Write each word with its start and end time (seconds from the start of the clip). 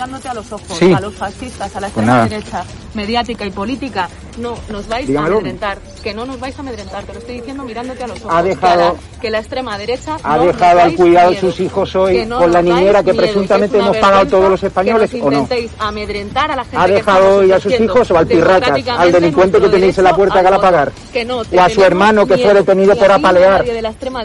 Mirándote 0.00 0.28
a 0.28 0.34
los 0.34 0.50
ojos, 0.52 0.78
Sí. 0.78 0.92
a 0.94 1.00
los 1.00 1.14
fascistas, 1.14 1.76
a 1.76 1.80
la 1.80 1.88
Pues 1.88 1.98
extrema 1.98 2.12
nada. 2.12 2.28
derecha, 2.28 2.64
mediática 2.94 3.44
y 3.44 3.50
política. 3.50 4.08
No, 4.38 4.54
nos 4.70 4.88
vais 4.88 5.06
Dígamelo. 5.06 5.34
a 5.34 5.38
amedrentar. 5.40 5.78
Que 6.02 6.14
no 6.14 6.24
nos 6.24 6.40
vais 6.40 6.56
a 6.56 6.60
amedrentar. 6.60 7.04
Te 7.04 7.12
lo 7.12 7.18
estoy 7.18 7.34
diciendo 7.40 7.64
mirándote 7.64 8.04
a 8.04 8.06
los 8.06 8.18
ojos. 8.20 8.32
Ha 8.34 8.42
dejado- 8.42 8.96
Que 9.20 9.28
la, 9.28 9.38
que 9.38 9.42
extrema 9.42 9.76
derecha 9.76 10.16
¿Ha 10.22 10.36
no 10.38 10.44
dejado 10.46 10.80
al 10.80 10.94
cuidado 10.94 11.30
de 11.30 11.36
miedo. 11.36 11.50
sus 11.52 11.60
hijos 11.60 11.94
hoy 11.96 12.14
Que 12.14 12.26
no 12.26 12.38
con 12.38 12.52
la 12.52 12.62
niñera 12.62 13.02
que 13.02 13.12
miedo, 13.12 13.22
presuntamente 13.24 13.76
es 13.76 13.82
una 13.82 13.90
hemos 13.92 13.96
pagado 14.00 14.26
todos 14.28 14.48
los 14.50 14.62
españoles, 14.62 15.10
que 15.10 15.18
nos 15.18 15.26
o 15.26 15.30
no? 15.30 15.48
amedrentar 15.80 16.50
a 16.52 16.56
la 16.56 16.62
gente 16.64 16.78
¿Ha 16.78 16.86
que 16.86 16.92
dejado 16.92 17.36
hoy 17.36 17.52
a 17.52 17.60
sus 17.60 17.78
hijos 17.78 18.10
o 18.10 18.16
al 18.16 18.26
pirracas, 18.26 18.88
al 18.88 19.12
delincuente 19.12 19.60
que 19.60 19.68
tenéis 19.68 19.98
en 19.98 20.04
la 20.04 20.16
puerta 20.16 20.38
al 20.38 20.44
que 20.46 20.50
voto? 20.50 20.62
pagar? 20.62 20.92
Que 21.12 21.24
no, 21.26 21.38
¿O 21.40 21.60
a 21.60 21.68
su 21.68 21.84
hermano 21.84 22.26
que 22.26 22.38
fue 22.38 22.54
detenido 22.54 22.94
ni 22.94 23.00
por 23.00 23.12
apalear, 23.12 23.64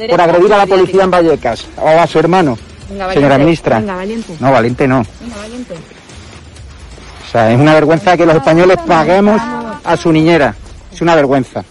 por 0.09 0.22
agredir 0.22 0.53
a 0.53 0.58
la 0.59 0.66
policía 0.66 1.03
en 1.03 1.12
Vallecas? 1.12 1.66
¿O 1.78 1.88
a 1.90 2.08
su 2.08 2.19
hermano? 2.19 2.58
Venga, 2.90 3.13
Señora 3.13 3.38
ministra. 3.38 3.79
Venga, 3.79 3.96
valiente. 3.96 4.38
No, 4.40 4.51
valiente 4.51 4.88
no. 4.88 5.06
Venga, 5.22 5.38
valiente. 5.38 5.73
O 5.73 7.31
sea, 7.31 7.51
es 7.51 7.59
una 7.59 7.73
vergüenza 7.73 8.16
que 8.16 8.25
los 8.25 8.35
españoles 8.35 8.78
paguemos 8.85 9.41
a 9.84 9.97
su 9.97 10.12
niñera. 10.12 10.56
Es 10.91 11.01
una 11.01 11.16
vergüenza. 11.16 11.63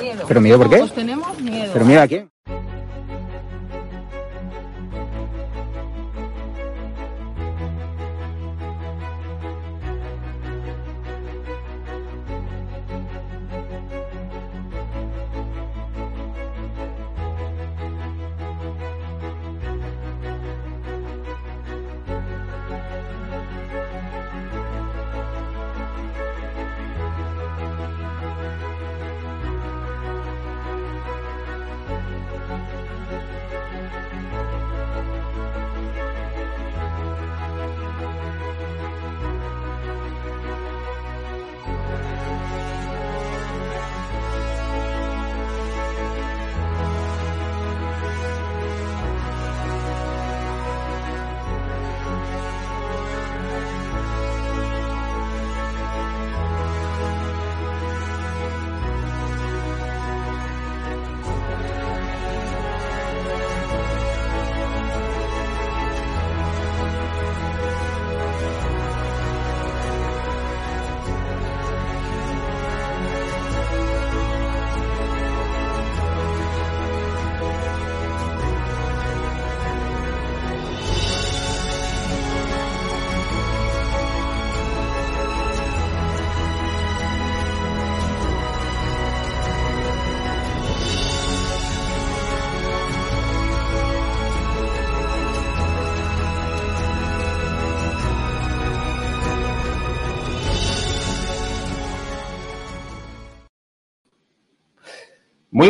Miedo. 0.00 0.24
¿Pero 0.26 0.40
miedo 0.40 0.58
por 0.58 0.70
qué? 0.70 0.76
¿Pero 1.72 1.84
mira 1.84 2.02
a 2.02 2.08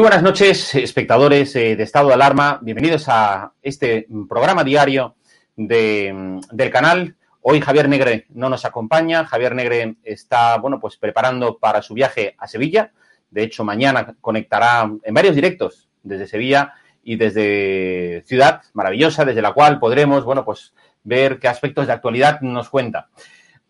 Muy 0.00 0.08
buenas 0.08 0.22
noches, 0.22 0.74
espectadores 0.76 1.54
eh, 1.56 1.76
de 1.76 1.82
Estado 1.82 2.08
de 2.08 2.14
Alarma. 2.14 2.58
Bienvenidos 2.62 3.04
a 3.08 3.52
este 3.60 4.06
programa 4.30 4.64
diario 4.64 5.16
de, 5.56 6.40
del 6.52 6.70
canal. 6.70 7.16
Hoy 7.42 7.60
Javier 7.60 7.86
Negre 7.86 8.24
no 8.30 8.48
nos 8.48 8.64
acompaña. 8.64 9.26
Javier 9.26 9.54
Negre 9.54 9.96
está, 10.02 10.56
bueno, 10.56 10.80
pues 10.80 10.96
preparando 10.96 11.58
para 11.58 11.82
su 11.82 11.92
viaje 11.92 12.34
a 12.38 12.48
Sevilla. 12.48 12.92
De 13.30 13.42
hecho, 13.42 13.62
mañana 13.62 14.16
conectará 14.22 14.90
en 15.02 15.12
varios 15.12 15.34
directos 15.34 15.90
desde 16.02 16.26
Sevilla 16.26 16.72
y 17.04 17.16
desde 17.16 18.22
Ciudad 18.24 18.62
Maravillosa, 18.72 19.26
desde 19.26 19.42
la 19.42 19.52
cual 19.52 19.78
podremos, 19.78 20.24
bueno, 20.24 20.46
pues 20.46 20.72
ver 21.04 21.38
qué 21.38 21.48
aspectos 21.48 21.86
de 21.86 21.92
actualidad 21.92 22.40
nos 22.40 22.70
cuenta. 22.70 23.10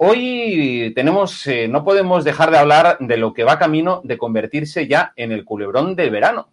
Hoy 0.02 0.94
tenemos, 0.94 1.47
eh, 1.47 1.69
no 1.69 1.85
podemos 1.85 2.25
dejar 2.25 2.50
de 2.50 2.56
hablar 2.56 2.97
de 3.00 3.19
lo 3.19 3.35
que 3.35 3.44
va 3.44 3.58
camino 3.58 4.00
de 4.02 4.17
convertirse 4.17 4.88
ya 4.88 5.12
en 5.14 5.31
el 5.31 5.44
culebrón 5.44 5.94
del 5.94 6.08
verano, 6.08 6.49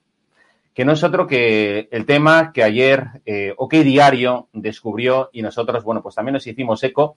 que 0.74 0.84
no 0.84 0.92
es 0.92 1.02
otro 1.02 1.28
que 1.28 1.88
el 1.90 2.06
tema 2.06 2.52
que 2.52 2.62
ayer 2.62 3.22
eh, 3.26 3.54
OK 3.56 3.76
Diario 3.76 4.50
descubrió 4.52 5.30
y 5.32 5.44
nosotros, 5.44 5.86
bueno, 5.86 6.04
pues 6.04 6.16
también 6.16 6.34
nos 6.34 6.46
hicimos 6.46 6.84
eco 6.84 7.16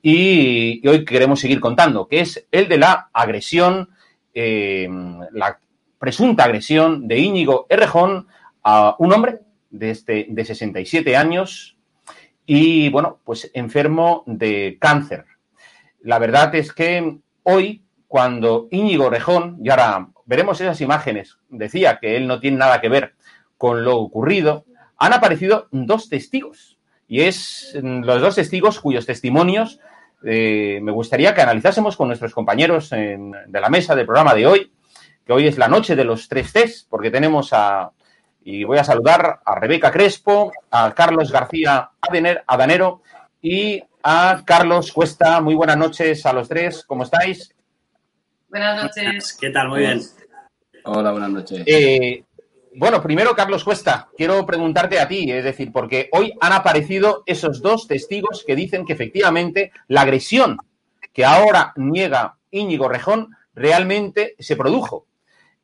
y, 0.00 0.80
hoy 0.88 1.04
queremos 1.04 1.40
seguir 1.40 1.60
contando, 1.60 2.08
que 2.08 2.20
es 2.20 2.46
el 2.50 2.68
de 2.68 2.78
la 2.78 3.10
agresión, 3.12 3.90
eh, 4.32 4.88
la 5.32 5.60
presunta 5.98 6.44
agresión 6.44 7.06
de 7.06 7.18
Íñigo 7.18 7.66
Errejón 7.68 8.28
a 8.62 8.96
un 8.98 9.12
hombre 9.12 9.40
de, 9.68 9.90
este, 9.90 10.26
de 10.26 10.42
67 10.42 11.14
años 11.18 11.76
y, 12.46 12.88
bueno, 12.88 13.18
pues 13.24 13.50
enfermo 13.52 14.22
de 14.24 14.78
cáncer 14.80 15.35
la 16.06 16.20
verdad 16.20 16.54
es 16.54 16.72
que 16.72 17.18
hoy, 17.42 17.82
cuando 18.06 18.68
Íñigo 18.70 19.10
Rejón, 19.10 19.58
y 19.60 19.70
ahora 19.70 20.06
veremos 20.24 20.60
esas 20.60 20.80
imágenes, 20.80 21.38
decía 21.48 21.98
que 22.00 22.16
él 22.16 22.28
no 22.28 22.38
tiene 22.38 22.58
nada 22.58 22.80
que 22.80 22.88
ver 22.88 23.14
con 23.58 23.84
lo 23.84 23.98
ocurrido, 23.98 24.66
han 24.98 25.12
aparecido 25.12 25.66
dos 25.72 26.08
testigos. 26.08 26.78
Y 27.08 27.22
es 27.22 27.76
mm, 27.82 28.04
los 28.04 28.20
dos 28.20 28.36
testigos 28.36 28.78
cuyos 28.78 29.04
testimonios 29.04 29.80
eh, 30.24 30.78
me 30.80 30.92
gustaría 30.92 31.34
que 31.34 31.42
analizásemos 31.42 31.96
con 31.96 32.06
nuestros 32.06 32.32
compañeros 32.32 32.90
de 32.90 33.60
la 33.60 33.68
mesa 33.68 33.96
del 33.96 34.06
programa 34.06 34.32
de 34.34 34.46
hoy, 34.46 34.72
que 35.24 35.32
hoy 35.32 35.48
es 35.48 35.58
la 35.58 35.66
noche 35.66 35.96
de 35.96 36.04
los 36.04 36.28
tres 36.28 36.52
test, 36.52 36.88
porque 36.88 37.10
tenemos 37.10 37.52
a, 37.52 37.90
y 38.44 38.62
voy 38.62 38.78
a 38.78 38.84
saludar 38.84 39.40
a 39.44 39.54
Rebeca 39.56 39.90
Crespo, 39.90 40.52
a 40.70 40.94
Carlos 40.94 41.32
García 41.32 41.90
Adanero 42.46 43.02
y 43.42 43.82
a 44.08 44.44
Carlos 44.44 44.92
Cuesta. 44.92 45.40
Muy 45.40 45.56
buenas 45.56 45.76
noches 45.76 46.24
a 46.26 46.32
los 46.32 46.48
tres. 46.48 46.84
¿Cómo 46.86 47.02
estáis? 47.02 47.52
Buenas 48.48 48.84
noches. 48.84 49.36
¿Qué 49.40 49.50
tal? 49.50 49.68
Muy 49.68 49.80
bien. 49.80 50.00
Hola, 50.84 51.10
buenas 51.10 51.30
noches. 51.30 51.64
Eh, 51.66 52.22
bueno, 52.76 53.02
primero, 53.02 53.34
Carlos 53.34 53.64
Cuesta, 53.64 54.08
quiero 54.16 54.46
preguntarte 54.46 55.00
a 55.00 55.08
ti, 55.08 55.32
es 55.32 55.42
decir, 55.42 55.72
porque 55.72 56.08
hoy 56.12 56.32
han 56.40 56.52
aparecido 56.52 57.24
esos 57.26 57.60
dos 57.60 57.88
testigos 57.88 58.44
que 58.46 58.54
dicen 58.54 58.84
que 58.84 58.92
efectivamente 58.92 59.72
la 59.88 60.02
agresión 60.02 60.56
que 61.12 61.24
ahora 61.24 61.72
niega 61.74 62.36
Íñigo 62.52 62.88
Rejón 62.88 63.30
realmente 63.56 64.36
se 64.38 64.54
produjo. 64.54 65.06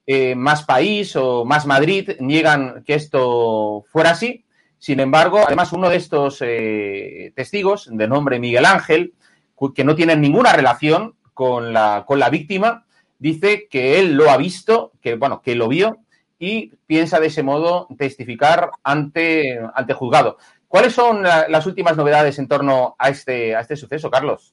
Eh, 0.04 0.34
más 0.34 0.64
País 0.64 1.14
o 1.14 1.44
Más 1.44 1.64
Madrid 1.64 2.10
niegan 2.18 2.82
que 2.82 2.94
esto 2.94 3.84
fuera 3.92 4.10
así, 4.10 4.41
sin 4.82 4.98
embargo, 4.98 5.44
además, 5.46 5.72
uno 5.72 5.88
de 5.88 5.94
estos 5.94 6.38
eh, 6.40 7.32
testigos, 7.36 7.88
de 7.88 8.08
nombre 8.08 8.40
Miguel 8.40 8.64
Ángel, 8.64 9.14
que 9.76 9.84
no 9.84 9.94
tiene 9.94 10.16
ninguna 10.16 10.54
relación 10.54 11.14
con 11.34 11.72
la, 11.72 12.02
con 12.04 12.18
la 12.18 12.30
víctima, 12.30 12.84
dice 13.20 13.68
que 13.70 14.00
él 14.00 14.14
lo 14.14 14.28
ha 14.28 14.36
visto, 14.36 14.90
que 15.00 15.14
bueno, 15.14 15.40
que 15.40 15.54
lo 15.54 15.68
vio 15.68 15.98
y 16.36 16.72
piensa 16.88 17.20
de 17.20 17.28
ese 17.28 17.44
modo 17.44 17.86
testificar 17.96 18.72
ante, 18.82 19.60
ante 19.72 19.94
juzgado. 19.94 20.38
¿Cuáles 20.66 20.94
son 20.94 21.22
la, 21.22 21.46
las 21.48 21.64
últimas 21.66 21.96
novedades 21.96 22.40
en 22.40 22.48
torno 22.48 22.96
a 22.98 23.08
este, 23.08 23.54
a 23.54 23.60
este 23.60 23.76
suceso, 23.76 24.10
Carlos? 24.10 24.52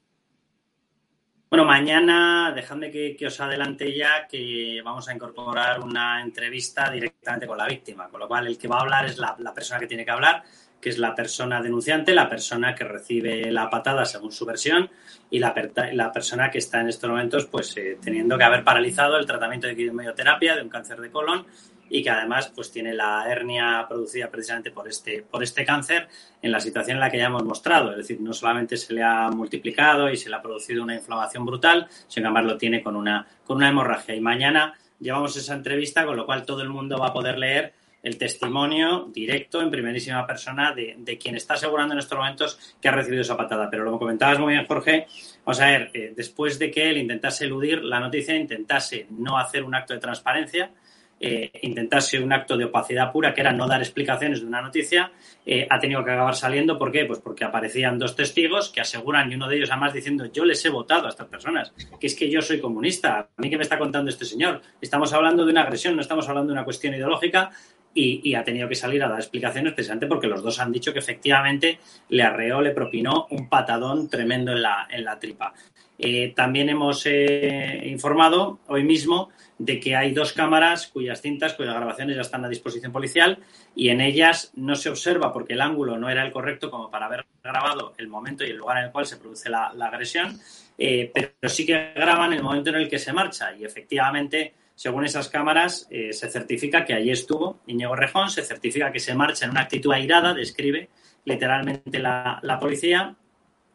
Bueno, 1.49 1.65
mañana, 1.65 2.51
dejadme 2.55 2.91
que, 2.91 3.25
os 3.25 3.39
adelante 3.39 3.91
ya 3.97 4.27
que 4.27 4.83
vamos 4.85 5.09
a 5.09 5.15
incorporar 5.15 5.79
una 5.79 6.21
entrevista 6.21 6.91
directamente 6.91 7.47
con 7.47 7.57
la 7.57 7.65
víctima, 7.65 8.07
con 8.07 8.19
lo 8.19 8.27
cual 8.27 8.45
el 8.45 8.55
que 8.55 8.67
va 8.67 8.77
a 8.77 8.81
hablar 8.81 9.07
es 9.07 9.17
la, 9.17 9.35
la, 9.39 9.51
persona 9.51 9.79
que 9.79 9.87
tiene 9.87 10.05
que 10.05 10.11
hablar, 10.11 10.43
que 10.79 10.89
es 10.89 10.99
la 10.99 11.15
persona 11.15 11.59
denunciante, 11.59 12.13
la 12.13 12.29
persona 12.29 12.75
que 12.75 12.83
recibe 12.83 13.51
la 13.51 13.67
patada 13.67 14.05
según 14.05 14.31
su 14.31 14.45
versión 14.45 14.91
y 15.31 15.39
la, 15.39 15.55
la 15.93 16.11
persona 16.11 16.51
que 16.51 16.59
está 16.59 16.81
en 16.81 16.89
estos 16.89 17.09
momentos 17.09 17.47
pues 17.47 17.75
eh, 17.77 17.97
teniendo 17.99 18.37
que 18.37 18.43
haber 18.43 18.63
paralizado 18.63 19.17
el 19.17 19.25
tratamiento 19.25 19.65
de 19.65 19.75
quimioterapia 19.75 20.55
de 20.55 20.61
un 20.61 20.69
cáncer 20.69 21.01
de 21.01 21.09
colon 21.09 21.47
y 21.89 22.03
que 22.03 22.09
además 22.09 22.51
pues 22.55 22.71
tiene 22.71 22.93
la 22.93 23.25
hernia 23.29 23.85
producida 23.87 24.29
precisamente 24.29 24.71
por 24.71 24.87
este, 24.87 25.23
por 25.23 25.43
este 25.43 25.65
cáncer 25.65 26.07
en 26.41 26.51
la 26.51 26.59
situación 26.59 26.97
en 26.97 27.01
la 27.01 27.09
que 27.09 27.17
ya 27.17 27.25
hemos 27.25 27.43
mostrado. 27.43 27.91
Es 27.91 27.97
decir, 27.97 28.21
no 28.21 28.33
solamente 28.33 28.77
se 28.77 28.93
le 28.93 29.03
ha 29.03 29.29
multiplicado 29.29 30.09
y 30.09 30.17
se 30.17 30.29
le 30.29 30.35
ha 30.35 30.41
producido 30.41 30.83
una 30.83 30.95
inflamación 30.95 31.45
brutal, 31.45 31.87
sino 32.07 32.25
que 32.25 32.27
además 32.27 32.51
lo 32.53 32.57
tiene 32.57 32.83
con 32.83 32.95
una, 32.95 33.27
con 33.43 33.57
una 33.57 33.69
hemorragia. 33.69 34.15
Y 34.15 34.21
mañana 34.21 34.73
llevamos 34.99 35.35
esa 35.35 35.53
entrevista, 35.53 36.05
con 36.05 36.15
lo 36.15 36.25
cual 36.25 36.45
todo 36.45 36.61
el 36.61 36.69
mundo 36.69 36.97
va 36.97 37.07
a 37.07 37.13
poder 37.13 37.37
leer 37.37 37.73
el 38.01 38.17
testimonio 38.17 39.09
directo 39.13 39.61
en 39.61 39.69
primerísima 39.69 40.25
persona 40.25 40.73
de, 40.73 40.95
de, 40.99 41.17
quien 41.17 41.35
está 41.35 41.55
asegurando 41.55 41.93
en 41.93 41.99
estos 41.99 42.17
momentos 42.17 42.75
que 42.81 42.87
ha 42.87 42.91
recibido 42.91 43.21
esa 43.21 43.35
patada. 43.35 43.69
Pero 43.69 43.83
lo 43.83 43.99
comentabas 43.99 44.39
muy 44.39 44.53
bien, 44.53 44.65
Jorge, 44.65 45.07
vamos 45.45 45.59
a 45.59 45.65
ver, 45.65 45.91
eh, 45.93 46.13
después 46.15 46.57
de 46.59 46.71
que 46.71 46.89
él 46.89 46.97
intentase 46.97 47.45
eludir 47.45 47.83
la 47.83 47.99
noticia, 47.99 48.35
intentase 48.35 49.07
no 49.09 49.37
hacer 49.37 49.63
un 49.63 49.75
acto 49.75 49.93
de 49.93 49.99
transparencia, 49.99 50.71
eh, 51.19 51.51
intentase 51.63 52.19
un 52.19 52.31
acto 52.31 52.55
de 52.57 52.65
opacidad 52.65 53.11
pura, 53.11 53.33
que 53.33 53.41
era 53.41 53.51
no 53.51 53.67
dar 53.67 53.81
explicaciones 53.81 54.41
de 54.41 54.47
una 54.47 54.61
noticia, 54.61 55.11
eh, 55.45 55.67
ha 55.69 55.79
tenido 55.79 56.03
que 56.03 56.11
acabar 56.11 56.35
saliendo. 56.35 56.77
¿Por 56.77 56.91
qué? 56.91 57.05
Pues 57.05 57.19
porque 57.19 57.43
aparecían 57.43 57.99
dos 57.99 58.15
testigos 58.15 58.69
que 58.69 58.81
aseguran, 58.81 59.31
y 59.31 59.35
uno 59.35 59.47
de 59.47 59.57
ellos 59.57 59.71
además 59.71 59.93
diciendo, 59.93 60.25
yo 60.31 60.45
les 60.45 60.63
he 60.65 60.69
votado 60.69 61.07
a 61.07 61.09
estas 61.09 61.27
personas, 61.27 61.73
que 61.99 62.07
es 62.07 62.15
que 62.15 62.29
yo 62.29 62.41
soy 62.41 62.59
comunista. 62.59 63.19
¿A 63.19 63.41
mí 63.41 63.49
qué 63.49 63.57
me 63.57 63.63
está 63.63 63.77
contando 63.77 64.09
este 64.09 64.25
señor? 64.25 64.61
Estamos 64.81 65.13
hablando 65.13 65.45
de 65.45 65.51
una 65.51 65.61
agresión, 65.61 65.95
no 65.95 66.01
estamos 66.01 66.27
hablando 66.29 66.51
de 66.51 66.53
una 66.53 66.65
cuestión 66.65 66.93
ideológica. 66.93 67.51
Y, 68.01 68.33
ha 68.33 68.43
tenido 68.43 68.69
que 68.69 68.75
salir 68.75 69.03
a 69.03 69.09
dar 69.09 69.19
explicaciones 69.19 69.73
precisamente 69.73 70.07
porque 70.07 70.27
los 70.27 70.41
dos 70.41 70.59
han 70.59 70.71
dicho 70.71 70.93
que 70.93 70.99
efectivamente 70.99 71.79
le 72.07 72.23
arreó, 72.23 72.61
le 72.61 72.71
propinó 72.71 73.27
un 73.31 73.49
patadón 73.49 74.09
tremendo 74.09 74.53
en 74.53 74.61
la, 74.61 74.87
en 74.89 75.03
la 75.03 75.19
tripa. 75.19 75.53
Eh, 76.01 76.31
también 76.33 76.69
hemos 76.69 77.05
eh, 77.05 77.81
informado 77.85 78.59
hoy 78.67 78.85
mismo 78.85 79.31
de 79.57 79.81
que 79.81 79.97
hay 79.97 80.13
dos 80.13 80.31
cámaras 80.31 80.87
cuyas 80.87 81.21
cintas, 81.21 81.55
cuyas 81.55 81.75
grabaciones 81.75 82.15
ya 82.15 82.21
están 82.21 82.45
a 82.45 82.47
disposición 82.47 82.93
policial 82.93 83.39
y 83.75 83.89
en 83.89 83.99
ellas 83.99 84.53
no 84.55 84.75
se 84.75 84.89
observa 84.89 85.33
porque 85.33 85.53
el 85.53 85.61
ángulo 85.61 85.97
no 85.97 86.09
era 86.09 86.25
el 86.25 86.31
correcto 86.31 86.71
como 86.71 86.89
para 86.89 87.07
haber 87.07 87.25
grabado 87.43 87.93
el 87.97 88.07
momento 88.07 88.45
y 88.45 88.51
el 88.51 88.55
lugar 88.55 88.77
en 88.77 88.85
el 88.85 88.91
cual 88.93 89.05
se 89.05 89.17
produce 89.17 89.49
la, 89.49 89.73
la 89.73 89.87
agresión, 89.87 90.39
eh, 90.77 91.11
pero 91.13 91.49
sí 91.49 91.65
que 91.65 91.91
graban 91.93 92.31
el 92.31 92.43
momento 92.43 92.69
en 92.69 92.77
el 92.77 92.89
que 92.89 92.97
se 92.97 93.11
marcha 93.11 93.53
y 93.53 93.65
efectivamente 93.65 94.53
según 94.79 95.03
esas 95.03 95.27
cámaras, 95.27 95.87
eh, 95.89 96.13
se 96.13 96.29
certifica 96.29 96.85
que 96.85 96.93
allí 96.93 97.11
estuvo 97.11 97.59
Íñigo 97.67 97.97
Rejón, 97.97 98.29
se 98.29 98.43
certifica 98.43 98.93
que 98.93 99.01
se 99.01 99.13
marcha 99.13 99.43
en 99.43 99.51
una 99.51 99.63
actitud 99.63 99.91
airada, 99.91 100.33
describe 100.33 100.87
literalmente 101.25 101.99
la, 101.99 102.39
la 102.43 102.57
policía, 102.57 103.13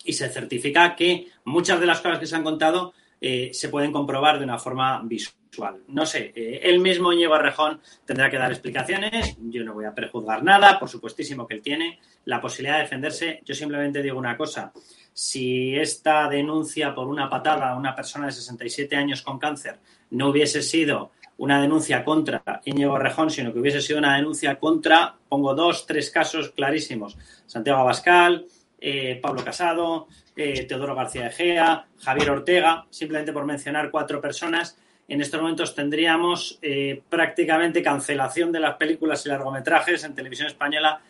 y 0.02 0.14
se 0.14 0.30
certifica 0.30 0.96
que 0.96 1.28
muchas 1.44 1.78
de 1.78 1.84
las 1.84 2.00
cosas 2.00 2.18
que 2.20 2.26
se 2.26 2.34
han 2.34 2.42
contado 2.42 2.94
eh, 3.20 3.50
se 3.52 3.68
pueden 3.68 3.92
comprobar 3.92 4.38
de 4.38 4.44
una 4.44 4.58
forma 4.58 5.02
visual. 5.04 5.82
No 5.88 6.06
sé, 6.06 6.32
eh, 6.34 6.60
él 6.62 6.80
mismo, 6.80 7.12
Íñigo 7.12 7.36
Rejón, 7.36 7.82
tendrá 8.06 8.30
que 8.30 8.38
dar 8.38 8.50
explicaciones. 8.50 9.36
Yo 9.40 9.62
no 9.62 9.74
voy 9.74 9.84
a 9.84 9.94
prejuzgar 9.94 10.42
nada, 10.42 10.78
por 10.78 10.88
supuestísimo 10.88 11.46
que 11.46 11.54
él 11.54 11.60
tiene 11.60 12.00
la 12.24 12.40
posibilidad 12.40 12.76
de 12.76 12.84
defenderse. 12.84 13.42
Yo 13.44 13.54
simplemente 13.54 14.02
digo 14.02 14.18
una 14.18 14.38
cosa. 14.38 14.72
Si 15.12 15.76
esta 15.76 16.28
denuncia 16.28 16.94
por 16.94 17.08
una 17.08 17.28
patada 17.28 17.70
a 17.70 17.76
una 17.76 17.94
persona 17.94 18.26
de 18.26 18.32
67 18.32 18.96
años 18.96 19.20
con 19.20 19.38
cáncer 19.38 19.78
no 20.14 20.28
hubiese 20.28 20.62
sido 20.62 21.10
una 21.36 21.60
denuncia 21.60 22.04
contra 22.04 22.42
Íñigo 22.64 22.96
Rejón, 22.98 23.30
sino 23.30 23.52
que 23.52 23.58
hubiese 23.58 23.80
sido 23.80 23.98
una 23.98 24.16
denuncia 24.16 24.58
contra, 24.58 25.16
pongo 25.28 25.54
dos, 25.54 25.86
tres 25.86 26.10
casos 26.10 26.50
clarísimos, 26.50 27.18
Santiago 27.46 27.80
Abascal, 27.80 28.46
eh, 28.80 29.18
Pablo 29.20 29.44
Casado, 29.44 30.06
eh, 30.36 30.64
Teodoro 30.66 30.94
García 30.94 31.26
Egea, 31.26 31.86
Javier 31.98 32.30
Ortega, 32.30 32.86
simplemente 32.90 33.32
por 33.32 33.44
mencionar 33.44 33.90
cuatro 33.90 34.20
personas, 34.20 34.78
en 35.08 35.20
estos 35.20 35.40
momentos 35.40 35.74
tendríamos 35.74 36.58
eh, 36.62 37.02
prácticamente 37.08 37.82
cancelación 37.82 38.52
de 38.52 38.60
las 38.60 38.76
películas 38.76 39.26
y 39.26 39.28
largometrajes 39.28 40.04
en 40.04 40.14
televisión 40.14 40.46
española 40.46 41.00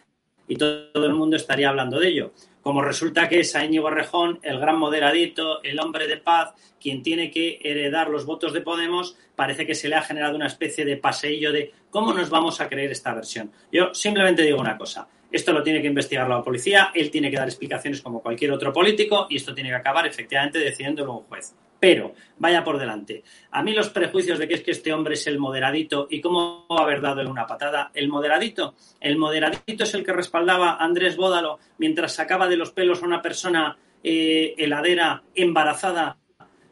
y 0.49 0.57
todo 0.57 1.07
el 1.07 1.15
mundo 1.15 1.37
estaría 1.37 1.69
hablando 1.69 2.01
de 2.01 2.09
ello. 2.09 2.33
Como 2.65 2.81
resulta 2.81 3.29
que 3.29 3.41
es 3.41 3.55
a 3.55 3.63
Íñigo 3.63 3.91
Rejón, 3.91 4.41
el 4.43 4.59
gran 4.59 4.79
moderadito, 4.79 5.63
el 5.63 5.79
hombre 5.79 6.07
de 6.07 6.17
paz, 6.17 6.55
quien 6.81 7.03
tiene 7.03 7.31
que 7.31 7.61
heredar 7.63 8.09
los 8.09 8.25
votos 8.25 8.55
de 8.55 8.63
Podemos, 8.63 9.19
parece 9.37 9.67
que 9.67 9.75
se 9.75 9.87
le 9.87 9.97
ha 9.97 10.03
generado 10.03 10.35
una 10.35 10.47
especie 10.47 10.87
de 10.87 10.97
paseillo 10.97 11.53
de 11.53 11.73
cómo 11.91 12.15
nos 12.15 12.31
vamos 12.31 12.63
a 12.63 12.69
creer 12.71 12.91
esta 12.91 13.13
versión. 13.13 13.53
Yo 13.71 13.93
simplemente 13.93 14.41
digo 14.41 14.59
una 14.59 14.79
cosa. 14.79 15.07
Esto 15.35 15.53
lo 15.53 15.65
tiene 15.65 15.83
que 15.83 15.89
investigar 15.89 16.29
la 16.29 16.45
policía, 16.45 16.93
él 16.95 17.11
tiene 17.11 17.29
que 17.29 17.37
dar 17.37 17.49
explicaciones 17.49 18.01
como 18.01 18.23
cualquier 18.23 18.53
otro 18.53 18.73
político 18.73 19.27
y 19.29 19.35
esto 19.35 19.53
tiene 19.53 19.71
que 19.71 19.75
acabar 19.75 20.07
efectivamente 20.07 20.61
decidiéndolo 20.61 21.13
un 21.13 21.25
juez. 21.25 21.53
Pero, 21.81 22.15
vaya 22.39 22.63
por 22.63 22.79
delante, 22.79 23.25
a 23.51 23.61
mí 23.65 23.73
los 23.73 23.91
prejuicios 23.91 24.39
de 24.39 24.47
que 24.47 24.55
es 24.55 24.63
que 24.63 24.71
este 24.71 24.93
hombre 24.93 25.15
es 25.15 25.27
el 25.27 25.41
moderadito 25.41 26.07
y 26.09 26.21
cómo 26.21 26.67
haber 26.69 27.01
dado 27.01 27.29
una 27.29 27.49
patada, 27.49 27.91
el 27.95 28.07
moderadito, 28.07 28.77
el 29.01 29.17
moderadito 29.17 29.83
es 29.83 29.95
el 29.95 30.05
que 30.05 30.13
respaldaba 30.13 30.75
a 30.75 30.85
Andrés 30.85 31.17
Bódalo 31.17 31.59
mientras 31.79 32.15
sacaba 32.15 32.47
de 32.47 32.57
los 32.57 32.71
pelos 32.71 33.03
a 33.03 33.07
una 33.07 33.21
persona 33.21 33.77
eh, 34.05 34.55
heladera 34.57 35.25
embarazada 35.35 36.17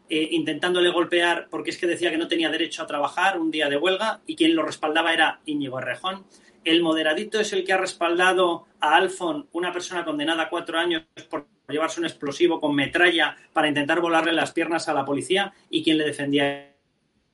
eh, 0.09 0.29
intentándole 0.31 0.91
golpear 0.91 1.49
porque 1.51 1.71
es 1.71 1.79
que 1.79 1.89
decía 1.89 2.13
que 2.13 2.19
no 2.19 2.29
tenía 2.29 2.49
derecho 2.49 2.85
a 2.85 2.87
trabajar 2.87 3.41
un 3.41 3.51
día 3.51 3.69
de 3.69 3.77
huelga 3.77 4.21
y 4.25 4.37
quien 4.37 4.55
lo 4.55 4.63
respaldaba 4.63 5.13
era 5.13 5.41
Íñigo 5.47 5.81
Errejón. 5.81 6.27
El 6.65 6.83
moderadito 6.83 7.41
es 7.41 7.53
el 7.53 7.65
que 7.65 7.73
ha 7.73 7.79
respaldado 7.79 8.67
a 8.81 8.97
Alfon, 8.97 9.49
una 9.53 9.73
persona 9.73 10.05
condenada 10.05 10.45
a 10.45 10.49
cuatro 10.49 10.79
años 10.79 11.03
por 11.29 11.47
llevarse 11.69 12.01
un 12.01 12.07
explosivo 12.07 12.61
con 12.61 12.75
metralla 12.75 13.37
para 13.53 13.69
intentar 13.69 14.01
volarle 14.01 14.33
las 14.33 14.53
piernas 14.53 14.89
a 14.89 14.95
la 14.95 15.05
policía 15.05 15.53
y 15.71 15.83
quien 15.83 15.99
le 15.99 16.05
defendía 16.05 16.73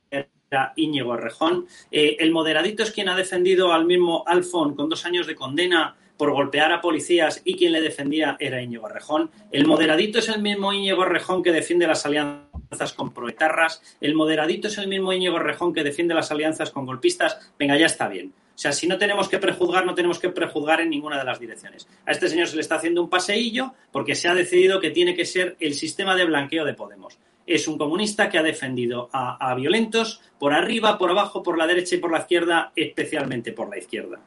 era 0.09 0.73
Íñigo 0.75 1.13
Errejón. 1.13 1.67
Eh, 1.91 2.17
el 2.19 2.31
moderadito 2.31 2.83
es 2.83 2.91
quien 2.91 3.09
ha 3.09 3.15
defendido 3.15 3.71
al 3.71 3.85
mismo 3.85 4.23
Alfon 4.25 4.75
con 4.75 4.89
dos 4.89 5.05
años 5.05 5.27
de 5.27 5.35
condena 5.35 5.95
por 6.17 6.31
golpear 6.31 6.71
a 6.71 6.81
policías 6.81 7.41
y 7.45 7.55
quien 7.55 7.71
le 7.71 7.81
defendía 7.81 8.35
era 8.39 8.61
Íñigo 8.61 8.89
Errejón. 8.89 9.29
El 9.51 9.67
moderadito 9.67 10.19
es 10.19 10.29
el 10.29 10.41
mismo 10.41 10.73
Íñigo 10.73 11.03
Errejón 11.03 11.43
que 11.43 11.51
defiende 11.51 11.87
las 11.87 12.05
alianzas 12.05 12.48
con 12.95 13.13
proetarras. 13.13 13.81
El 13.99 14.15
moderadito 14.15 14.67
es 14.67 14.77
el 14.77 14.87
mismo 14.87 15.11
Íñigo 15.11 15.37
Errejón 15.37 15.73
que 15.73 15.83
defiende 15.83 16.13
las 16.13 16.31
alianzas 16.31 16.71
con 16.71 16.85
golpistas. 16.85 17.51
Venga, 17.57 17.77
ya 17.77 17.87
está 17.87 18.07
bien. 18.07 18.33
O 18.59 18.61
sea, 18.61 18.73
si 18.73 18.87
no 18.87 18.97
tenemos 18.97 19.29
que 19.29 19.37
prejuzgar, 19.37 19.85
no 19.85 19.95
tenemos 19.95 20.19
que 20.19 20.29
prejuzgar 20.29 20.81
en 20.81 20.89
ninguna 20.89 21.17
de 21.17 21.23
las 21.23 21.39
direcciones. 21.39 21.87
A 22.05 22.11
este 22.11 22.27
señor 22.27 22.47
se 22.47 22.55
le 22.55 22.61
está 22.61 22.75
haciendo 22.75 23.01
un 23.01 23.09
paseillo 23.09 23.73
porque 23.89 24.15
se 24.15 24.27
ha 24.27 24.33
decidido 24.33 24.81
que 24.81 24.91
tiene 24.91 25.15
que 25.15 25.23
ser 25.25 25.55
el 25.61 25.73
sistema 25.73 26.13
de 26.13 26.25
blanqueo 26.25 26.65
de 26.65 26.73
Podemos. 26.73 27.17
Es 27.47 27.69
un 27.69 27.77
comunista 27.77 28.29
que 28.29 28.37
ha 28.37 28.43
defendido 28.43 29.09
a, 29.13 29.55
violentos 29.55 30.21
por 30.37 30.53
arriba, 30.53 30.97
por 30.97 31.09
abajo, 31.09 31.41
por 31.41 31.57
la 31.57 31.67
derecha 31.67 31.95
y 31.95 31.99
por 31.99 32.11
la 32.11 32.19
izquierda, 32.19 32.73
especialmente 32.75 33.53
por 33.53 33.69
la 33.69 33.77
izquierda. 33.77 34.19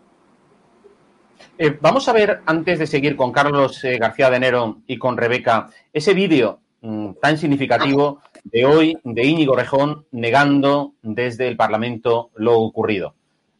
Eh, 1.58 1.76
vamos 1.78 2.08
a 2.08 2.12
ver, 2.12 2.40
antes 2.46 2.78
de 2.78 2.87
seguir 2.87 3.14
con 3.16 3.32
Carlos 3.32 3.84
eh, 3.84 3.99
García 3.99 4.30
de 4.30 4.37
Enero 4.37 4.78
y 4.87 4.99
con 4.99 5.16
Rebeca, 5.16 5.68
ese 5.92 6.14
vídeo 6.14 6.58
mm, 6.80 7.12
tan 7.20 7.37
significativo 7.37 8.22
de 8.44 8.64
hoy 8.64 8.99
de 9.04 9.25
Íñigo 9.25 9.56
Rejón 9.56 10.06
negando 10.11 10.94
desde 11.02 11.49
el 11.49 11.56
Parlamento 11.56 12.30
lo 12.37 12.58
ocurrido. 12.61 13.14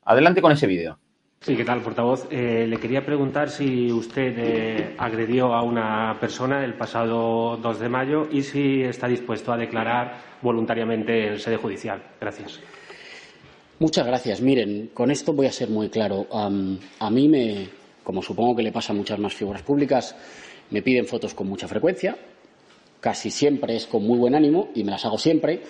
Adelante 0.05 0.43
con 0.43 0.53
ese 0.53 0.67
vídeo. 0.67 0.99
Sí, 1.41 1.57
¿qué 1.57 1.65
tal, 1.65 1.81
portavoz? 1.81 2.29
Eh, 2.31 2.67
le 2.69 2.77
quería 2.77 3.05
preguntar 3.05 3.51
si 3.51 3.91
usted 3.91 4.35
eh, 4.39 4.95
agredió 4.97 5.55
a 5.55 5.63
una 5.63 6.17
persona 6.21 6.65
el 6.65 6.75
pasado 6.75 7.57
2 7.57 7.81
de 7.81 7.89
mayo 7.89 8.29
y 8.31 8.43
si 8.43 8.83
está 8.83 9.09
dispuesto 9.09 9.53
a 9.53 9.57
declarar 9.57 10.19
voluntariamente 10.41 11.27
en 11.27 11.41
sede 11.41 11.57
judicial. 11.57 12.01
Gracias. 12.21 12.61
Muchas 13.81 14.07
gracias. 14.07 14.41
Miren, 14.41 14.91
con 14.95 15.11
esto 15.11 15.33
voy 15.33 15.47
a 15.47 15.53
ser 15.53 15.69
muy 15.69 15.89
claro. 15.89 16.29
a 16.31 17.11
mí 17.11 17.29
me, 17.29 17.69
como 18.05 18.23
supongo 18.23 18.55
que 18.55 18.63
le 18.63 18.71
pasa 18.71 18.93
a 18.93 18.97
muchas 18.97 19.19
más 19.19 19.35
figuras 19.35 19.63
públicas, 19.63 20.15
me 20.71 20.81
piden 20.81 21.07
fotos 21.07 21.35
con 21.35 21.49
mucha 21.49 21.67
frecuencia. 21.67 22.17
Casi 23.03 23.33
siempre 23.33 23.75
es 23.75 23.89
con 23.89 24.07
muy 24.07 24.17
buen 24.17 24.37
ánimo 24.37 24.69
y 24.77 24.85
me 24.85 24.93
las 24.93 25.05
hago 25.05 25.19
siempre. 25.19 25.61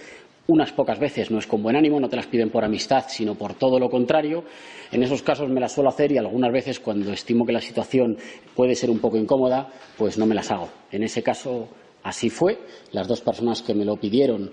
Unas 0.49 0.71
pocas 0.73 0.99
veces 0.99 1.31
no 1.31 1.39
es 1.39 1.47
con 1.47 1.62
buen 1.62 1.77
ánimo, 1.77 1.99
no 1.99 2.11
te 2.11 2.17
las 2.17 2.27
piden 2.27 2.51
por 2.51 2.62
amistad, 2.62 3.07
sino 3.09 3.37
por 3.37 3.55
todo 3.55 3.79
lo 3.79 3.89
contrario. 3.89 4.45
En 4.91 5.03
esos 5.03 5.23
casos 5.23 5.49
me 5.49 5.59
las 5.59 5.73
suelo 5.73 5.89
hacer 5.89 6.12
y 6.12 6.19
algunas 6.19 6.53
veces 6.53 6.79
cuando 6.79 7.11
estimo 7.11 7.47
que 7.47 7.55
la 7.55 7.62
situación 7.62 8.19
puede 8.55 8.75
ser 8.75 8.91
un 8.91 8.99
poco 8.99 9.17
incómoda, 9.17 9.67
pues 9.97 10.19
no 10.19 10.27
me 10.27 10.35
las 10.35 10.51
hago. 10.51 10.69
En 10.91 11.05
ese 11.05 11.23
caso 11.23 11.69
Así 12.02 12.30
fue. 12.30 12.59
Las 12.92 13.06
dos 13.06 13.21
personas 13.21 13.62
que 13.62 13.75
me 13.75 13.85
lo 13.85 13.97
pidieron 13.97 14.50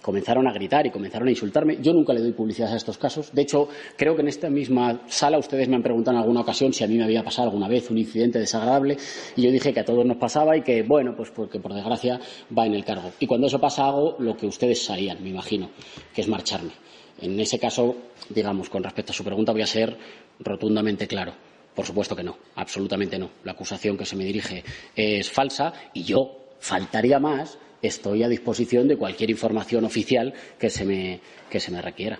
comenzaron 0.00 0.46
a 0.46 0.52
gritar 0.52 0.86
y 0.86 0.90
comenzaron 0.90 1.28
a 1.28 1.30
insultarme. 1.30 1.78
Yo 1.82 1.92
nunca 1.92 2.14
le 2.14 2.20
doy 2.20 2.32
publicidad 2.32 2.72
a 2.72 2.76
estos 2.76 2.96
casos. 2.96 3.30
De 3.32 3.42
hecho, 3.42 3.68
creo 3.96 4.14
que 4.14 4.22
en 4.22 4.28
esta 4.28 4.48
misma 4.48 5.02
sala 5.08 5.38
ustedes 5.38 5.68
me 5.68 5.76
han 5.76 5.82
preguntado 5.82 6.16
en 6.16 6.22
alguna 6.22 6.40
ocasión 6.40 6.72
si 6.72 6.84
a 6.84 6.86
mí 6.86 6.96
me 6.96 7.04
había 7.04 7.22
pasado 7.22 7.48
alguna 7.48 7.68
vez 7.68 7.90
un 7.90 7.98
incidente 7.98 8.38
desagradable 8.38 8.96
y 9.36 9.42
yo 9.42 9.50
dije 9.50 9.74
que 9.74 9.80
a 9.80 9.84
todos 9.84 10.06
nos 10.06 10.16
pasaba 10.16 10.56
y 10.56 10.62
que, 10.62 10.82
bueno, 10.82 11.14
pues 11.14 11.30
porque 11.30 11.60
por 11.60 11.74
desgracia 11.74 12.18
va 12.56 12.66
en 12.66 12.74
el 12.74 12.84
cargo. 12.84 13.10
Y 13.20 13.26
cuando 13.26 13.48
eso 13.48 13.60
pasa 13.60 13.86
hago 13.86 14.16
lo 14.18 14.36
que 14.36 14.46
ustedes 14.46 14.82
sabían, 14.82 15.22
me 15.22 15.28
imagino, 15.28 15.70
que 16.14 16.22
es 16.22 16.28
marcharme. 16.28 16.72
En 17.20 17.38
ese 17.38 17.58
caso, 17.58 17.94
digamos, 18.30 18.70
con 18.70 18.82
respecto 18.82 19.12
a 19.12 19.14
su 19.14 19.24
pregunta, 19.24 19.52
voy 19.52 19.62
a 19.62 19.66
ser 19.66 19.96
rotundamente 20.38 21.06
claro. 21.06 21.32
Por 21.78 21.86
supuesto 21.86 22.16
que 22.16 22.24
no, 22.24 22.36
absolutamente 22.56 23.20
no. 23.20 23.30
La 23.44 23.52
acusación 23.52 23.96
que 23.96 24.04
se 24.04 24.16
me 24.16 24.24
dirige 24.24 24.64
es 24.96 25.30
falsa 25.30 25.72
y 25.94 26.02
yo 26.02 26.48
faltaría 26.58 27.20
más, 27.20 27.56
estoy 27.80 28.24
a 28.24 28.28
disposición 28.28 28.88
de 28.88 28.96
cualquier 28.96 29.30
información 29.30 29.84
oficial 29.84 30.34
que 30.58 30.70
se 30.70 30.84
me, 30.84 31.20
que 31.48 31.60
se 31.60 31.70
me 31.70 31.80
requiera. 31.80 32.18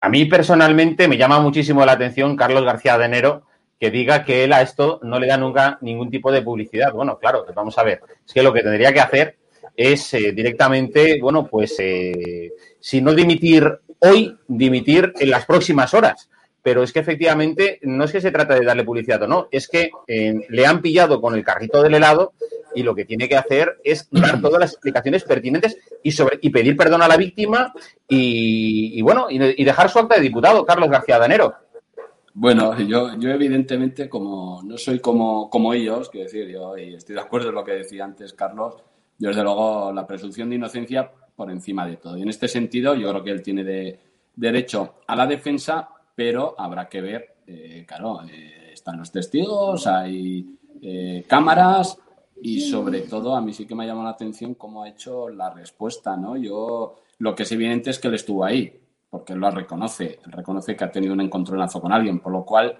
A 0.00 0.08
mí 0.08 0.24
personalmente 0.24 1.06
me 1.06 1.16
llama 1.16 1.38
muchísimo 1.38 1.86
la 1.86 1.92
atención 1.92 2.34
Carlos 2.34 2.64
García 2.64 2.98
de 2.98 3.04
Enero 3.04 3.46
que 3.78 3.92
diga 3.92 4.24
que 4.24 4.42
él 4.42 4.52
a 4.52 4.62
esto 4.62 4.98
no 5.04 5.20
le 5.20 5.28
da 5.28 5.36
nunca 5.36 5.78
ningún 5.80 6.10
tipo 6.10 6.32
de 6.32 6.42
publicidad. 6.42 6.92
Bueno, 6.92 7.20
claro, 7.20 7.46
vamos 7.54 7.78
a 7.78 7.84
ver. 7.84 8.00
Es 8.26 8.32
que 8.32 8.42
lo 8.42 8.52
que 8.52 8.62
tendría 8.62 8.92
que 8.92 9.00
hacer 9.00 9.37
es 9.78 10.12
eh, 10.12 10.32
directamente, 10.32 11.20
bueno, 11.22 11.46
pues 11.46 11.76
eh, 11.78 12.52
si 12.80 13.00
no 13.00 13.14
dimitir 13.14 13.78
hoy, 14.00 14.36
dimitir 14.48 15.12
en 15.16 15.30
las 15.30 15.46
próximas 15.46 15.94
horas. 15.94 16.28
Pero 16.60 16.82
es 16.82 16.92
que 16.92 16.98
efectivamente 16.98 17.78
no 17.82 18.04
es 18.04 18.10
que 18.10 18.20
se 18.20 18.32
trata 18.32 18.58
de 18.58 18.64
darle 18.64 18.82
publicidad 18.82 19.22
o 19.22 19.28
no, 19.28 19.46
es 19.52 19.68
que 19.68 19.92
eh, 20.08 20.34
le 20.48 20.66
han 20.66 20.82
pillado 20.82 21.20
con 21.20 21.36
el 21.36 21.44
carrito 21.44 21.80
del 21.80 21.94
helado 21.94 22.32
y 22.74 22.82
lo 22.82 22.92
que 22.92 23.04
tiene 23.04 23.28
que 23.28 23.36
hacer 23.36 23.78
es 23.84 24.08
dar 24.10 24.40
todas 24.42 24.58
las 24.58 24.72
explicaciones 24.72 25.22
pertinentes 25.22 25.78
y, 26.02 26.10
sobre, 26.10 26.40
y 26.42 26.50
pedir 26.50 26.76
perdón 26.76 27.02
a 27.02 27.08
la 27.08 27.16
víctima 27.16 27.72
y, 28.08 29.00
bueno, 29.00 29.28
y, 29.30 29.64
dejar 29.64 29.88
su 29.88 30.00
acta 30.00 30.16
de 30.16 30.22
diputado, 30.22 30.66
Carlos 30.66 30.90
García 30.90 31.20
Danero. 31.20 31.54
Bueno, 32.34 32.76
yo, 32.80 33.16
yo 33.16 33.30
evidentemente 33.30 34.08
como 34.08 34.60
no 34.64 34.76
soy 34.76 34.98
como, 34.98 35.48
como 35.48 35.72
ellos, 35.72 36.10
quiero 36.10 36.24
decir, 36.24 36.48
yo 36.48 36.76
y 36.76 36.94
estoy 36.94 37.14
de 37.14 37.20
acuerdo 37.20 37.50
en 37.50 37.54
lo 37.54 37.64
que 37.64 37.72
decía 37.72 38.04
antes 38.04 38.32
Carlos, 38.32 38.76
yo 39.18 39.28
desde 39.28 39.42
luego 39.42 39.92
la 39.92 40.06
presunción 40.06 40.48
de 40.48 40.56
inocencia 40.56 41.10
por 41.34 41.50
encima 41.50 41.86
de 41.86 41.96
todo. 41.96 42.16
Y 42.16 42.22
en 42.22 42.28
este 42.28 42.48
sentido, 42.48 42.94
yo 42.94 43.10
creo 43.10 43.24
que 43.24 43.30
él 43.30 43.42
tiene 43.42 43.64
de, 43.64 44.00
derecho 44.38 44.94
a 45.06 45.16
la 45.16 45.26
defensa, 45.26 45.88
pero 46.14 46.54
habrá 46.58 46.88
que 46.88 47.00
ver, 47.00 47.36
eh, 47.46 47.84
claro, 47.86 48.20
eh, 48.22 48.70
están 48.72 48.98
los 48.98 49.10
testigos, 49.10 49.86
hay 49.86 50.46
eh, 50.80 51.24
cámaras 51.26 51.98
y 52.40 52.60
sobre 52.60 53.00
todo 53.02 53.34
a 53.34 53.40
mí 53.40 53.52
sí 53.52 53.66
que 53.66 53.74
me 53.74 53.84
ha 53.84 53.86
llamado 53.88 54.04
la 54.04 54.12
atención 54.12 54.54
cómo 54.54 54.84
ha 54.84 54.88
hecho 54.88 55.28
la 55.28 55.50
respuesta, 55.50 56.16
¿no? 56.16 56.36
Yo 56.36 57.00
lo 57.18 57.34
que 57.34 57.42
es 57.42 57.52
evidente 57.52 57.90
es 57.90 57.98
que 57.98 58.06
él 58.06 58.14
estuvo 58.14 58.44
ahí, 58.44 58.72
porque 59.10 59.32
él 59.32 59.40
lo 59.40 59.50
reconoce, 59.50 60.20
él 60.24 60.32
reconoce 60.32 60.76
que 60.76 60.84
ha 60.84 60.90
tenido 60.90 61.14
un 61.14 61.20
encontronazo 61.20 61.80
con 61.80 61.92
alguien, 61.92 62.20
por 62.20 62.32
lo 62.32 62.44
cual 62.44 62.78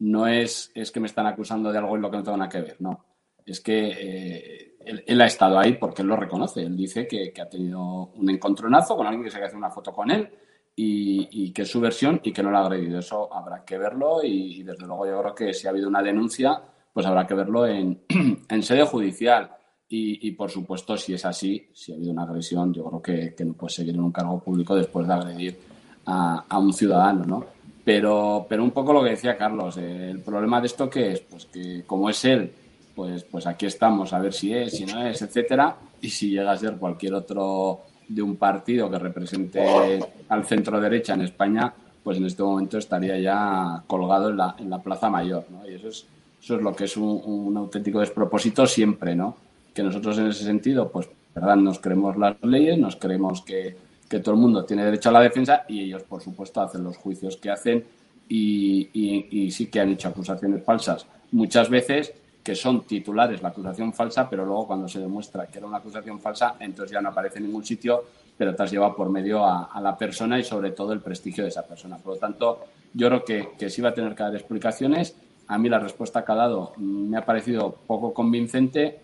no 0.00 0.26
es, 0.26 0.72
es 0.74 0.90
que 0.90 0.98
me 0.98 1.06
están 1.06 1.26
acusando 1.26 1.70
de 1.70 1.78
algo 1.78 1.94
en 1.94 2.02
lo 2.02 2.10
que 2.10 2.16
no 2.16 2.22
tengo 2.24 2.36
nada 2.36 2.50
que 2.50 2.62
ver, 2.62 2.76
no. 2.80 3.04
Es 3.46 3.60
que 3.60 4.69
él, 4.84 5.20
ha 5.20 5.26
estado 5.26 5.58
ahí 5.58 5.74
porque 5.74 6.02
él 6.02 6.08
lo 6.08 6.16
reconoce. 6.16 6.62
Él 6.62 6.76
dice 6.76 7.06
que, 7.06 7.32
ha 7.40 7.48
tenido 7.48 8.10
un 8.14 8.30
encontronazo 8.30 8.96
con 8.96 9.06
alguien 9.06 9.24
que 9.24 9.30
se 9.30 9.34
quiere 9.34 9.46
hacer 9.46 9.58
una 9.58 9.70
foto 9.70 9.92
con 9.92 10.10
él 10.10 10.28
y, 10.74 11.52
que 11.52 11.62
es 11.62 11.70
su 11.70 11.80
versión 11.80 12.20
y 12.22 12.32
que 12.32 12.42
no 12.42 12.50
lo 12.50 12.58
ha 12.58 12.62
agredido. 12.62 12.98
Eso 12.98 13.32
habrá 13.32 13.64
que 13.64 13.78
verlo 13.78 14.22
y, 14.22 14.62
desde 14.62 14.86
luego 14.86 15.06
yo 15.06 15.20
creo 15.20 15.34
que 15.34 15.52
si 15.52 15.66
ha 15.66 15.70
habido 15.70 15.88
una 15.88 16.02
denuncia, 16.02 16.60
pues 16.92 17.06
habrá 17.06 17.26
que 17.26 17.34
verlo 17.34 17.66
en, 17.66 18.02
sede 18.62 18.84
judicial. 18.84 19.50
Y, 19.92 20.30
por 20.32 20.48
supuesto, 20.48 20.96
si 20.96 21.14
es 21.14 21.24
así, 21.24 21.68
si 21.74 21.90
ha 21.90 21.96
habido 21.96 22.12
una 22.12 22.22
agresión, 22.22 22.72
yo 22.72 22.84
creo 22.84 23.02
que, 23.02 23.44
no 23.44 23.54
puede 23.54 23.72
seguir 23.72 23.96
en 23.96 24.02
un 24.02 24.12
cargo 24.12 24.38
público 24.40 24.76
después 24.76 25.04
de 25.04 25.12
agredir 25.12 25.58
a, 26.06 26.58
un 26.58 26.72
ciudadano, 26.72 27.24
¿no? 27.24 27.44
Pero, 27.84 28.46
pero 28.48 28.62
un 28.62 28.70
poco 28.70 28.92
lo 28.92 29.02
que 29.02 29.10
decía 29.10 29.36
Carlos, 29.36 29.78
eh, 29.78 30.10
el 30.10 30.20
problema 30.20 30.60
de 30.60 30.68
esto 30.68 30.88
que 30.88 31.12
es, 31.12 31.20
pues 31.22 31.46
que 31.46 31.82
como 31.86 32.08
es 32.08 32.24
él 32.24 32.52
pues, 33.00 33.24
pues 33.24 33.46
aquí 33.46 33.64
estamos 33.64 34.12
a 34.12 34.18
ver 34.18 34.34
si 34.34 34.52
es, 34.52 34.76
si 34.76 34.84
no 34.84 35.06
es, 35.06 35.22
etcétera. 35.22 35.74
Y 36.02 36.10
si 36.10 36.28
llega 36.32 36.52
a 36.52 36.56
ser 36.58 36.74
cualquier 36.74 37.14
otro 37.14 37.80
de 38.06 38.20
un 38.20 38.36
partido 38.36 38.90
que 38.90 38.98
represente 38.98 39.98
al 40.28 40.44
centro 40.44 40.78
derecha 40.78 41.14
en 41.14 41.22
España, 41.22 41.72
pues 42.04 42.18
en 42.18 42.26
este 42.26 42.42
momento 42.42 42.76
estaría 42.76 43.18
ya 43.18 43.82
colgado 43.86 44.28
en 44.28 44.36
la, 44.36 44.54
en 44.58 44.68
la 44.68 44.82
Plaza 44.82 45.08
Mayor. 45.08 45.46
Y 45.66 45.76
eso 45.76 45.88
es, 45.88 46.06
eso 46.42 46.56
es 46.56 46.62
lo 46.62 46.76
que 46.76 46.84
es 46.84 46.94
un, 46.98 47.56
auténtico 47.56 48.00
despropósito 48.00 48.66
siempre, 48.66 49.16
¿no? 49.16 49.34
Que 49.72 49.82
nosotros 49.82 50.18
en 50.18 50.26
ese 50.26 50.44
sentido, 50.44 50.90
pues, 50.90 51.08
¿verdad? 51.34 51.56
Nos 51.56 51.78
creemos 51.78 52.18
las 52.18 52.36
leyes, 52.42 52.76
nos 52.76 52.96
creemos 52.96 53.40
que, 53.40 53.78
que 54.10 54.18
todo 54.18 54.34
el 54.34 54.42
mundo 54.42 54.66
tiene 54.66 54.84
derecho 54.84 55.08
a 55.08 55.12
la 55.12 55.22
defensa 55.22 55.64
y 55.70 55.84
ellos, 55.84 56.02
por 56.02 56.20
supuesto, 56.20 56.60
hacen 56.60 56.84
los 56.84 56.98
juicios 56.98 57.38
que 57.38 57.50
hacen 57.50 57.82
y 58.28 59.48
sí 59.50 59.68
que 59.68 59.80
han 59.80 59.88
hecho 59.88 60.08
acusaciones 60.08 60.62
falsas 60.62 61.06
muchas 61.32 61.68
veces 61.68 62.12
que 62.42 62.54
son 62.54 62.82
titulares 62.82 63.42
la 63.42 63.50
acusación 63.50 63.92
falsa, 63.92 64.28
pero 64.28 64.44
luego 64.44 64.66
cuando 64.66 64.88
se 64.88 64.98
demuestra 64.98 65.46
que 65.46 65.58
era 65.58 65.66
una 65.66 65.78
acusación 65.78 66.20
falsa, 66.20 66.56
entonces 66.58 66.92
ya 66.92 67.00
no 67.00 67.10
aparece 67.10 67.38
en 67.38 67.46
ningún 67.46 67.64
sitio, 67.64 68.04
pero 68.36 68.54
te 68.54 68.62
has 68.62 68.70
llevado 68.70 68.96
por 68.96 69.10
medio 69.10 69.44
a, 69.44 69.78
la 69.82 69.96
persona 69.96 70.38
y 70.38 70.44
sobre 70.44 70.70
todo 70.70 70.92
el 70.92 71.00
prestigio 71.00 71.44
de 71.44 71.50
esa 71.50 71.66
persona. 71.66 71.98
Por 71.98 72.14
lo 72.14 72.18
tanto, 72.18 72.64
yo 72.94 73.08
creo 73.08 73.24
que, 73.24 73.48
que 73.58 73.68
sí 73.68 73.82
va 73.82 73.90
a 73.90 73.94
tener 73.94 74.14
que 74.14 74.22
dar 74.22 74.34
explicaciones. 74.34 75.14
A 75.48 75.58
mí 75.58 75.68
la 75.68 75.78
respuesta 75.78 76.24
que 76.24 76.32
ha 76.32 76.36
dado 76.36 76.72
me 76.78 77.18
ha 77.18 77.24
parecido 77.26 77.76
poco 77.86 78.14
convincente, 78.14 79.00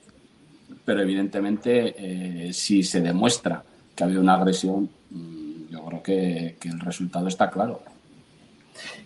pero 0.84 1.02
evidentemente 1.02 1.94
eh, 1.98 2.52
si 2.54 2.82
se 2.82 3.02
demuestra 3.02 3.62
que 3.94 4.02
ha 4.02 4.06
habido 4.06 4.22
una 4.22 4.34
agresión, 4.34 4.88
mm, 5.10 5.68
yo 5.70 5.84
creo 5.84 6.02
que, 6.02 6.56
que 6.58 6.68
el 6.68 6.80
resultado 6.80 7.28
está 7.28 7.50
claro. 7.50 7.82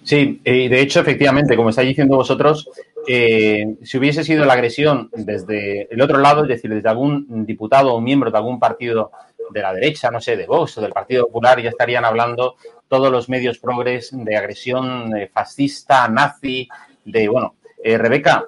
Sí, 0.03 0.41
y 0.45 0.69
de 0.69 0.81
hecho, 0.81 1.01
efectivamente, 1.01 1.57
como 1.57 1.71
estáis 1.71 1.89
diciendo 1.89 2.17
vosotros, 2.17 2.69
eh, 3.07 3.77
si 3.83 3.99
hubiese 3.99 4.25
sido 4.25 4.45
la 4.45 4.55
agresión 4.55 5.11
desde 5.13 5.93
el 5.93 6.01
otro 6.01 6.19
lado, 6.19 6.43
es 6.43 6.49
decir, 6.49 6.73
desde 6.73 6.89
algún 6.89 7.45
diputado 7.47 7.95
o 7.95 8.01
miembro 8.01 8.31
de 8.31 8.39
algún 8.39 8.59
partido 8.59 9.11
de 9.51 9.63
la 9.63 9.73
derecha, 9.73 10.11
no 10.11 10.21
sé, 10.21 10.37
de 10.37 10.47
Vox 10.47 10.79
o 10.79 10.81
del 10.81 10.93
Partido 10.93 11.27
Popular, 11.27 11.61
ya 11.61 11.71
estarían 11.71 12.05
hablando 12.05 12.57
todos 12.89 13.11
los 13.11 13.29
medios 13.29 13.59
progres 13.59 14.11
de 14.13 14.37
agresión 14.37 15.17
eh, 15.17 15.29
fascista, 15.33 16.09
nazi, 16.09 16.69
de, 17.05 17.29
bueno, 17.29 17.55
eh, 17.83 17.97
Rebeca, 17.99 18.45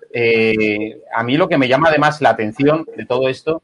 a 1.14 1.22
mí 1.22 1.36
lo 1.36 1.48
que 1.48 1.58
me 1.58 1.68
llama 1.68 1.88
además 1.88 2.20
la 2.20 2.30
atención 2.30 2.86
de 2.96 3.06
todo 3.06 3.28
esto 3.28 3.62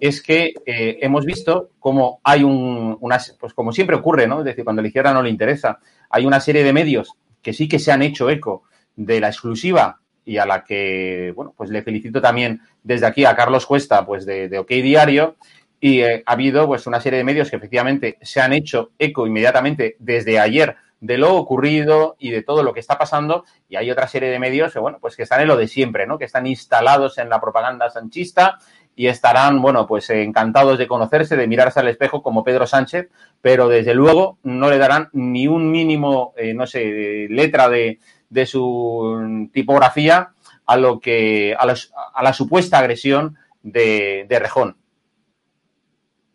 es 0.00 0.22
que 0.22 0.54
hemos 0.64 1.26
visto 1.26 1.70
cómo 1.78 2.20
hay 2.24 2.42
un, 2.42 2.96
una, 3.00 3.18
pues 3.38 3.52
como 3.52 3.72
siempre 3.72 3.96
ocurre, 3.96 4.26
¿no? 4.26 4.38
Es 4.38 4.46
decir, 4.46 4.64
cuando 4.64 4.80
a 4.80 4.82
la 4.82 4.88
izquierda 4.88 5.12
no 5.12 5.22
le 5.22 5.30
interesa, 5.30 5.78
hay 6.08 6.24
una 6.24 6.40
serie 6.40 6.64
de 6.64 6.72
medios 6.72 7.12
que 7.42 7.52
sí 7.52 7.68
que 7.68 7.78
se 7.78 7.92
han 7.92 8.02
hecho 8.02 8.30
eco 8.30 8.62
de 8.96 9.20
la 9.20 9.28
exclusiva 9.28 9.99
y 10.30 10.38
a 10.38 10.46
la 10.46 10.62
que, 10.62 11.32
bueno, 11.34 11.52
pues 11.56 11.70
le 11.70 11.82
felicito 11.82 12.20
también 12.20 12.60
desde 12.84 13.04
aquí 13.04 13.24
a 13.24 13.34
Carlos 13.34 13.66
Cuesta, 13.66 14.06
pues 14.06 14.24
de, 14.24 14.56
OK 14.60 14.68
Diario, 14.68 15.34
y 15.80 16.02
eh, 16.02 16.22
ha 16.24 16.32
habido 16.34 16.68
pues 16.68 16.86
una 16.86 17.00
serie 17.00 17.18
de 17.18 17.24
medios 17.24 17.50
que 17.50 17.56
efectivamente 17.56 18.16
se 18.22 18.40
han 18.40 18.52
hecho 18.52 18.92
eco 18.96 19.26
inmediatamente 19.26 19.96
desde 19.98 20.38
ayer 20.38 20.76
de 21.00 21.18
lo 21.18 21.34
ocurrido 21.34 22.14
y 22.20 22.30
de 22.30 22.44
todo 22.44 22.62
lo 22.62 22.72
que 22.72 22.78
está 22.78 22.96
pasando. 22.96 23.44
Y 23.68 23.74
hay 23.74 23.90
otra 23.90 24.06
serie 24.06 24.28
de 24.28 24.38
medios 24.38 24.72
que 24.72 24.78
bueno 24.78 24.98
pues 25.00 25.16
que 25.16 25.24
están 25.24 25.40
en 25.40 25.48
lo 25.48 25.56
de 25.56 25.66
siempre 25.66 26.06
no 26.06 26.16
que 26.16 26.26
están 26.26 26.46
instalados 26.46 27.18
en 27.18 27.28
la 27.28 27.40
propaganda 27.40 27.90
sanchista 27.90 28.58
y 28.94 29.08
estarán 29.08 29.60
bueno 29.60 29.88
pues 29.88 30.10
encantados 30.10 30.78
de 30.78 30.86
conocerse 30.86 31.36
de 31.36 31.48
mirarse 31.48 31.80
al 31.80 31.88
espejo 31.88 32.22
como 32.22 32.44
Pedro 32.44 32.68
Sánchez 32.68 33.08
pero 33.40 33.66
desde 33.68 33.94
luego 33.94 34.38
no 34.44 34.70
le 34.70 34.78
darán 34.78 35.08
ni 35.12 35.48
un 35.48 35.72
mínimo 35.72 36.34
eh, 36.36 36.54
no 36.54 36.66
sé 36.66 37.26
letra 37.30 37.68
de, 37.68 37.98
de 38.30 38.46
su 38.46 39.48
tipografía 39.52 40.30
a 40.64 40.76
lo 40.76 41.00
que 41.00 41.54
a, 41.58 41.66
a 42.14 42.22
la 42.22 42.32
supuesta 42.32 42.78
agresión 42.78 43.36
de, 43.62 44.24
de 44.28 44.38
Rejón 44.38 44.76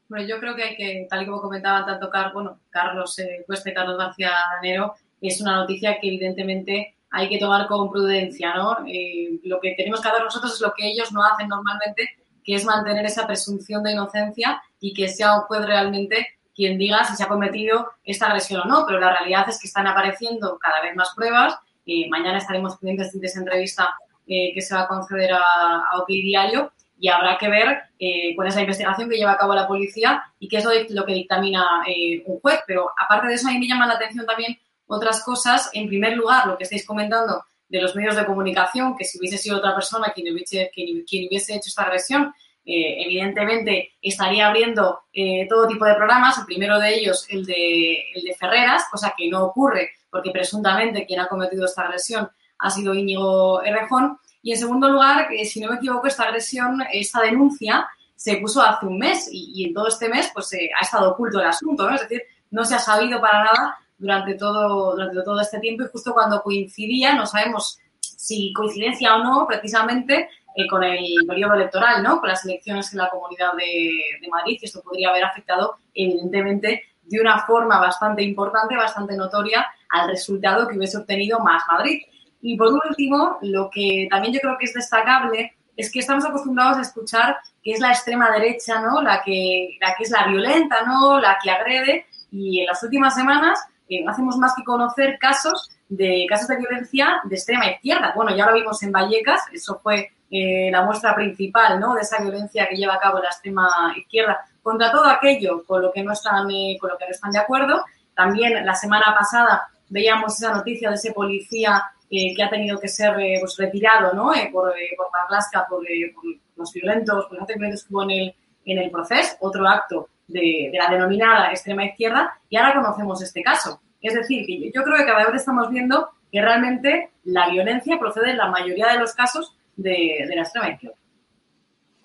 bueno, 0.08 0.25
yo 0.28 0.40
creo 0.40 0.56
que 0.56 0.64
hay 0.64 0.75
que, 0.75 1.08
tal 1.10 1.24
y 1.24 1.25
como 1.25 1.42
comentaban 1.42 1.86
tanto 1.86 2.10
Car, 2.10 2.32
bueno, 2.32 2.60
Carlos 2.70 3.18
eh, 3.20 3.44
Cuesta 3.46 3.70
y 3.70 3.74
Carlos 3.74 3.98
García 3.98 4.32
Danero, 4.56 4.94
es 5.20 5.42
una 5.42 5.56
noticia 5.56 6.00
que 6.00 6.08
evidentemente 6.08 6.96
hay 7.10 7.28
que 7.28 7.40
tomar 7.40 7.68
con 7.68 7.90
prudencia, 7.90 8.54
¿no? 8.56 8.78
Eh, 8.88 9.40
lo 9.44 9.60
que 9.60 9.74
tenemos 9.75 10.02
que 10.02 10.10
hacer 10.10 10.24
nosotros 10.24 10.54
es 10.54 10.62
lo 10.62 10.74
que 10.74 10.88
ellos 10.88 11.12
no 11.12 11.24
hacen 11.24 11.48
normalmente, 11.48 12.18
que 12.44 12.56
es 12.56 12.66
mantener 12.66 13.06
esa 13.06 13.25
presunción 13.25 13.82
de 13.84 13.94
inocencia 13.94 14.62
y 14.80 14.94
que 14.94 15.08
sea 15.08 15.40
un 15.40 15.42
juez 15.42 15.66
realmente 15.66 16.28
quien 16.54 16.78
diga 16.78 17.04
si 17.04 17.16
se 17.16 17.24
ha 17.24 17.28
cometido 17.28 17.92
esta 18.04 18.28
agresión 18.28 18.62
o 18.62 18.66
no, 18.66 18.86
pero 18.86 19.00
la 19.00 19.12
realidad 19.12 19.50
es 19.50 19.60
que 19.60 19.68
están 19.68 19.88
apareciendo 19.88 20.58
cada 20.60 20.82
vez 20.82 20.96
más 20.96 21.14
pruebas. 21.16 21.58
Eh, 21.86 22.08
mañana 22.10 22.38
estaremos 22.38 22.77
pendientes 22.77 23.20
de 23.20 23.27
esa 23.27 23.39
entrevista 23.39 23.96
eh, 24.27 24.51
que 24.54 24.62
se 24.62 24.74
va 24.74 24.82
a 24.82 24.88
conceder 24.88 25.34
a, 25.34 25.39
a 25.39 26.00
OK 26.00 26.08
Diario 26.08 26.72
y 26.98 27.10
habrá 27.10 27.38
que 27.38 27.50
ver 27.50 27.84
eh, 28.00 28.34
cuál 28.36 28.48
es 28.48 28.56
la 28.56 28.62
investigación 28.62 29.10
que 29.10 29.18
lleva 29.18 29.34
a 29.34 29.38
cabo 29.38 29.54
la 29.54 29.68
policía 29.68 30.24
y 30.39 30.48
qué 30.48 30.58
es 30.58 30.65
lo, 30.65 30.72
lo 30.89 31.06
que 31.06 31.13
dictamina 31.13 31.83
eh, 31.88 32.24
un 32.25 32.40
juez. 32.40 32.59
Pero 32.66 32.90
aparte 32.98 33.27
de 33.27 33.33
eso, 33.36 33.48
a 33.48 33.51
mí 33.51 33.59
me 33.59 33.68
llaman 33.68 33.90
la 33.90 33.96
atención 33.96 34.25
también 34.25 34.57
otras 34.88 35.24
cosas. 35.24 35.70
En 35.74 35.88
primer 35.88 36.16
lugar, 36.16 36.48
lo 36.48 36.57
que 36.57 36.64
estáis 36.64 36.86
comentando 36.86 37.44
de 37.68 37.81
los 37.81 37.96
medios 37.96 38.16
de 38.16 38.25
comunicación, 38.25 38.96
que 38.96 39.03
si 39.03 39.18
hubiese 39.20 39.38
sido 39.38 39.57
otra 39.57 39.74
persona 39.74 40.12
quien 40.14 40.31
hubiese, 40.33 40.72
quien, 40.74 41.03
quien 41.03 41.27
hubiese 41.27 41.55
hecho 41.55 41.68
esta 41.68 41.83
agresión, 41.83 42.33
eh, 42.66 43.04
evidentemente 43.06 43.94
estaría 44.01 44.48
abriendo 44.48 45.01
eh, 45.14 45.46
todo 45.48 45.68
tipo 45.68 45.86
de 45.86 45.96
programas. 45.96 46.38
El 46.38 46.46
primero 46.46 46.80
de 46.80 46.96
ellos, 46.96 47.25
el 47.30 47.46
de, 47.46 48.12
el 48.16 48.24
de 48.24 48.36
Ferreras, 48.36 48.86
cosa 48.92 49.14
que 49.16 49.30
no 49.30 49.44
ocurre 49.44 49.92
porque 50.16 50.32
presuntamente 50.32 51.06
quien 51.06 51.20
ha 51.20 51.28
cometido 51.28 51.66
esta 51.66 51.82
agresión 51.82 52.30
ha 52.60 52.70
sido 52.70 52.96
Íñigo 52.96 53.62
Errejón. 53.62 54.18
Y 54.42 54.54
en 54.54 54.58
segundo 54.58 54.88
lugar, 54.88 55.28
eh, 55.34 55.44
si 55.44 55.60
no 55.60 55.70
me 55.70 55.75
equivoco, 55.75 56.08
esta 56.08 56.24
agresión, 56.24 56.82
esta 56.90 57.22
denuncia 57.22 57.86
se 58.16 58.38
puso 58.38 58.62
hace 58.62 58.86
un 58.86 58.98
mes 58.98 59.28
y, 59.30 59.51
y 59.54 59.66
en 59.66 59.74
todo 59.74 59.90
este 59.90 60.08
mes 60.08 60.32
pues 60.34 60.54
eh, 60.54 60.70
ha 60.80 60.86
estado 60.86 61.12
oculto 61.12 61.42
el 61.42 61.48
asunto, 61.48 61.90
¿no? 61.90 61.96
Es 61.96 62.01
decir, 62.01 62.22
no 62.50 62.64
se 62.64 62.75
ha 62.75 62.80
sabido 62.80 63.20
para 63.20 63.44
nada 63.44 63.78
durante 63.98 64.36
todo, 64.36 64.92
durante 64.96 65.22
todo 65.22 65.42
este 65.42 65.60
tiempo 65.60 65.84
y 65.84 65.88
justo 65.88 66.14
cuando 66.14 66.42
coincidía, 66.42 67.14
no 67.14 67.25
sabemos 67.25 67.78
si 68.00 68.54
coincidencia 68.54 69.16
o 69.16 69.24
no, 69.24 69.46
precisamente 69.46 70.30
eh, 70.55 70.68
con 70.68 70.83
el 70.83 71.25
periodo 71.27 71.55
electoral, 71.55 72.01
¿no? 72.01 72.20
Con 72.20 72.29
las 72.29 72.46
elecciones 72.46 72.91
en 72.94 73.00
la 73.00 73.09
Comunidad 73.09 73.53
de, 73.53 74.20
de 74.22 74.27
Madrid 74.29 74.57
y 74.61 74.65
esto 74.65 74.81
podría 74.81 75.09
haber 75.09 75.24
afectado 75.24 75.77
evidentemente 75.94 76.83
de 77.03 77.20
una 77.20 77.39
forma 77.46 77.79
bastante 77.79 78.24
importante, 78.24 78.75
bastante 78.75 79.15
notoria 79.15 79.65
al 79.89 80.09
resultado 80.09 80.68
que 80.68 80.77
hubiese 80.77 80.98
obtenido 80.98 81.39
Más 81.39 81.63
Madrid. 81.72 82.01
Y 82.41 82.57
por 82.57 82.72
último, 82.74 83.37
lo 83.41 83.70
que 83.70 84.07
también 84.09 84.33
yo 84.33 84.39
creo 84.39 84.57
que 84.57 84.65
es 84.65 84.74
destacable 84.74 85.53
es 85.75 85.91
que 85.91 86.00
estamos 86.00 86.25
acostumbrados 86.25 86.77
a 86.77 86.81
escuchar 86.81 87.37
que 87.63 87.72
es 87.72 87.79
la 87.79 87.91
extrema 87.91 88.31
derecha, 88.31 88.79
¿no? 88.81 89.01
La 89.01 89.22
que, 89.24 89.77
la 89.81 89.96
que 89.96 90.03
es 90.03 90.11
la 90.11 90.27
violenta, 90.27 90.83
¿no? 90.85 91.20
La 91.20 91.37
que 91.41 91.51
agrede. 91.51 92.05
Y 92.31 92.61
en 92.61 92.68
las 92.68 92.81
últimas 92.83 93.15
semanas 93.15 93.59
eh, 93.89 94.03
no 94.03 94.11
hacemos 94.11 94.37
más 94.37 94.53
que 94.55 94.63
conocer 94.63 95.18
casos 95.20 95.70
de 95.89 96.25
casos 96.27 96.48
de 96.48 96.57
violencia 96.57 97.22
de 97.24 97.35
extrema 97.35 97.70
izquierda. 97.70 98.13
Bueno, 98.15 98.35
ya 98.35 98.46
lo 98.48 98.53
vimos 98.53 98.81
en 98.83 98.91
Vallecas, 98.91 99.41
eso 99.53 99.79
fue 99.83 100.11
eh, 100.31 100.70
la 100.72 100.83
muestra 100.83 101.16
principal, 101.16 101.79
¿no? 101.79 101.94
De 101.94 102.01
esa 102.01 102.22
violencia 102.22 102.68
que 102.68 102.75
lleva 102.75 102.96
a 102.96 103.00
cabo 103.00 103.20
la 103.20 103.29
extrema 103.29 103.70
izquierda 103.96 104.46
contra 104.61 104.92
todo 104.92 105.05
aquello 105.05 105.64
con 105.66 105.81
lo 105.81 105.92
que 105.92 106.03
no 106.03 106.14
están, 106.14 106.50
eh, 106.51 106.77
con 106.79 106.90
lo 106.90 106.98
que 106.98 107.05
no 107.05 107.11
están 107.11 107.31
de 107.31 107.40
acuerdo. 107.40 107.83
También 108.16 108.66
la 108.66 108.75
semana 108.75 109.16
pasada 109.18 109.68
veíamos 109.90 110.35
esa 110.42 110.53
noticia 110.53 110.90
de 110.90 110.96
ese 110.96 111.11
policía 111.11 111.83
eh, 112.09 112.35
que 112.35 112.44
ha 112.44 112.50
tenido 112.50 112.79
que 112.79 112.88
ser 112.88 113.20
eh, 113.20 113.38
pues, 113.40 113.57
retirado 113.57 114.14
¿no? 114.14 114.33
eh, 114.33 114.50
por, 114.51 114.74
por 114.96 115.07
Marlaska, 115.11 115.66
por, 115.68 115.83
por, 116.14 116.24
los 116.55 116.72
violentos, 116.72 117.25
por 117.25 117.40
los 117.40 117.48
violentos 117.48 117.83
que 117.83 117.94
hubo 117.94 118.03
en 118.03 118.11
el, 118.11 118.35
en 118.66 118.77
el 118.77 118.92
proceso, 118.92 119.35
otro 119.40 119.68
acto 119.68 120.09
de, 120.27 120.70
de, 120.72 120.77
la 120.77 120.88
denominada 120.88 121.50
extrema 121.50 121.83
izquierda, 121.83 122.40
y 122.48 122.57
ahora 122.57 122.75
conocemos 122.75 123.22
este 123.22 123.42
caso. 123.42 123.81
Es 124.01 124.14
decir, 124.14 124.46
que 124.46 124.72
yo, 124.72 124.83
creo 124.83 124.98
que 124.98 125.05
cada 125.05 125.25
vez 125.25 125.35
estamos 125.35 125.70
viendo 125.70 126.09
que 126.31 126.42
realmente 126.42 127.09
la 127.24 127.50
violencia 127.50 127.98
procede 127.98 128.31
en 128.31 128.38
la 128.38 128.48
mayoría 128.48 128.88
de 128.88 129.00
los 129.00 129.14
casos 129.14 129.55
de, 129.75 130.25
de 130.27 130.35
la 130.35 130.42
extrema 130.42 130.70
izquierda. 130.70 130.98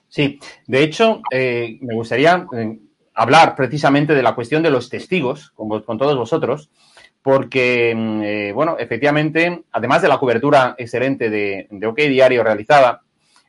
Sí, 0.08 0.40
de 0.66 0.82
hecho, 0.82 1.22
eh, 1.30 1.78
me 1.80 1.94
gustaría 1.94 2.44
hablar 3.14 3.54
precisamente 3.54 4.14
de 4.14 4.22
la 4.22 4.34
cuestión 4.34 4.62
de 4.62 4.70
los 4.70 4.90
testigos 4.90 5.50
con, 5.50 5.68
con 5.82 5.98
todos 5.98 6.16
vosotros, 6.16 6.68
porque, 7.22 7.90
eh, 7.92 8.52
bueno, 8.52 8.76
efectivamente, 8.78 9.62
además 9.70 10.02
de 10.02 10.08
la 10.08 10.18
cobertura 10.18 10.74
excelente 10.78 11.30
de, 11.30 11.68
de, 11.70 11.86
OK 11.86 11.98
Diario 11.98 12.42
realizada, 12.42 13.02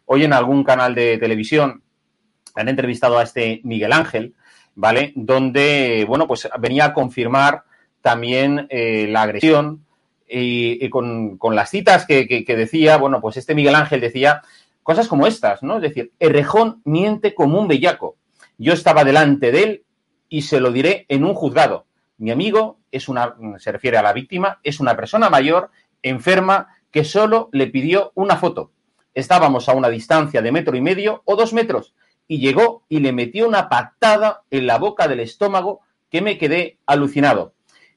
hoy 0.06 0.24
en 0.24 0.34
algún 0.34 0.64
canal 0.64 0.94
de 0.94 1.18
televisión 1.18 1.82
han 2.54 2.70
entrevistado 2.70 3.18
a 3.18 3.24
este 3.24 3.62
Miguel 3.64 3.94
Ángel, 3.94 4.36
¿vale? 4.76 5.14
Donde, 5.16 6.06
bueno, 6.08 6.28
pues 6.28 6.48
venía 6.60 6.86
a 6.86 6.94
confirmar 6.94 7.64
también 8.02 8.68
eh, 8.70 9.08
la 9.10 9.24
agresión 9.24 9.86
y, 10.32 10.90
con, 10.90 11.38
las 11.52 11.70
citas 11.70 12.06
que, 12.06 12.44
decía, 12.48 12.98
bueno, 12.98 13.20
pues 13.22 13.38
este 13.38 13.56
Miguel 13.56 13.76
Ángel 13.76 14.02
decía 14.02 14.42
cosas 14.84 15.08
como 15.08 15.28
estas, 15.28 15.62
¿no? 15.62 15.76
Es 15.78 15.82
decir, 15.82 16.12
Errejón 16.20 16.82
miente 16.86 17.36
como 17.36 17.60
un 17.60 17.68
bellaco. 17.68 18.16
Yo 18.58 18.74
estaba 18.74 19.04
delante 19.04 19.52
de 19.52 19.64
él 19.64 19.84
y 20.30 20.44
se 20.44 20.60
lo 20.60 20.72
diré 20.72 21.06
en 21.10 21.26
un 21.26 21.34
juzgado. 21.34 21.86
Mi 22.18 22.32
amigo 22.32 22.80
es 22.92 23.10
una, 23.10 23.36
se 23.58 23.72
refiere 23.72 23.98
a 23.98 24.04
la 24.04 24.14
víctima, 24.14 24.60
es 24.64 24.80
una 24.80 24.96
persona 24.96 25.30
mayor, 25.30 25.72
enferma, 26.02 26.76
que 26.92 27.04
solo 27.04 27.50
le 27.52 27.68
pidió 27.68 28.12
una 28.16 28.38
foto. 28.38 28.72
Estábamos 29.14 29.68
a 29.68 29.74
una 29.74 29.90
distancia 29.90 30.42
de 30.42 30.52
metro 30.52 30.76
y 30.76 30.82
medio 30.82 31.22
o 31.26 31.36
dos 31.36 31.54
metros 31.54 31.94
y 32.28 32.40
llegó 32.40 32.84
y 32.88 33.00
le 33.00 33.12
metió 33.12 33.48
una 33.48 33.68
patada 33.68 34.44
en 34.52 34.68
la 34.68 34.78
boca 34.78 35.08
del 35.08 35.20
estómago 35.20 35.82
que 36.10 36.22
me 36.22 36.38
quedé 36.38 36.78
alucinado. 36.86 37.54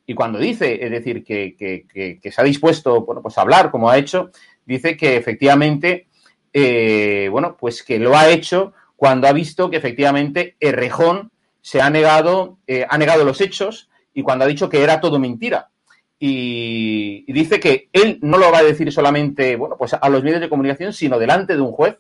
Y 0.06 0.14
cuando 0.14 0.38
dice, 0.38 0.84
es 0.84 0.90
decir, 0.90 1.24
que, 1.24 2.20
se 2.22 2.40
ha 2.40 2.44
dispuesto 2.44 3.02
bueno, 3.02 3.22
pues 3.22 3.38
a 3.38 3.42
hablar 3.42 3.70
como 3.70 3.88
ha 3.88 3.98
hecho, 3.98 4.30
dice 4.66 4.96
que 4.96 5.16
efectivamente, 5.16 6.08
eh, 6.52 7.28
bueno, 7.30 7.56
pues 7.58 7.82
que 7.82 7.98
lo 7.98 8.16
ha 8.16 8.28
hecho 8.28 8.74
cuando 8.96 9.26
ha 9.26 9.32
visto 9.32 9.70
que 9.70 9.76
efectivamente 9.76 10.56
Errejón 10.60 11.30
se 11.62 11.80
ha 11.80 11.88
negado, 11.88 12.58
eh, 12.66 12.86
ha 12.88 12.98
negado 12.98 13.24
los 13.24 13.40
hechos, 13.40 13.88
y 14.12 14.22
cuando 14.22 14.44
ha 14.44 14.48
dicho 14.48 14.68
que 14.68 14.82
era 14.82 15.00
todo 15.00 15.18
mentira. 15.18 15.70
y, 16.18 17.24
y 17.26 17.32
dice 17.32 17.58
que 17.58 17.88
él 17.92 18.18
no 18.22 18.38
lo 18.38 18.50
va 18.52 18.58
a 18.58 18.62
decir 18.62 18.92
solamente, 18.92 19.56
bueno, 19.56 19.76
pues 19.76 19.94
a 19.94 20.08
los 20.08 20.22
medios 20.22 20.40
de 20.40 20.48
comunicación, 20.48 20.92
sino 20.92 21.18
delante 21.18 21.54
de 21.54 21.60
un 21.60 21.72
juez. 21.72 21.96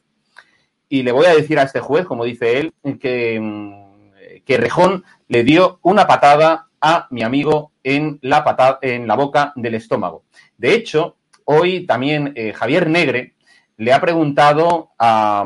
Y 0.88 1.02
le 1.02 1.12
voy 1.12 1.26
a 1.26 1.34
decir 1.34 1.58
a 1.58 1.64
este 1.64 1.80
juez, 1.80 2.06
como 2.06 2.24
dice 2.24 2.58
él, 2.58 2.72
que, 3.00 3.40
mm, 3.40 4.42
que 4.44 4.56
Rejón 4.56 5.04
le 5.28 5.42
dio 5.42 5.78
una 5.82 6.06
patada 6.06 6.68
a 6.80 7.08
mi 7.10 7.22
amigo 7.22 7.72
en 7.84 8.18
la, 8.22 8.78
en 8.82 9.06
la 9.06 9.14
boca 9.14 9.52
del 9.54 9.74
estómago. 9.74 10.24
De 10.56 10.74
hecho, 10.74 11.16
hoy 11.44 11.86
también 11.86 12.32
eh, 12.34 12.52
Javier 12.52 12.88
Negre 12.88 13.34
le 13.76 13.92
ha 13.92 14.00
preguntado 14.00 14.92
a, 14.98 15.44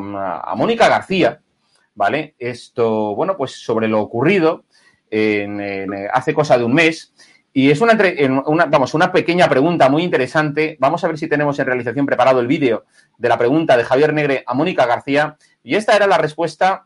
Mónica 0.55 0.87
García, 0.87 1.41
¿vale? 1.93 2.35
Esto, 2.39 3.13
bueno, 3.15 3.35
pues 3.37 3.51
sobre 3.51 3.87
lo 3.87 4.01
ocurrido 4.01 4.63
en, 5.11 5.59
en, 5.59 6.07
hace 6.13 6.33
cosa 6.33 6.57
de 6.57 6.63
un 6.63 6.73
mes. 6.73 7.13
Y 7.51 7.71
es 7.71 7.81
una, 7.81 7.97
una, 8.45 8.65
vamos, 8.65 8.93
una 8.93 9.11
pequeña 9.11 9.49
pregunta 9.49 9.89
muy 9.89 10.03
interesante. 10.03 10.77
Vamos 10.79 11.03
a 11.03 11.07
ver 11.07 11.17
si 11.17 11.27
tenemos 11.27 11.57
en 11.59 11.65
realización 11.65 12.05
preparado 12.05 12.39
el 12.39 12.47
vídeo 12.47 12.85
de 13.17 13.27
la 13.27 13.37
pregunta 13.37 13.75
de 13.75 13.83
Javier 13.83 14.13
Negre 14.13 14.43
a 14.45 14.53
Mónica 14.53 14.85
García. 14.85 15.35
Y 15.63 15.75
esta 15.75 15.95
era 15.95 16.07
la 16.07 16.19
respuesta 16.19 16.85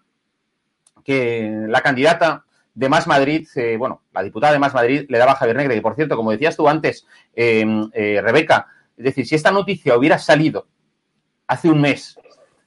que 1.03 1.51
la 1.67 1.81
candidata 1.81 2.45
de 2.75 2.89
Más 2.89 3.07
Madrid, 3.07 3.47
eh, 3.55 3.77
bueno, 3.77 4.01
la 4.13 4.23
diputada 4.23 4.53
de 4.53 4.59
Más 4.59 4.73
Madrid 4.73 5.05
le 5.07 5.17
daba 5.17 5.33
a 5.33 5.35
Javier 5.35 5.57
Negre. 5.57 5.75
Y 5.75 5.81
por 5.81 5.95
cierto, 5.95 6.15
como 6.15 6.31
decías 6.31 6.57
tú 6.57 6.67
antes, 6.67 7.05
eh, 7.35 7.65
eh, 7.93 8.19
Rebeca, 8.21 8.67
es 8.97 9.03
decir, 9.03 9.27
si 9.27 9.35
esta 9.35 9.51
noticia 9.51 9.97
hubiera 9.97 10.17
salido 10.17 10.67
hace 11.47 11.69
un 11.69 11.81
mes, 11.81 12.17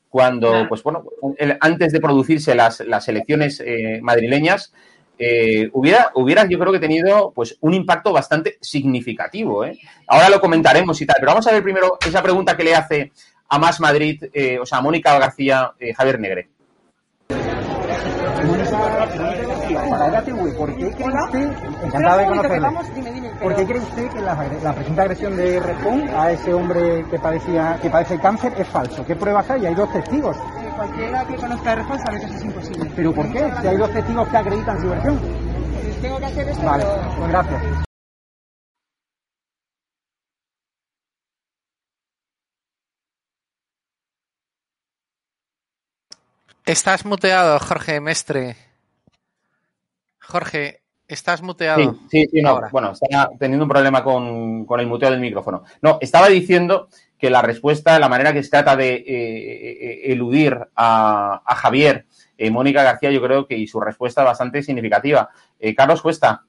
cuando, 0.09 0.51
claro. 0.51 0.69
pues 0.69 0.83
bueno, 0.83 1.05
el, 1.37 1.59
antes 1.61 1.93
de 1.93 2.01
producirse 2.01 2.55
las, 2.55 2.81
las 2.81 3.09
elecciones 3.09 3.63
eh, 3.65 4.01
madrileñas, 4.03 4.73
hubiera, 5.73 6.11
hubiera, 6.15 6.47
yo 6.47 6.59
creo 6.59 6.73
que 6.73 6.79
tenido 6.79 7.33
pues 7.35 7.57
un 7.61 7.75
impacto 7.75 8.13
bastante 8.13 8.59
significativo. 8.61 9.65
Ahora 10.07 10.29
lo 10.29 10.41
comentaremos 10.41 11.01
y 11.01 11.07
tal, 11.07 11.17
pero 11.19 11.33
vamos 11.33 11.47
a 11.47 11.53
ver 11.53 11.63
primero 11.63 11.99
esa 12.07 12.23
pregunta 12.23 12.57
que 12.57 12.65
le 12.65 12.75
hace 12.75 13.13
a 13.49 13.59
Más 13.59 13.81
Madrid, 13.81 14.23
o 14.61 14.67
sea, 14.67 14.79
a 14.79 14.83
Mónica 14.83 15.19
García, 15.19 15.73
Javier 15.97 16.21
Negre. 16.21 16.49
¿Por 20.57 20.77
qué 20.77 20.91
cree 20.91 21.09
usted, 21.25 21.51
encantado 21.85 22.19
de 22.19 22.27
conocerle, 22.27 22.69
¿por 23.43 23.55
qué 23.57 23.67
cree 23.67 23.81
usted 23.81 24.11
que 24.11 24.21
la, 24.21 24.49
la 24.63 24.73
presunta 24.75 25.03
agresión 25.03 25.37
de 25.37 25.61
Repón 25.61 26.09
a 26.17 26.31
ese 26.31 26.55
hombre 26.55 27.05
que, 27.11 27.19
padecía, 27.19 27.79
que 27.81 27.91
padece 27.91 28.19
cáncer 28.19 28.53
es 28.57 28.67
falso? 28.69 29.05
¿Qué 29.05 29.17
pruebas 29.17 29.49
hay? 29.51 29.67
Hay 29.67 29.75
dos 29.75 29.93
testigos. 29.93 30.37
Eh, 30.37 30.73
cualquiera 30.77 31.25
que 31.25 31.37
conozca 31.37 31.73
a 31.73 31.75
Repón 31.75 31.99
sabe 31.99 32.21
que 32.21 32.27
eso 32.27 32.35
es 32.35 32.45
imposible. 32.45 32.93
¿Pero 32.97 33.15
por 33.15 33.33
qué? 33.33 33.53
Si 33.61 33.67
hay 33.67 33.77
dos 33.77 33.91
testigos 33.91 34.29
que 34.29 34.37
acreditan 34.37 34.81
su 34.81 34.89
versión. 34.89 35.19
Pues 35.19 36.01
tengo 36.01 36.19
que 36.19 36.25
hacer 36.27 36.49
esto. 36.49 36.67
Vale, 36.67 36.85
pero... 36.85 37.17
pues 37.17 37.31
gracias. 37.31 37.63
Estás 46.65 47.05
muteado, 47.05 47.61
Jorge 47.61 48.01
Mestre. 48.01 48.57
Jorge, 50.27 50.83
estás 51.07 51.43
muteado. 51.43 51.81
Sí, 51.81 52.01
sí, 52.11 52.29
sí 52.33 52.43
no. 52.43 52.51
Ahora. 52.51 52.69
Bueno, 52.73 52.93
estaba 52.93 53.31
teniendo 53.39 53.65
un 53.65 53.71
problema 53.71 54.03
con, 54.03 54.65
con, 54.65 54.81
el 54.81 54.87
muteo 54.87 55.11
del 55.11 55.21
micrófono. 55.21 55.63
No, 55.83 55.99
estaba 56.01 56.29
diciendo 56.29 56.89
que 57.19 57.31
la 57.31 57.43
respuesta, 57.43 57.99
la 57.99 58.09
manera 58.09 58.33
que 58.33 58.43
se 58.43 58.51
trata 58.51 58.77
de 58.77 58.95
eh, 58.95 60.13
eludir 60.13 60.59
a, 60.75 61.43
a 61.45 61.55
Javier, 61.55 62.07
eh, 62.37 62.51
Mónica 62.51 62.83
García, 62.83 63.11
yo 63.11 63.23
creo 63.23 63.47
que 63.47 63.57
y 63.57 63.67
su 63.67 63.81
respuesta 63.81 64.23
es 64.23 64.27
bastante 64.27 64.63
significativa. 64.63 65.31
Eh, 65.59 65.75
Carlos 65.75 66.03
Cuesta, 66.03 66.45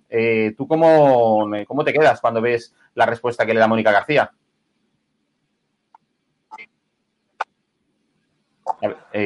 ¿tú 0.57 0.67
cómo, 0.67 1.47
cómo 1.67 1.83
te 1.83 1.93
quedas 1.93 2.19
cuando 2.19 2.41
ves 2.41 2.73
la 2.95 3.05
respuesta 3.05 3.45
que 3.45 3.53
le 3.53 3.59
da 3.59 3.67
Mónica 3.67 3.91
García? 3.91 4.31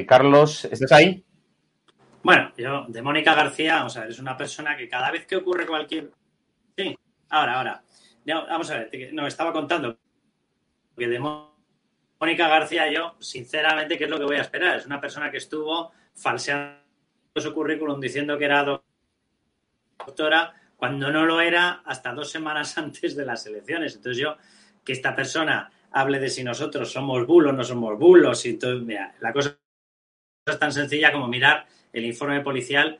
Carlos, 0.05 0.65
¿estás 0.65 0.91
ahí? 0.91 1.25
Bueno, 2.23 2.51
yo, 2.55 2.85
de 2.87 3.01
Mónica 3.01 3.33
García, 3.33 3.77
vamos 3.77 3.97
a 3.97 4.01
ver, 4.01 4.09
es 4.11 4.19
una 4.19 4.37
persona 4.37 4.77
que 4.77 4.87
cada 4.87 5.09
vez 5.09 5.25
que 5.25 5.37
ocurre 5.37 5.65
cualquier. 5.65 6.11
Sí, 6.77 6.95
ahora, 7.29 7.57
ahora. 7.57 7.83
Ya, 8.23 8.41
vamos 8.41 8.69
a 8.69 8.77
ver, 8.77 9.13
nos 9.13 9.27
estaba 9.27 9.51
contando 9.51 9.97
que 10.95 11.07
de 11.07 11.19
Mónica 11.19 12.47
García, 12.47 12.91
yo, 12.91 13.15
sinceramente, 13.19 13.97
¿qué 13.97 14.03
es 14.03 14.09
lo 14.09 14.19
que 14.19 14.25
voy 14.25 14.35
a 14.35 14.41
esperar? 14.41 14.77
Es 14.77 14.85
una 14.85 15.01
persona 15.01 15.31
que 15.31 15.37
estuvo 15.37 15.91
falseando 16.13 16.79
su 17.35 17.53
currículum 17.53 17.99
diciendo 17.99 18.37
que 18.37 18.45
era 18.45 18.81
doctora 19.97 20.53
cuando 20.77 21.11
no 21.11 21.25
lo 21.25 21.41
era 21.41 21.81
hasta 21.85 22.13
dos 22.13 22.29
semanas 22.29 22.77
antes 22.77 23.15
de 23.15 23.25
las 23.25 23.45
elecciones. 23.47 23.95
Entonces, 23.95 24.21
yo, 24.21 24.37
que 24.83 24.93
esta 24.93 25.15
persona 25.15 25.71
hable 25.91 26.19
de 26.19 26.29
si 26.29 26.43
nosotros 26.43 26.91
somos 26.91 27.25
bulos, 27.25 27.55
no 27.55 27.63
somos 27.63 27.97
bulos, 27.97 28.45
y 28.45 28.51
entonces, 28.51 28.83
mira, 28.83 29.15
la 29.19 29.33
cosa 29.33 29.57
es 30.45 30.59
tan 30.59 30.71
sencilla 30.71 31.11
como 31.11 31.27
mirar 31.27 31.65
el 31.93 32.05
informe 32.05 32.41
policial 32.41 32.99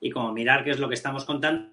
y 0.00 0.10
como 0.10 0.32
mirar 0.32 0.64
qué 0.64 0.70
es 0.70 0.78
lo 0.78 0.88
que 0.88 0.94
estamos 0.94 1.24
contando 1.24 1.72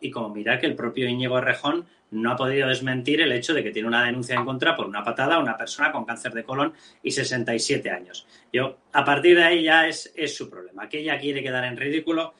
y 0.00 0.10
como 0.10 0.30
mirar 0.30 0.60
que 0.60 0.66
el 0.66 0.76
propio 0.76 1.08
Íñigo 1.08 1.40
Rejón 1.40 1.86
no 2.10 2.32
ha 2.32 2.36
podido 2.36 2.68
desmentir 2.68 3.20
el 3.20 3.32
hecho 3.32 3.52
de 3.52 3.62
que 3.62 3.72
tiene 3.72 3.88
una 3.88 4.04
denuncia 4.04 4.36
en 4.36 4.44
contra 4.44 4.76
por 4.76 4.86
una 4.86 5.02
patada 5.02 5.34
a 5.34 5.40
una 5.40 5.56
persona 5.56 5.92
con 5.92 6.04
cáncer 6.04 6.32
de 6.32 6.44
colon 6.44 6.72
y 7.02 7.10
67 7.10 7.90
años. 7.90 8.26
Yo, 8.52 8.78
a 8.92 9.04
partir 9.04 9.36
de 9.36 9.44
ahí 9.44 9.64
ya 9.64 9.88
es, 9.88 10.12
es 10.14 10.34
su 10.34 10.48
problema. 10.48 10.88
Que 10.88 11.00
ella 11.00 11.18
quiere 11.18 11.42
quedar 11.42 11.64
en 11.64 11.76
ridículo 11.76 12.34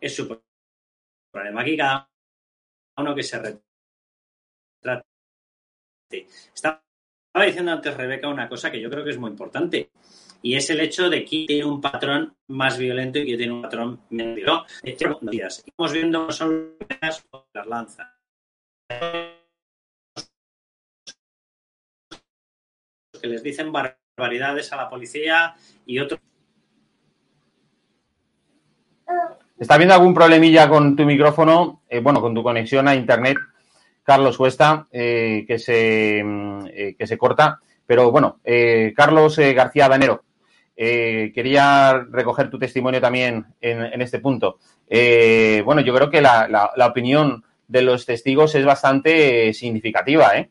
es 0.00 0.14
su 0.14 0.40
problema. 1.32 1.62
Aquí 1.62 1.76
cada 1.76 2.08
uno 2.98 3.14
que 3.14 3.22
se 3.22 3.38
retrate. 3.38 5.06
Estaba 6.54 6.82
diciendo 7.44 7.72
antes 7.72 7.96
Rebeca 7.96 8.28
una 8.28 8.48
cosa 8.48 8.70
que 8.70 8.80
yo 8.80 8.90
creo 8.90 9.04
que 9.04 9.10
es 9.10 9.18
muy 9.18 9.30
importante 9.30 9.90
y 10.42 10.54
es 10.54 10.70
el 10.70 10.80
hecho 10.80 11.10
de 11.10 11.24
que 11.24 11.44
tiene 11.46 11.64
un 11.64 11.80
patrón 11.80 12.34
más 12.48 12.78
violento 12.78 13.18
y 13.18 13.26
que 13.26 13.36
tiene 13.36 13.52
un 13.52 13.62
patrón 13.62 14.00
menos 14.10 14.36
violento. 14.36 14.66
Estamos 14.82 15.92
viendo 15.92 16.30
son 16.30 16.76
las 17.52 17.66
lanzas. 17.66 18.06
Que 23.20 23.26
les 23.26 23.42
dicen 23.42 23.72
barbaridades 23.72 24.72
a 24.72 24.76
la 24.76 24.88
policía 24.88 25.54
y 25.84 25.98
otros. 25.98 26.20
¿Está 29.58 29.74
habiendo 29.74 29.94
algún 29.94 30.14
problemilla 30.14 30.68
con 30.68 30.94
tu 30.94 31.04
micrófono? 31.04 31.82
Eh, 31.88 31.98
bueno, 31.98 32.20
con 32.20 32.32
tu 32.32 32.44
conexión 32.44 32.86
a 32.86 32.94
internet, 32.94 33.38
Carlos 34.04 34.36
Cuesta, 34.36 34.86
eh, 34.92 35.44
que, 35.48 35.58
se, 35.58 36.20
eh, 36.20 36.94
que 36.96 37.06
se 37.06 37.18
corta. 37.18 37.60
Pero 37.84 38.12
bueno, 38.12 38.38
eh, 38.44 38.92
Carlos 38.96 39.38
García 39.38 39.88
Danero, 39.88 40.24
eh, 40.80 41.32
quería 41.34 42.06
recoger 42.08 42.48
tu 42.48 42.56
testimonio 42.56 43.00
también 43.00 43.44
en, 43.60 43.82
en 43.82 44.00
este 44.00 44.20
punto. 44.20 44.60
Eh, 44.86 45.60
bueno, 45.64 45.80
yo 45.80 45.92
creo 45.92 46.08
que 46.08 46.22
la, 46.22 46.46
la, 46.46 46.70
la, 46.76 46.86
opinión 46.86 47.44
de 47.66 47.82
los 47.82 48.06
testigos 48.06 48.54
es 48.54 48.64
bastante 48.64 49.52
significativa, 49.52 50.38
¿eh? 50.38 50.48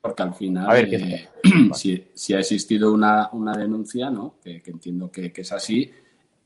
Porque 0.00 0.22
al 0.22 0.32
final, 0.32 0.68
ver, 0.68 0.94
eh, 0.94 1.28
si, 1.74 2.06
si, 2.14 2.34
ha 2.34 2.38
existido 2.38 2.92
una, 2.92 3.28
una 3.32 3.56
denuncia, 3.56 4.10
¿no? 4.10 4.36
Que, 4.42 4.62
que 4.62 4.70
entiendo 4.70 5.10
que, 5.10 5.32
que, 5.32 5.40
es 5.40 5.50
así, 5.50 5.90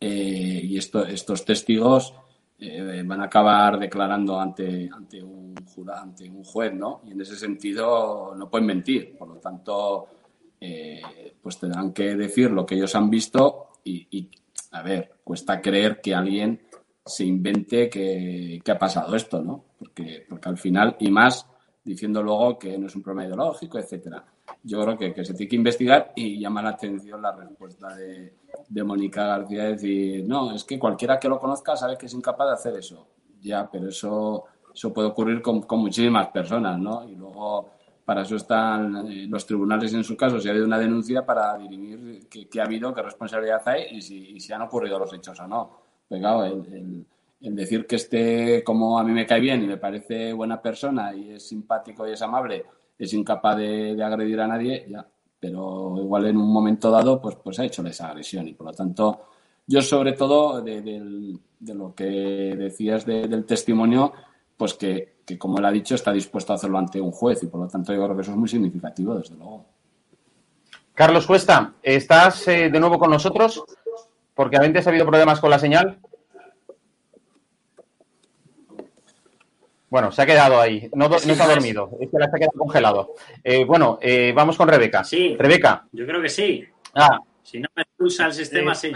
eh, 0.01 0.61
y 0.65 0.79
esto, 0.79 1.05
estos 1.05 1.45
testigos 1.45 2.15
eh, 2.59 3.03
van 3.05 3.21
a 3.21 3.25
acabar 3.25 3.79
declarando 3.79 4.41
ante, 4.41 4.89
ante, 4.91 5.23
un 5.23 5.55
jurado, 5.67 6.01
ante 6.01 6.31
un 6.31 6.43
juez, 6.45 6.73
¿no? 6.73 7.03
Y 7.07 7.13
en 7.13 7.21
ese 7.21 7.37
sentido 7.37 8.35
no 8.35 8.49
pueden 8.49 8.67
mentir. 8.67 9.19
Por 9.19 9.29
lo 9.29 9.35
tanto, 9.37 10.09
eh, 10.61 11.03
pues 11.43 11.59
tendrán 11.59 11.93
que 11.93 12.15
decir 12.17 12.51
lo 12.51 12.65
que 12.65 12.75
ellos 12.75 12.95
han 12.95 13.11
visto 13.11 13.69
y, 13.85 14.07
y, 14.11 14.31
a 14.73 14.83
ver, 14.83 15.13
cuesta 15.23 15.61
creer 15.61 16.01
que 16.01 16.15
alguien 16.15 16.61
se 17.05 17.25
invente 17.25 17.89
que, 17.89 18.63
ha 18.67 18.79
pasado 18.79 19.15
esto, 19.15 19.43
¿no? 19.43 19.65
Porque, 19.79 20.25
porque 20.29 20.49
al 20.49 20.59
final, 20.59 20.97
y 20.99 21.11
más 21.11 21.47
diciendo 21.85 22.23
luego 22.23 22.59
que 22.59 22.79
no 22.79 22.87
es 22.87 22.97
un 22.97 23.03
problema 23.03 23.27
ideológico, 23.27 23.79
etcétera. 23.79 24.25
Yo 24.63 24.81
creo 24.83 24.97
que, 24.97 25.13
que 25.13 25.25
se 25.25 25.35
tiene 25.35 25.51
que 25.51 25.57
investigar 25.57 26.13
y 26.17 26.39
llama 26.41 26.63
la 26.63 26.71
atención 26.71 27.21
la 27.21 27.33
respuesta 27.33 27.95
de, 27.95 28.35
de 28.69 28.85
Mónica 28.85 29.27
García, 29.27 29.65
decir, 29.65 30.27
no, 30.27 30.55
es 30.55 30.65
que 30.65 30.79
cualquiera 30.79 31.19
que 31.19 31.29
lo 31.29 31.39
conozca 31.39 31.77
sabe 31.77 31.99
que 31.99 32.07
es 32.07 32.15
incapaz 32.15 32.49
de 32.49 32.55
hacer 32.55 32.77
eso. 32.79 33.07
Ya, 33.41 33.69
pero 33.71 33.89
eso, 33.89 34.45
eso 34.75 34.93
puede 34.93 35.09
ocurrir 35.09 35.43
con, 35.43 35.63
con 35.63 35.81
muchísimas 35.81 36.29
personas, 36.29 36.79
¿no? 36.79 37.07
Y 37.07 37.15
luego 37.15 37.71
para 38.05 38.23
eso 38.23 38.37
están 38.37 39.07
eh, 39.11 39.27
los 39.29 39.47
tribunales 39.47 39.93
en 39.95 40.05
su 40.05 40.17
caso, 40.17 40.39
si 40.41 40.49
ha 40.49 40.51
habido 40.53 40.67
una 40.67 40.79
denuncia 40.79 41.25
para 41.25 41.57
dirimir 41.59 42.27
qué, 42.29 42.49
qué 42.49 42.61
ha 42.61 42.65
habido, 42.65 42.93
qué 42.95 43.03
responsabilidad 43.03 43.63
hay 43.67 43.97
y 43.97 44.03
si, 44.03 44.31
y 44.31 44.41
si, 44.41 44.53
han 44.53 44.63
ocurrido 44.63 44.99
los 44.99 45.13
hechos 45.13 45.39
o 45.41 45.47
no. 45.47 45.71
Pues 46.09 46.21
claro, 46.21 46.45
el, 46.45 46.53
el, 46.75 47.07
el, 47.41 47.57
decir 47.57 47.87
que 47.87 47.97
esté 47.97 48.63
como 48.65 48.99
a 48.99 49.05
mí 49.05 49.13
me 49.13 49.27
cae 49.27 49.41
bien 49.41 49.63
y 49.63 49.67
me 49.67 49.79
parece 49.79 50.33
buena 50.33 50.61
persona 50.61 51.15
y 51.15 51.31
es 51.33 51.47
simpático 51.49 52.07
y 52.07 52.13
es 52.13 52.23
amable, 52.23 52.65
es 52.99 53.13
incapaz 53.15 53.57
de, 53.57 53.95
de 53.95 54.05
agredir 54.05 54.41
a 54.41 54.47
nadie, 54.49 54.87
ya. 54.89 55.07
Pero 55.41 55.97
igual 55.99 56.27
en 56.27 56.37
un 56.39 56.51
momento 56.53 56.91
dado, 56.91 57.21
pues, 57.21 57.37
pues 57.37 57.59
ha 57.59 57.65
hecho 57.65 57.87
esa 57.87 58.09
agresión 58.09 58.49
y 58.49 58.55
por 58.55 58.67
lo 58.67 58.73
tanto 58.73 59.21
Yo 59.67 59.81
sobre 59.83 60.13
todo 60.13 60.61
de, 60.63 60.83
del- 60.83 61.39
de 61.59 61.75
lo 61.75 61.95
que 61.95 62.05
decías 62.05 63.07
de- 63.07 63.27
del 63.29 63.45
testimonio, 63.47 64.13
pues 64.57 64.75
que, 64.75 65.17
que, 65.25 65.39
como 65.39 65.59
él 65.59 65.65
ha 65.65 65.73
dicho, 65.73 65.95
está 65.95 66.13
dispuesto 66.13 66.53
a 66.53 66.57
hacerlo 66.57 66.79
ante 66.79 67.01
un 67.01 67.13
juez 67.13 67.43
y 67.43 67.47
por 67.47 67.61
lo 67.61 67.69
tanto 67.69 67.93
yo 67.93 68.03
creo 68.03 68.17
que 68.17 68.23
eso 68.23 68.31
es 68.31 68.37
muy 68.37 68.49
significativo, 68.49 69.15
desde 69.15 69.35
luego. 69.37 69.67
Carlos 70.95 71.27
Cuesta, 71.27 71.73
¿estás 71.83 72.47
eh, 72.47 72.71
de 72.71 72.81
nuevo 72.81 72.99
con 72.99 73.11
nosotros? 73.11 73.65
Porque 74.33 74.57
antes 74.57 74.87
ha 74.87 74.91
habido 74.91 75.07
problemas 75.07 75.41
con 75.41 75.51
la 75.51 75.59
señal. 75.59 75.99
Bueno, 79.91 80.11
se 80.11 80.23
ha 80.23 80.27
quedado 80.27 80.61
ahí. 80.61 80.89
No, 80.95 81.09
no 81.09 81.17
está 81.17 81.47
dormido. 81.47 81.91
Es 82.01 82.11
que 82.11 82.19
la 82.19 82.29
se 82.29 82.37
ha 82.37 82.39
quedado 82.39 82.59
congelado. 82.59 83.15
Eh, 83.43 83.65
bueno, 83.65 83.99
eh, 84.03 84.33
vamos 84.35 84.57
con 84.57 84.69
Rebeca. 84.69 85.05
Sí. 85.05 85.37
Rebeca. 85.39 85.87
Yo 85.93 86.07
creo 86.07 86.21
que 86.21 86.29
sí. 86.29 86.65
Ah, 86.95 87.21
Si 87.43 87.61
no 87.61 87.69
me 87.77 87.83
expulsa 87.83 88.27
el 88.27 88.33
sistema, 88.33 88.75
sí. 88.75 88.93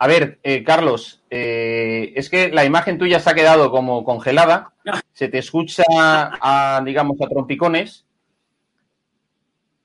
A 0.00 0.06
ver, 0.06 0.38
eh, 0.44 0.62
Carlos, 0.62 1.24
eh, 1.28 2.12
es 2.14 2.30
que 2.30 2.50
la 2.50 2.64
imagen 2.64 2.98
tuya 2.98 3.18
se 3.18 3.30
ha 3.30 3.34
quedado 3.34 3.70
como 3.70 4.04
congelada. 4.04 4.72
Se 5.12 5.28
te 5.28 5.38
escucha, 5.38 5.82
a, 5.88 6.80
digamos, 6.84 7.20
a 7.20 7.26
trompicones. 7.26 8.06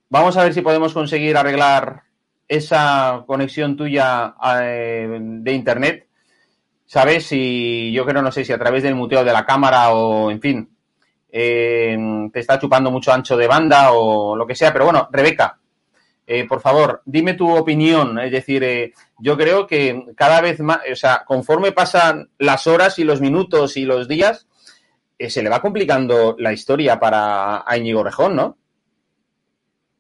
Vamos 0.10 0.38
a 0.38 0.44
ver 0.44 0.54
si 0.54 0.62
podemos 0.62 0.94
conseguir 0.94 1.36
arreglar 1.36 2.04
esa 2.48 3.24
conexión 3.26 3.76
tuya 3.76 4.36
eh, 4.62 5.18
de 5.20 5.52
internet. 5.52 6.08
¿Sabes? 6.86 7.26
Si 7.26 7.92
yo 7.92 8.06
creo, 8.06 8.22
no 8.22 8.32
sé 8.32 8.46
si 8.46 8.54
a 8.54 8.60
través 8.60 8.84
del 8.84 8.94
muteo 8.94 9.24
de 9.24 9.34
la 9.34 9.48
cámara 9.48 9.94
o, 9.94 10.30
en 10.30 10.40
fin, 10.40 10.70
te 11.32 12.40
está 12.40 12.60
chupando 12.60 12.92
mucho 12.92 13.12
ancho 13.12 13.36
de 13.36 13.48
banda 13.48 13.94
o 13.94 14.36
lo 14.36 14.46
que 14.46 14.54
sea. 14.54 14.72
Pero 14.72 14.86
bueno, 14.86 15.10
Rebeca, 15.12 15.58
eh, 16.26 16.48
por 16.48 16.62
favor, 16.62 17.02
dime 17.06 17.34
tu 17.34 17.50
opinión. 17.50 18.20
Es 18.20 18.32
decir, 18.32 18.64
eh, 18.64 18.94
yo 19.20 19.38
creo 19.38 19.68
que 19.68 20.06
cada 20.16 20.42
vez 20.42 20.60
más, 20.60 20.80
o 20.92 20.96
sea, 20.96 21.24
conforme 21.26 21.72
pasan 21.72 22.30
las 22.38 22.68
horas 22.68 22.98
y 23.00 23.04
los 23.04 23.22
minutos 23.22 23.76
y 23.78 23.86
los 23.86 24.08
días, 24.08 24.48
eh, 25.18 25.30
se 25.30 25.44
le 25.44 25.50
va 25.50 25.62
complicando 25.62 26.36
la 26.40 26.54
historia 26.54 27.00
para 27.00 27.64
Íñigo 27.76 28.04
Rejón, 28.04 28.36
¿no? 28.36 28.58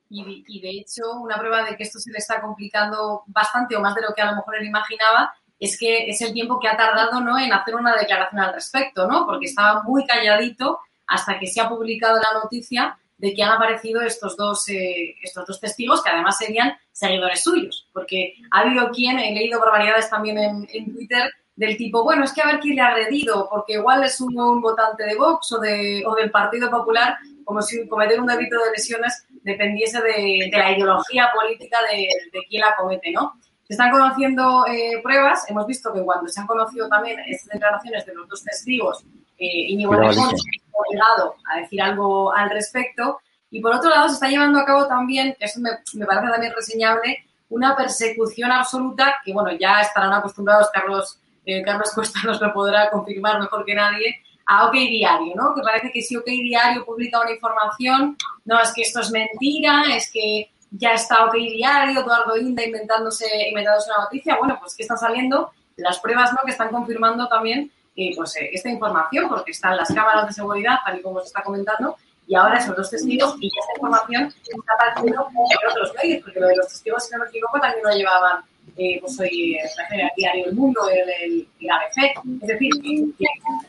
Y, 0.09 0.43
y 0.47 0.62
de 0.62 0.69
hecho, 0.69 1.12
una 1.19 1.38
prueba 1.38 1.63
de 1.63 1.75
que 1.75 1.83
esto 1.83 1.99
se 1.99 2.12
le 2.12 2.19
está 2.19 2.39
complicando 2.39 3.23
bastante 3.27 3.75
o 3.75 3.81
más 3.81 3.95
de 3.95 4.03
lo 4.03 4.13
que 4.13 4.21
a 4.21 4.29
lo 4.31 4.38
mejor 4.38 4.55
él 4.55 4.67
imaginaba 4.67 5.33
es 5.59 5.77
que 5.77 6.09
es 6.09 6.21
el 6.21 6.33
tiempo 6.33 6.59
que 6.59 6.67
ha 6.67 6.77
tardado 6.77 7.21
¿no? 7.21 7.39
en 7.39 7.51
hacer 7.53 7.75
una 7.75 7.95
declaración 7.95 8.41
al 8.41 8.53
respecto, 8.53 9.07
¿no? 9.07 9.25
Porque 9.25 9.45
estaba 9.45 9.81
muy 9.83 10.05
calladito 10.05 10.79
hasta 11.07 11.39
que 11.39 11.47
se 11.47 11.62
ha 11.62 11.69
publicado 11.69 12.17
la 12.17 12.39
noticia 12.41 12.97
de 13.23 13.33
que 13.33 13.41
han 13.41 13.53
aparecido 13.53 14.01
estos 14.01 14.36
dos, 14.36 14.67
eh, 14.67 15.15
estos 15.23 15.47
dos 15.47 15.57
testigos 15.57 16.03
que 16.03 16.09
además 16.09 16.38
serían 16.38 16.73
seguidores 16.91 17.41
suyos. 17.41 17.88
Porque 17.93 18.33
ha 18.51 18.59
habido 18.59 18.91
quien, 18.91 19.17
he 19.17 19.33
leído 19.33 19.62
barbaridades 19.62 20.09
también 20.09 20.38
en, 20.38 20.93
Twitter, 20.93 21.31
del 21.55 21.77
tipo, 21.77 22.03
bueno, 22.03 22.25
es 22.25 22.33
que 22.33 22.41
a 22.41 22.47
ver 22.47 22.59
quién 22.59 22.75
le 22.75 22.81
ha 22.81 22.88
agredido, 22.88 23.47
porque 23.49 23.75
igual 23.75 24.03
es 24.03 24.19
un, 24.19 24.62
votante 24.62 25.05
de 25.05 25.15
Vox 25.15 25.53
o, 25.53 25.59
de, 25.59 26.03
o 26.05 26.15
del 26.15 26.31
Partido 26.31 26.69
Popular, 26.69 27.15
como 27.45 27.62
si 27.62 27.88
cometer 27.88 28.19
un 28.19 28.27
delito 28.27 28.57
de 28.57 28.71
lesiones 28.71 29.25
dependiese 29.41 30.01
de, 30.01 30.49
la 30.51 30.71
ideología 30.73 31.29
política 31.33 31.77
de, 31.89 32.09
de 32.29 32.45
quién 32.49 32.59
la 32.59 32.75
comete, 32.75 33.09
¿no? 33.13 33.39
Se 33.63 33.71
están 33.71 33.91
conociendo 33.91 34.65
eh, 34.67 34.99
pruebas, 35.01 35.49
hemos 35.49 35.65
visto 35.65 35.93
que 35.93 36.01
cuando 36.01 36.27
se 36.27 36.41
han 36.41 36.47
conocido 36.47 36.89
también 36.89 37.21
estas 37.25 37.53
declaraciones 37.53 38.05
de 38.05 38.15
los 38.15 38.27
dos 38.27 38.43
testigos, 38.43 39.05
eh, 39.38 39.72
Íñigo 39.72 39.93
Alicia. 39.93 40.24
se 40.24 40.30
ha 40.30 40.80
obligado 40.88 41.36
a 41.52 41.60
decir 41.60 41.82
algo 41.82 42.34
al 42.34 42.50
respecto, 42.50 43.19
y 43.52 43.62
por 43.62 43.76
otro 43.76 43.89
lado 43.89 44.08
se 44.08 44.15
está 44.15 44.30
llevando 44.30 44.60
a 44.60 44.65
cabo 44.65 44.88
también, 44.88 45.36
que 45.38 45.46
eso 45.46 45.60
me, 45.60 45.69
me 45.93 46.06
parece 46.06 46.32
también 46.32 46.54
reseñable, 46.56 47.24
una 47.50 47.76
persecución 47.76 48.52
absoluta, 48.52 49.15
que 49.24 49.32
bueno, 49.32 49.52
ya 49.52 49.82
estarán 49.82 50.13
acostumbrados, 50.13 50.69
Carlos, 50.74 51.19
eh, 51.46 51.62
Carlos 51.63 51.91
Cuesta 51.93 52.19
nos 52.26 52.41
lo 52.41 52.52
podrá 52.52 52.89
confirmar 52.89 53.39
mejor 53.39 53.63
que 53.65 53.76
nadie, 53.76 54.22
a 54.46 54.67
OK 54.67 54.74
Diario, 54.74 55.34
¿no? 55.36 55.54
Que 55.54 55.62
parece 55.62 55.91
que 55.91 56.02
si 56.02 56.17
OK 56.17 56.26
Diario 56.26 56.84
publica 56.84 57.22
una 57.22 57.32
información, 57.32 58.17
no, 58.46 58.60
es 58.60 58.74
que 58.74 58.82
esto 58.82 59.02
es 59.02 59.12
mentira, 59.12 59.84
es 59.96 60.12
que 60.12 60.52
ya 60.72 60.93
está 60.93 61.26
OK 61.26 61.34
Diario, 61.34 62.02
Eduardo 62.02 62.36
Inda 62.38 62.63
inventándose, 62.63 63.28
inventándose 63.50 63.91
una 63.91 64.04
noticia, 64.06 64.38
bueno, 64.38 64.58
pues 64.60 64.76
que 64.76 64.82
están 64.82 64.98
saliendo 64.98 65.52
las 65.78 66.00
pruebas, 66.00 66.32
¿no? 66.34 66.39
Que 66.43 66.52
están 66.52 66.69
confirmando 66.69 67.28
también 67.28 67.72
pues, 68.15 68.36
eh, 68.38 68.49
esta 68.53 68.69
información, 68.69 69.29
porque 69.29 69.51
están 69.51 69.77
las 69.77 69.93
cámaras 69.93 70.27
de 70.27 70.34
seguridad, 70.34 70.77
tal 70.86 70.99
y 70.99 71.01
como 71.01 71.19
se 71.21 71.27
está 71.27 71.43
comentando, 71.43 71.95
y 72.27 72.36
ahora 72.36 72.58
esos 72.58 72.75
dos 72.75 72.89
testigos 72.89 73.36
y 73.39 73.47
esta 73.47 73.73
información 73.75 74.34
está 74.43 74.73
apareciendo 74.73 75.27
en 75.29 75.69
otros 75.69 75.93
medios, 76.01 76.23
porque 76.23 76.39
lo 76.39 76.47
de 76.47 76.56
los 76.56 76.67
testigos, 76.67 77.06
si 77.06 77.13
no 77.13 77.23
me 77.23 77.29
equivoco, 77.29 77.60
también 77.60 77.84
lo 77.84 77.91
llevaban, 77.91 78.43
eh, 78.77 78.99
pues 79.01 79.19
hoy 79.19 79.58
el 79.58 80.10
diario 80.15 80.45
El 80.45 80.56
Mundo, 80.56 80.89
el, 80.89 81.10
el, 81.10 81.47
el 81.60 81.69
ABC. 81.69 82.15
Es 82.41 82.47
decir, 82.47 82.71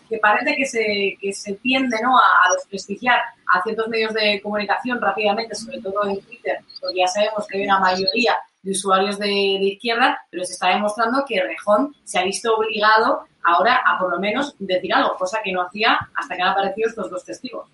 que 0.08 0.18
parece 0.18 0.54
que 0.56 0.66
se, 0.66 1.18
que 1.20 1.32
se 1.32 1.54
tiende 1.54 1.98
¿no? 2.00 2.16
a, 2.16 2.22
a 2.22 2.52
desprestigiar 2.54 3.18
a 3.52 3.62
ciertos 3.62 3.88
medios 3.88 4.14
de 4.14 4.40
comunicación 4.40 5.00
rápidamente, 5.00 5.54
sobre 5.54 5.80
todo 5.80 6.06
en 6.06 6.20
Twitter, 6.20 6.58
porque 6.80 6.98
ya 6.98 7.08
sabemos 7.08 7.46
que 7.46 7.58
hay 7.58 7.64
una 7.64 7.80
mayoría 7.80 8.36
de 8.64 8.72
usuarios 8.72 9.18
de, 9.18 9.26
de 9.26 9.74
izquierda, 9.74 10.18
pero 10.30 10.42
se 10.44 10.54
está 10.54 10.70
demostrando 10.70 11.24
que 11.28 11.40
Rejón 11.40 11.94
se 12.02 12.18
ha 12.18 12.24
visto 12.24 12.56
obligado 12.56 13.24
ahora 13.44 13.80
a 13.84 13.98
por 13.98 14.10
lo 14.10 14.18
menos 14.18 14.56
decir 14.58 14.92
algo, 14.92 15.16
cosa 15.16 15.40
que 15.44 15.52
no 15.52 15.62
hacía 15.62 15.98
hasta 16.14 16.34
que 16.34 16.42
han 16.42 16.48
aparecido 16.48 16.88
estos 16.88 17.10
dos 17.10 17.24
testigos. 17.24 17.68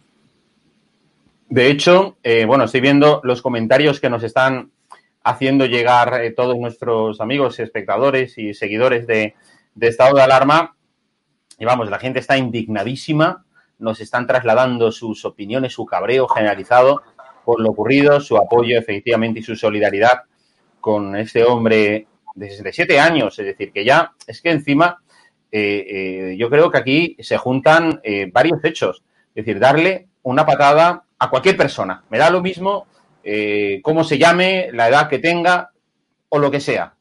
De 1.49 1.71
hecho, 1.71 2.17
eh, 2.23 2.45
bueno, 2.45 2.65
estoy 2.65 2.81
viendo 2.81 3.21
los 3.25 3.41
comentarios 3.41 4.01
que 4.01 4.11
nos 4.11 4.23
están 4.23 4.71
haciendo 5.23 5.67
llegar 5.67 6.23
eh, 6.23 6.33
todos 6.33 6.57
nuestros 6.57 7.21
amigos, 7.21 7.59
espectadores 7.61 8.37
y 8.37 8.55
seguidores 8.55 9.07
de, 9.07 9.35
de, 9.75 9.89
Estado 9.89 10.17
de 10.17 10.23
Alarma. 10.23 10.77
Y 11.59 11.65
vamos, 11.65 11.91
la 11.91 11.99
gente 11.99 12.19
está 12.19 12.37
indignadísima, 12.37 13.45
nos 13.79 14.01
están 14.01 14.27
trasladando 14.27 14.91
sus 14.91 15.25
opiniones, 15.25 15.73
su 15.73 15.87
cabreo 15.87 16.27
generalizado 16.29 17.03
por 17.45 17.61
lo 17.61 17.71
ocurrido, 17.71 18.21
su 18.21 18.37
apoyo 18.37 18.79
efectivamente 18.79 19.41
y 19.41 19.43
su 19.43 19.57
solidaridad 19.57 20.23
con 20.81 21.17
este 21.17 21.45
hombre 21.45 22.07
de 22.35 22.51
67 22.51 22.99
años. 22.99 23.39
Es 23.39 23.47
decir, 23.47 23.73
que 23.73 23.85
ya 23.85 24.13
es 24.27 24.41
que 24.41 24.51
encima 24.51 25.01
eh, 25.53 25.87
eh, 25.89 26.37
yo 26.39 26.49
creo 26.49 26.71
que 26.71 26.79
aquí 26.79 27.17
se 27.21 27.37
juntan 27.37 28.01
eh, 28.03 28.31
varios 28.33 28.65
hechos. 28.65 29.03
Es 29.35 29.45
decir, 29.45 29.59
darle 29.59 30.09
una 30.23 30.47
patada 30.47 31.05
a 31.19 31.31
cualquier 31.31 31.57
persona. 31.57 32.05
Me 32.11 32.19
da 32.19 32.31
lo 32.31 32.41
mismo 32.41 32.87
cómo 33.83 34.03
se 34.03 34.19
llame, 34.19 34.71
la 34.73 34.89
edad 34.89 35.09
que 35.09 35.19
tenga 35.19 35.71
o 36.31 36.39
lo 36.39 36.51
que 36.51 36.59
sea. 36.59 36.95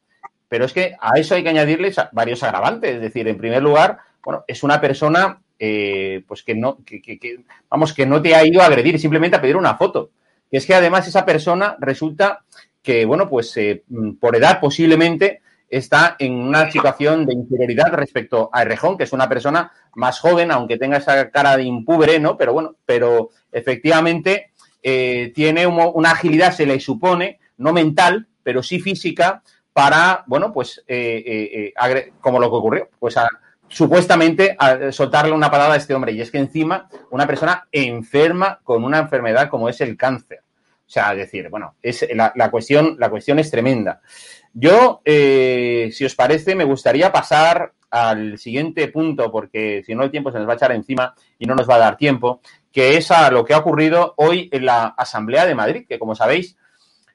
Pero 0.48 0.66
es 0.66 0.72
que 0.72 0.94
a 1.00 1.18
eso 1.18 1.34
hay 1.34 1.42
que 1.42 1.48
añadirles 1.48 1.96
varios 2.12 2.42
agravantes. 2.42 2.94
Es 2.94 3.00
decir, 3.00 3.26
en 3.26 3.38
primer 3.38 3.62
lugar, 3.62 3.98
bueno, 4.22 4.44
es 4.46 4.62
una 4.62 4.80
persona 4.80 5.40
pues 5.58 6.42
que 6.44 6.54
no, 6.54 6.78
que, 6.84 7.00
que, 7.00 7.40
vamos, 7.68 7.94
que 7.94 8.06
no 8.06 8.20
te 8.20 8.34
ha 8.34 8.44
ido 8.44 8.60
a 8.60 8.66
agredir, 8.66 8.98
simplemente 8.98 9.38
a 9.38 9.40
pedir 9.40 9.56
una 9.56 9.76
foto. 9.76 10.10
Y 10.50 10.58
es 10.58 10.66
que 10.66 10.74
además 10.74 11.08
esa 11.08 11.24
persona 11.24 11.76
resulta 11.80 12.44
que, 12.82 13.04
bueno, 13.04 13.28
pues 13.28 13.56
eh, 13.56 13.84
por 14.20 14.36
edad 14.36 14.60
posiblemente 14.60 15.42
está 15.68 16.16
en 16.18 16.34
una 16.34 16.70
situación 16.70 17.26
de 17.26 17.34
inferioridad 17.34 17.92
respecto 17.92 18.50
a 18.52 18.62
Errejón, 18.62 18.96
que 18.96 19.04
es 19.04 19.12
una 19.12 19.28
persona 19.28 19.70
más 19.94 20.18
joven, 20.18 20.50
aunque 20.50 20.78
tenga 20.78 20.96
esa 20.96 21.30
cara 21.30 21.56
de 21.56 21.64
impubre, 21.64 22.18
¿no? 22.18 22.36
Pero 22.36 22.52
bueno, 22.52 22.76
pero 22.84 23.30
efectivamente 23.52 24.50
eh, 24.82 25.32
tiene 25.34 25.66
un, 25.66 25.78
una 25.94 26.12
agilidad, 26.12 26.52
se 26.52 26.66
le 26.66 26.80
supone, 26.80 27.38
no 27.58 27.72
mental, 27.72 28.26
pero 28.42 28.62
sí 28.62 28.80
física, 28.80 29.42
para, 29.72 30.24
bueno, 30.26 30.52
pues, 30.52 30.82
eh, 30.88 31.72
como 32.20 32.40
lo 32.40 32.50
que 32.50 32.56
ocurrió, 32.56 32.88
pues 32.98 33.16
a, 33.16 33.28
supuestamente 33.70 34.56
a 34.58 34.90
soltarle 34.92 35.32
una 35.32 35.50
patada 35.50 35.74
a 35.74 35.76
este 35.76 35.94
hombre. 35.94 36.12
Y 36.12 36.20
es 36.20 36.30
que 36.30 36.38
encima, 36.38 36.88
una 37.10 37.26
persona 37.26 37.68
enferma 37.72 38.60
con 38.62 38.84
una 38.84 38.98
enfermedad 38.98 39.48
como 39.48 39.68
es 39.68 39.80
el 39.80 39.96
cáncer. 39.96 40.42
O 40.90 40.92
sea, 40.92 41.12
es 41.12 41.18
decir, 41.18 41.48
bueno, 41.48 41.76
es, 41.80 42.04
la, 42.12 42.32
la, 42.34 42.50
cuestión, 42.50 42.96
la 42.98 43.08
cuestión 43.08 43.38
es 43.38 43.48
tremenda. 43.48 44.00
Yo, 44.52 45.02
eh, 45.04 45.88
si 45.92 46.04
os 46.04 46.16
parece, 46.16 46.56
me 46.56 46.64
gustaría 46.64 47.12
pasar 47.12 47.74
al 47.90 48.38
siguiente 48.38 48.88
punto, 48.88 49.30
porque 49.30 49.84
si 49.86 49.94
no 49.94 50.02
el 50.02 50.10
tiempo 50.10 50.32
se 50.32 50.38
nos 50.38 50.48
va 50.48 50.54
a 50.54 50.56
echar 50.56 50.72
encima 50.72 51.14
y 51.38 51.46
no 51.46 51.54
nos 51.54 51.70
va 51.70 51.76
a 51.76 51.78
dar 51.78 51.96
tiempo, 51.96 52.40
que 52.72 52.96
es 52.96 53.12
a 53.12 53.30
lo 53.30 53.44
que 53.44 53.54
ha 53.54 53.58
ocurrido 53.58 54.14
hoy 54.16 54.48
en 54.50 54.66
la 54.66 54.86
Asamblea 54.86 55.46
de 55.46 55.54
Madrid, 55.54 55.86
que 55.88 56.00
como 56.00 56.16
sabéis, 56.16 56.56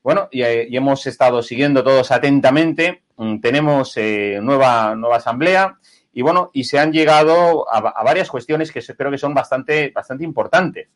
bueno, 0.02 0.30
y, 0.32 0.42
y 0.46 0.78
hemos 0.78 1.06
estado 1.06 1.44
siguiendo 1.44 1.84
todos 1.84 2.12
atentamente, 2.12 3.04
tenemos 3.42 3.98
eh, 3.98 4.40
nueva, 4.42 4.96
nueva 4.96 5.18
Asamblea 5.18 5.80
y 6.14 6.22
bueno, 6.22 6.50
y 6.54 6.64
se 6.64 6.80
han 6.80 6.94
llegado 6.94 7.70
a, 7.70 7.80
a 7.80 8.04
varias 8.06 8.30
cuestiones 8.30 8.72
que 8.72 8.82
creo 8.82 9.12
que 9.12 9.18
son 9.18 9.34
bastante, 9.34 9.92
bastante 9.94 10.24
importantes. 10.24 10.88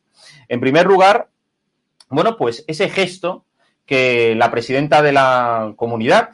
En 0.48 0.60
primer 0.60 0.86
lugar, 0.86 1.28
bueno, 2.10 2.36
pues 2.36 2.64
ese 2.66 2.88
gesto 2.88 3.44
que 3.86 4.34
la 4.36 4.50
presidenta 4.50 5.02
de 5.02 5.12
la 5.12 5.72
comunidad, 5.76 6.30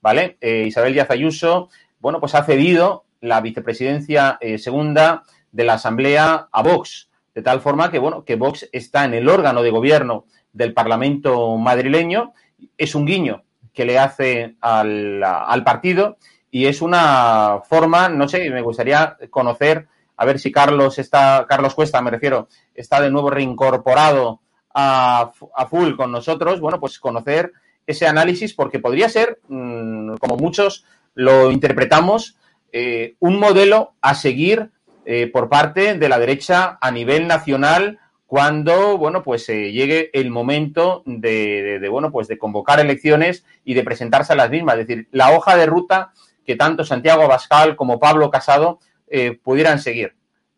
¿vale? 0.00 0.36
Eh, 0.40 0.64
Isabel 0.66 0.92
Díaz 0.92 1.10
Ayuso, 1.10 1.70
bueno, 2.00 2.20
pues 2.20 2.34
ha 2.34 2.44
cedido 2.44 3.04
la 3.20 3.40
vicepresidencia 3.40 4.38
eh, 4.40 4.58
segunda 4.58 5.22
de 5.52 5.64
la 5.64 5.74
Asamblea 5.74 6.48
a 6.50 6.62
Vox, 6.62 7.08
de 7.34 7.42
tal 7.42 7.60
forma 7.60 7.90
que, 7.90 7.98
bueno, 7.98 8.24
que 8.24 8.36
Vox 8.36 8.68
está 8.72 9.04
en 9.04 9.14
el 9.14 9.28
órgano 9.28 9.62
de 9.62 9.70
gobierno 9.70 10.26
del 10.52 10.74
Parlamento 10.74 11.56
madrileño. 11.56 12.34
Es 12.76 12.94
un 12.94 13.06
guiño 13.06 13.44
que 13.72 13.84
le 13.84 13.98
hace 13.98 14.56
al, 14.60 15.22
al 15.22 15.64
partido 15.64 16.18
y 16.50 16.66
es 16.66 16.82
una 16.82 17.60
forma, 17.68 18.08
no 18.08 18.28
sé, 18.28 18.50
me 18.50 18.60
gustaría 18.60 19.16
conocer, 19.30 19.88
a 20.16 20.24
ver 20.24 20.38
si 20.38 20.52
Carlos 20.52 20.98
está, 20.98 21.46
Carlos 21.48 21.74
Cuesta, 21.74 22.02
me 22.02 22.10
refiero, 22.10 22.48
está 22.74 23.00
de 23.00 23.10
nuevo 23.10 23.30
reincorporado 23.30 24.41
a, 24.74 25.32
a 25.56 25.66
full 25.66 25.94
con 25.96 26.12
nosotros, 26.12 26.60
bueno, 26.60 26.80
pues 26.80 26.98
conocer 26.98 27.52
ese 27.86 28.06
análisis 28.06 28.54
porque 28.54 28.78
podría 28.78 29.08
ser, 29.08 29.40
mmm, 29.48 30.14
como 30.16 30.36
muchos 30.36 30.84
lo 31.14 31.50
interpretamos, 31.50 32.36
eh, 32.72 33.16
un 33.18 33.38
modelo 33.38 33.94
a 34.00 34.14
seguir 34.14 34.70
eh, 35.04 35.26
por 35.26 35.48
parte 35.48 35.98
de 35.98 36.08
la 36.08 36.18
derecha 36.18 36.78
a 36.80 36.90
nivel 36.90 37.26
nacional 37.26 37.98
cuando, 38.26 38.96
bueno, 38.96 39.22
pues 39.22 39.46
eh, 39.50 39.72
llegue 39.72 40.10
el 40.14 40.30
momento 40.30 41.02
de, 41.04 41.78
de, 41.80 41.88
bueno, 41.88 42.10
pues 42.10 42.28
de 42.28 42.38
convocar 42.38 42.80
elecciones 42.80 43.44
y 43.64 43.74
de 43.74 43.82
presentarse 43.82 44.32
a 44.32 44.36
las 44.36 44.48
mismas. 44.48 44.78
Es 44.78 44.86
decir, 44.86 45.08
la 45.10 45.32
hoja 45.32 45.56
de 45.56 45.66
ruta 45.66 46.12
que 46.46 46.56
tanto 46.56 46.84
Santiago 46.84 47.22
Abascal 47.22 47.76
como 47.76 48.00
Pablo 48.00 48.30
Casado 48.30 48.78
eh, 49.08 49.38
pudieran 49.42 49.78
seguir. 49.78 50.14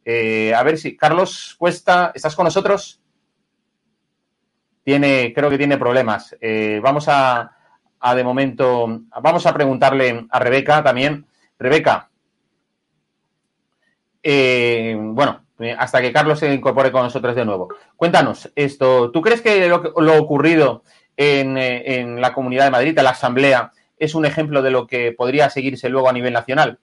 A 0.07 0.63
ver 0.63 0.77
si, 0.77 0.99
Carlos 0.99 1.57
Cuesta, 1.59 2.13
¿estás 2.15 2.37
con 2.37 2.45
nosotros? 2.45 3.01
Tiene, 4.85 5.33
creo 5.35 5.51
que 5.51 5.59
tiene 5.59 5.79
problemas. 5.79 6.37
Eh, 6.41 6.79
vamos 6.83 7.09
a, 7.09 7.57
a, 8.01 8.15
de 8.15 8.25
momento, 8.25 9.01
vamos 9.21 9.47
a 9.47 9.55
preguntarle 9.55 10.27
a 10.31 10.39
Rebeca 10.39 10.83
también. 10.83 11.27
Rebeca, 11.59 12.11
eh, 14.27 14.97
bueno, 14.99 15.45
hasta 15.79 16.01
que 16.01 16.11
Carlos 16.11 16.39
se 16.39 16.53
incorpore 16.53 16.91
con 16.91 17.03
nosotros 17.03 17.37
de 17.37 17.45
nuevo. 17.45 17.69
Cuéntanos 17.95 18.51
esto. 18.57 19.11
¿Tú 19.11 19.21
crees 19.21 19.43
que 19.43 19.69
lo, 19.69 19.93
lo 19.99 20.19
ocurrido 20.19 20.83
en, 21.17 21.59
eh, 21.59 22.01
en, 22.01 22.21
la 22.23 22.33
Comunidad 22.33 22.65
de 22.65 22.71
Madrid, 22.71 22.99
en 22.99 23.05
la 23.05 23.11
Asamblea, 23.11 23.73
es 23.99 24.15
un 24.15 24.25
ejemplo 24.25 24.63
de 24.63 24.71
lo 24.71 24.87
que 24.87 25.13
podría 25.13 25.51
seguirse 25.51 25.91
luego 25.91 26.09
a 26.09 26.13
nivel 26.15 26.33
nacional? 26.33 26.79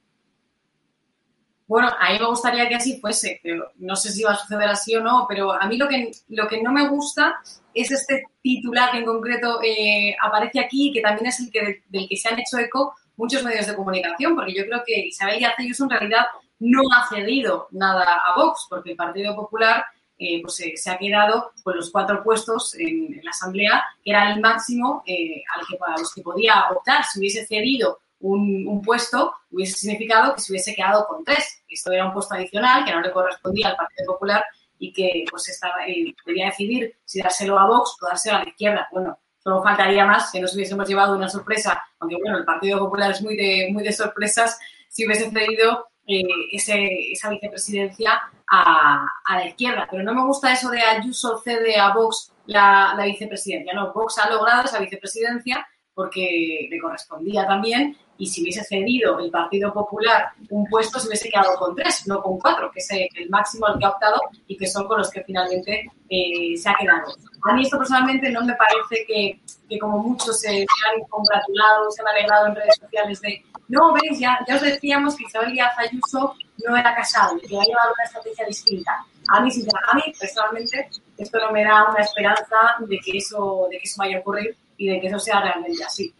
Bueno, 1.71 1.87
a 1.97 2.11
mí 2.11 2.19
me 2.19 2.25
gustaría 2.25 2.67
que 2.67 2.75
así 2.75 2.99
fuese. 2.99 3.39
Pero 3.41 3.71
no 3.77 3.95
sé 3.95 4.11
si 4.11 4.23
va 4.23 4.33
a 4.33 4.37
suceder 4.37 4.67
así 4.67 4.93
o 4.93 5.01
no, 5.01 5.25
pero 5.29 5.53
a 5.53 5.65
mí 5.67 5.77
lo 5.77 5.87
que, 5.87 6.11
lo 6.27 6.45
que 6.45 6.61
no 6.61 6.73
me 6.73 6.89
gusta 6.89 7.39
es 7.73 7.89
este 7.91 8.25
titular 8.41 8.91
que 8.91 8.97
en 8.97 9.05
concreto 9.05 9.61
eh, 9.63 10.13
aparece 10.21 10.59
aquí, 10.59 10.91
que 10.91 10.99
también 10.99 11.27
es 11.27 11.39
el 11.39 11.49
que, 11.49 11.81
del 11.87 12.09
que 12.09 12.17
se 12.17 12.27
han 12.27 12.37
hecho 12.37 12.57
eco 12.57 12.93
muchos 13.15 13.41
medios 13.45 13.67
de 13.67 13.75
comunicación, 13.77 14.35
porque 14.35 14.53
yo 14.53 14.65
creo 14.65 14.83
que 14.85 14.99
Isabel 14.99 15.39
Díaz 15.39 15.53
Ayuso 15.57 15.85
en 15.85 15.91
realidad 15.91 16.25
no 16.59 16.81
ha 16.93 17.07
cedido 17.07 17.69
nada 17.71 18.21
a 18.25 18.35
Vox, 18.35 18.67
porque 18.69 18.91
el 18.91 18.97
Partido 18.97 19.33
Popular 19.33 19.85
eh, 20.17 20.41
pues, 20.41 20.59
eh, 20.59 20.73
se 20.75 20.91
ha 20.91 20.97
quedado 20.97 21.53
con 21.63 21.77
los 21.77 21.89
cuatro 21.89 22.21
puestos 22.21 22.75
en, 22.75 23.21
la 23.23 23.29
Asamblea, 23.29 23.81
que 24.03 24.11
era 24.11 24.33
el 24.33 24.41
máximo 24.41 25.03
eh, 25.05 25.41
al 25.55 25.65
que, 25.65 25.77
a 25.87 25.97
los 25.97 26.13
que 26.13 26.21
podía 26.21 26.65
optar. 26.69 27.05
Si 27.05 27.19
hubiese 27.19 27.45
cedido 27.45 28.01
un, 28.21 28.81
puesto, 28.81 29.33
hubiese 29.49 29.77
significado 29.77 30.33
que 30.33 30.41
se 30.41 30.51
hubiese 30.51 30.75
quedado 30.75 31.05
con 31.07 31.23
tres. 31.23 31.63
Esto 31.67 31.91
era 31.91 32.05
un 32.05 32.13
puesto 32.13 32.35
adicional 32.35 32.85
que 32.85 32.91
no 32.91 33.01
le 33.01 33.11
correspondía 33.11 33.69
al 33.69 33.75
Partido 33.75 34.13
Popular 34.13 34.43
y 34.79 34.91
que 34.93 35.25
pues 35.29 35.49
estaba, 35.49 35.85
eh, 35.87 36.13
podía 36.23 36.47
decidir 36.47 36.95
si 37.05 37.21
dárselo 37.21 37.57
a 37.59 37.67
Vox 37.67 37.97
o 38.01 38.07
dárselo 38.07 38.37
a 38.37 38.43
la 38.43 38.49
izquierda. 38.49 38.87
Bueno, 38.91 39.17
solo 39.37 39.63
faltaría 39.63 40.05
más 40.05 40.31
que 40.31 40.39
nos 40.39 40.55
hubiésemos 40.55 40.87
llevado 40.87 41.15
una 41.15 41.29
sorpresa, 41.29 41.83
aunque 41.99 42.17
bueno, 42.17 42.37
el 42.37 42.45
Partido 42.45 42.79
Popular 42.79 43.11
es 43.11 43.21
muy 43.21 43.35
de, 43.35 43.69
muy 43.71 43.83
de 43.83 43.91
sorpresas, 43.91 44.59
si 44.89 45.05
hubiese 45.05 45.29
cedido 45.29 45.87
eh, 46.07 46.23
ese, 46.51 47.11
esa 47.11 47.29
vicepresidencia 47.29 48.21
a, 48.49 49.05
a, 49.25 49.35
la 49.37 49.47
izquierda. 49.47 49.87
Pero 49.89 50.03
no 50.03 50.13
me 50.13 50.25
gusta 50.25 50.51
eso 50.51 50.69
de 50.69 50.81
Ayuso 50.81 51.39
cede 51.43 51.77
a 51.77 51.93
Vox 51.93 52.33
la, 52.47 52.93
la 52.97 53.05
vicepresidencia. 53.05 53.73
No, 53.73 53.93
Vox 53.93 54.17
ha 54.17 54.29
logrado 54.29 54.65
esa 54.65 54.79
vicepresidencia 54.79 55.65
porque 55.93 56.67
le 56.69 56.79
correspondía 56.79 57.45
también 57.45 57.97
y 58.17 58.27
si 58.27 58.43
hubiese 58.43 58.63
cedido 58.63 59.19
el 59.19 59.31
Partido 59.31 59.73
Popular 59.73 60.29
un 60.49 60.65
puesto 60.67 60.99
se 60.99 61.07
hubiese 61.07 61.29
quedado 61.29 61.55
con 61.55 61.75
tres, 61.75 62.07
no 62.07 62.21
con 62.21 62.37
cuatro, 62.39 62.69
que 62.71 62.79
es 62.79 62.89
el 62.91 63.29
máximo 63.29 63.65
al 63.65 63.79
que 63.79 63.85
ha 63.85 63.89
optado 63.89 64.21
y 64.47 64.55
que 64.55 64.67
son 64.67 64.87
con 64.87 64.99
los 64.99 65.09
que 65.09 65.23
finalmente 65.23 65.91
eh, 66.07 66.55
se 66.55 66.69
ha 66.69 66.75
quedado. 66.75 67.13
A 67.43 67.53
mí 67.53 67.63
esto 67.63 67.77
personalmente 67.77 68.29
no 68.29 68.45
me 68.45 68.53
parece 68.53 69.05
que, 69.07 69.39
que 69.67 69.79
como 69.79 69.97
muchos 69.97 70.39
se, 70.39 70.49
han 70.49 71.01
congratulado, 71.09 71.89
se 71.89 72.01
han 72.01 72.07
alegrado 72.09 72.47
en 72.47 72.55
redes 72.55 72.77
sociales 72.79 73.21
de 73.21 73.43
no, 73.71 73.93
veis, 73.93 74.19
ya, 74.19 74.37
ya 74.47 74.55
os 74.55 74.61
decíamos 74.61 75.15
que 75.15 75.23
Isabel 75.23 75.53
Díaz 75.53 75.73
Ayuso 75.77 76.35
no 76.67 76.75
era 76.75 76.93
casado 76.93 77.37
y 77.37 77.47
que 77.47 77.53
iba 77.53 77.63
a 77.63 77.65
llevar 77.65 77.85
una 77.93 78.03
estrategia 78.03 78.45
distinta. 78.45 79.05
A 79.29 79.39
mí, 79.39 79.49
a 79.49 79.95
mí, 79.95 80.01
personalmente, 80.19 80.89
esto 81.17 81.39
no 81.39 81.51
me 81.51 81.63
da 81.63 81.89
una 81.89 82.01
esperanza 82.01 82.75
de 82.79 82.99
que 82.99 83.17
eso, 83.17 83.67
de 83.71 83.77
que 83.77 83.83
eso 83.85 83.95
vaya 83.97 84.17
a 84.17 84.19
ocurrir 84.19 84.57
y 84.81 84.87
de 84.87 84.99
que 84.99 85.07
eso 85.07 85.19
sea 85.19 85.39
realmente 85.41 85.83
así. 85.83 86.11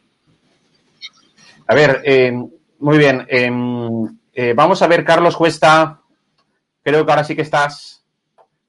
A 1.66 1.74
ver, 1.74 2.04
eh, 2.06 2.32
muy 2.78 2.98
bien. 3.00 3.26
Eh, 3.28 3.50
eh, 4.34 4.54
vamos 4.56 4.84
a 4.84 4.88
ver, 4.88 5.04
Carlos 5.04 5.36
Cuesta. 5.36 6.00
Creo 6.84 7.04
que 7.04 7.12
ahora 7.12 7.24
sí 7.24 7.36
que 7.36 7.42
estás. 7.42 8.06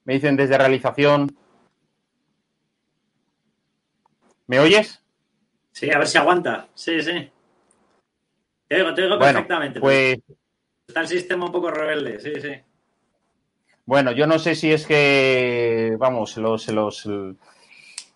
Me 0.05 0.15
dicen 0.15 0.35
desde 0.35 0.57
realización. 0.57 1.37
¿Me 4.47 4.59
oyes? 4.59 4.99
Sí, 5.71 5.91
a 5.91 5.99
ver 5.99 6.07
si 6.07 6.17
aguanta. 6.17 6.67
Sí, 6.73 6.99
sí. 7.03 7.29
Te 8.67 8.75
digo, 8.75 8.95
te 8.95 9.03
digo 9.03 9.19
bueno, 9.19 9.33
perfectamente. 9.33 9.79
Pues... 9.79 10.17
Está 10.87 11.01
el 11.01 11.07
sistema 11.07 11.45
un 11.45 11.51
poco 11.51 11.69
rebelde, 11.69 12.19
sí, 12.19 12.33
sí. 12.41 12.59
Bueno, 13.85 14.11
yo 14.11 14.25
no 14.25 14.39
sé 14.39 14.55
si 14.55 14.71
es 14.71 14.87
que, 14.87 15.95
vamos, 15.99 16.35
los, 16.37 16.67
los, 16.69 17.07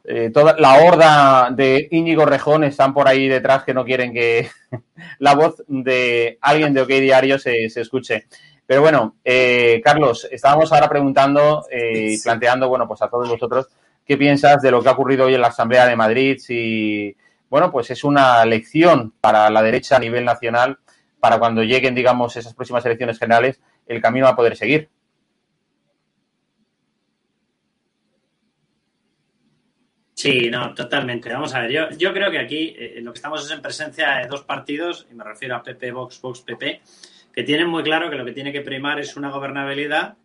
eh, 0.10 0.32
toda 0.34 0.56
la 0.58 0.76
horda 0.76 1.50
de 1.52 1.89
Íñigo 1.91 2.26
Rejón 2.26 2.63
están 2.63 2.93
por 2.93 3.10
ahí 3.10 3.28
detrás 3.28 3.63
que 3.63 3.74
no 3.74 3.84
quieren 3.84 4.13
que 4.13 4.50
la 5.20 5.36
voz 5.36 5.62
de 5.67 6.38
alguien 6.39 6.74
de 6.74 6.82
OK 6.82 6.88
Diario 6.88 7.38
se, 7.38 7.70
se 7.70 7.82
escuche. 7.82 8.26
Pero 8.65 8.82
bueno, 8.82 9.17
eh, 9.26 9.82
Carlos, 9.84 10.26
estábamos 10.32 10.72
ahora 10.72 10.88
preguntando 10.88 11.65
eh, 11.70 12.13
y 12.13 12.22
planteando, 12.22 12.70
bueno, 12.70 12.88
pues 12.88 13.02
a 13.02 13.10
todos 13.10 13.28
vosotros, 13.30 13.67
¿qué 14.06 14.15
piensas 14.15 14.62
de 14.62 14.72
lo 14.72 14.82
que 14.82 14.88
ha 14.88 14.93
ocurrido 14.93 15.26
hoy 15.26 15.36
en 15.36 15.41
la 15.41 15.48
Asamblea 15.48 15.86
de 15.86 15.98
Madrid? 15.98 16.38
Si, 16.39 17.13
bueno, 17.50 17.70
pues 17.70 17.91
es 17.91 18.06
una 18.06 18.46
lección 18.46 19.13
para 19.20 19.50
la 19.50 19.62
derecha 19.62 19.98
a 19.98 20.00
nivel 20.00 20.24
nacional 20.24 20.80
para 21.20 21.38
cuando 21.38 21.63
lleguen, 21.63 21.96
digamos, 21.96 22.38
esas 22.38 22.54
próximas 22.54 22.86
elecciones 22.86 23.20
generales, 23.20 23.60
el 23.88 24.02
camino 24.02 24.28
a 24.28 24.36
poder 24.38 24.56
seguir. 24.56 24.89
Sí, 30.18 30.50
no, 30.50 30.74
totalmente. 30.74 31.32
Vamos 31.32 31.54
a 31.54 31.62
ver, 31.62 31.72
yo, 31.72 31.90
yo 31.96 32.12
creo 32.12 32.32
que 32.32 32.40
aquí 32.40 32.76
eh, 32.76 33.00
lo 33.04 33.14
que 33.14 33.18
estamos 33.18 33.46
es 33.46 33.52
en 33.52 33.62
presencia 33.62 34.16
de 34.18 34.28
dos 34.28 34.42
partidos, 34.42 35.06
y 35.12 35.14
me 35.14 35.24
refiero 35.24 35.56
a 35.56 35.62
PP, 35.62 35.92
Vox, 35.92 36.20
Vox, 36.20 36.42
PP, 36.42 36.82
que 37.32 37.44
tienen 37.44 37.70
muy 37.70 37.84
claro 37.84 38.10
que 38.10 38.16
lo 38.16 38.26
que 38.26 38.32
tiene 38.32 38.52
que 38.52 38.62
primar 38.62 39.00
es 39.00 39.16
una 39.16 39.30
gobernabilidad 39.30 40.18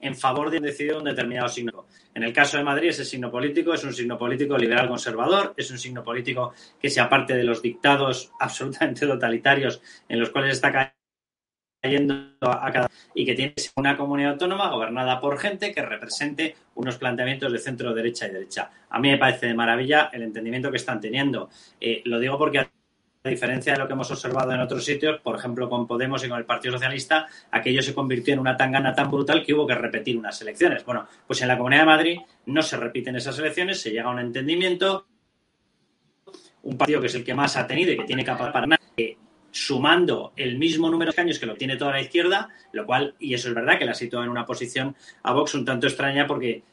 en 0.00 0.16
favor 0.16 0.50
de 0.50 0.56
un 0.56 0.62
decidido 0.62 0.96
un 0.96 1.04
determinado 1.04 1.48
signo. 1.48 1.84
En 2.14 2.22
el 2.22 2.32
caso 2.32 2.56
de 2.56 2.64
Madrid, 2.64 2.88
ese 2.88 3.04
signo 3.04 3.30
político 3.30 3.74
es 3.74 3.84
un 3.84 3.92
signo 3.92 4.16
político 4.16 4.56
liberal 4.56 4.88
conservador, 4.88 5.52
es 5.58 5.70
un 5.70 5.78
signo 5.78 6.02
político 6.02 6.54
que 6.80 6.88
se 6.88 7.02
aparte 7.02 7.36
de 7.36 7.44
los 7.44 7.60
dictados 7.60 8.32
absolutamente 8.40 9.06
totalitarios 9.06 9.82
en 10.08 10.20
los 10.20 10.30
cuales 10.30 10.54
está 10.54 10.94
cayendo 11.84 12.30
a 12.40 12.72
cada 12.72 12.90
y 13.14 13.26
que 13.26 13.34
tiene 13.34 13.54
una 13.76 13.94
comunidad 13.94 14.32
autónoma 14.32 14.70
gobernada 14.70 15.20
por 15.20 15.38
gente 15.38 15.72
que 15.72 15.82
represente 15.82 16.56
unos 16.76 16.96
planteamientos 16.96 17.52
de 17.52 17.58
centro 17.58 17.92
derecha 17.92 18.26
y 18.26 18.30
derecha. 18.30 18.70
A 18.88 18.98
mí 18.98 19.10
me 19.10 19.18
parece 19.18 19.46
de 19.48 19.54
maravilla 19.54 20.08
el 20.10 20.22
entendimiento 20.22 20.70
que 20.70 20.78
están 20.78 20.98
teniendo. 20.98 21.50
Eh, 21.78 22.00
lo 22.06 22.18
digo 22.18 22.38
porque 22.38 22.60
a 22.60 22.68
diferencia 23.22 23.74
de 23.74 23.78
lo 23.78 23.86
que 23.86 23.92
hemos 23.92 24.10
observado 24.10 24.52
en 24.52 24.60
otros 24.60 24.82
sitios, 24.82 25.20
por 25.20 25.36
ejemplo 25.36 25.68
con 25.68 25.86
Podemos 25.86 26.24
y 26.24 26.28
con 26.28 26.38
el 26.38 26.46
Partido 26.46 26.72
Socialista, 26.72 27.26
aquello 27.50 27.82
se 27.82 27.94
convirtió 27.94 28.32
en 28.32 28.40
una 28.40 28.56
tangana 28.56 28.94
tan 28.94 29.10
brutal 29.10 29.44
que 29.44 29.52
hubi 29.52 29.66
que 29.66 29.74
repetir 29.74 30.16
unas 30.16 30.40
elecciones. 30.40 30.86
Bueno, 30.86 31.06
pues 31.26 31.42
en 31.42 31.48
la 31.48 31.58
Comunidad 31.58 31.82
de 31.82 31.86
Madrid 31.86 32.18
no 32.46 32.62
se 32.62 32.78
repiten 32.78 33.16
esas 33.16 33.38
elecciones, 33.38 33.78
se 33.78 33.90
llega 33.90 34.04
a 34.04 34.10
un 34.10 34.20
entendimiento, 34.20 35.06
un 36.62 36.78
partido 36.78 37.02
que 37.02 37.08
es 37.08 37.14
el 37.14 37.24
que 37.24 37.34
más 37.34 37.58
ha 37.58 37.66
tenido 37.66 37.92
y 37.92 37.98
que 37.98 38.04
tiene 38.04 38.24
capacidad 38.24 38.52
para 38.52 38.78
eh, 38.96 39.16
sumando 39.54 40.32
el 40.34 40.58
mismo 40.58 40.90
número 40.90 41.12
de 41.12 41.22
años 41.22 41.38
que 41.38 41.46
lo 41.46 41.54
tiene 41.54 41.76
toda 41.76 41.92
la 41.92 42.00
izquierda, 42.00 42.48
lo 42.72 42.84
cual, 42.84 43.14
y 43.20 43.34
eso 43.34 43.48
es 43.48 43.54
verdad, 43.54 43.78
que 43.78 43.84
la 43.84 43.94
sitúa 43.94 44.24
en 44.24 44.30
una 44.30 44.44
posición 44.44 44.96
a 45.22 45.32
Vox 45.32 45.54
un 45.54 45.64
tanto 45.64 45.86
extraña 45.86 46.26
porque 46.26 46.64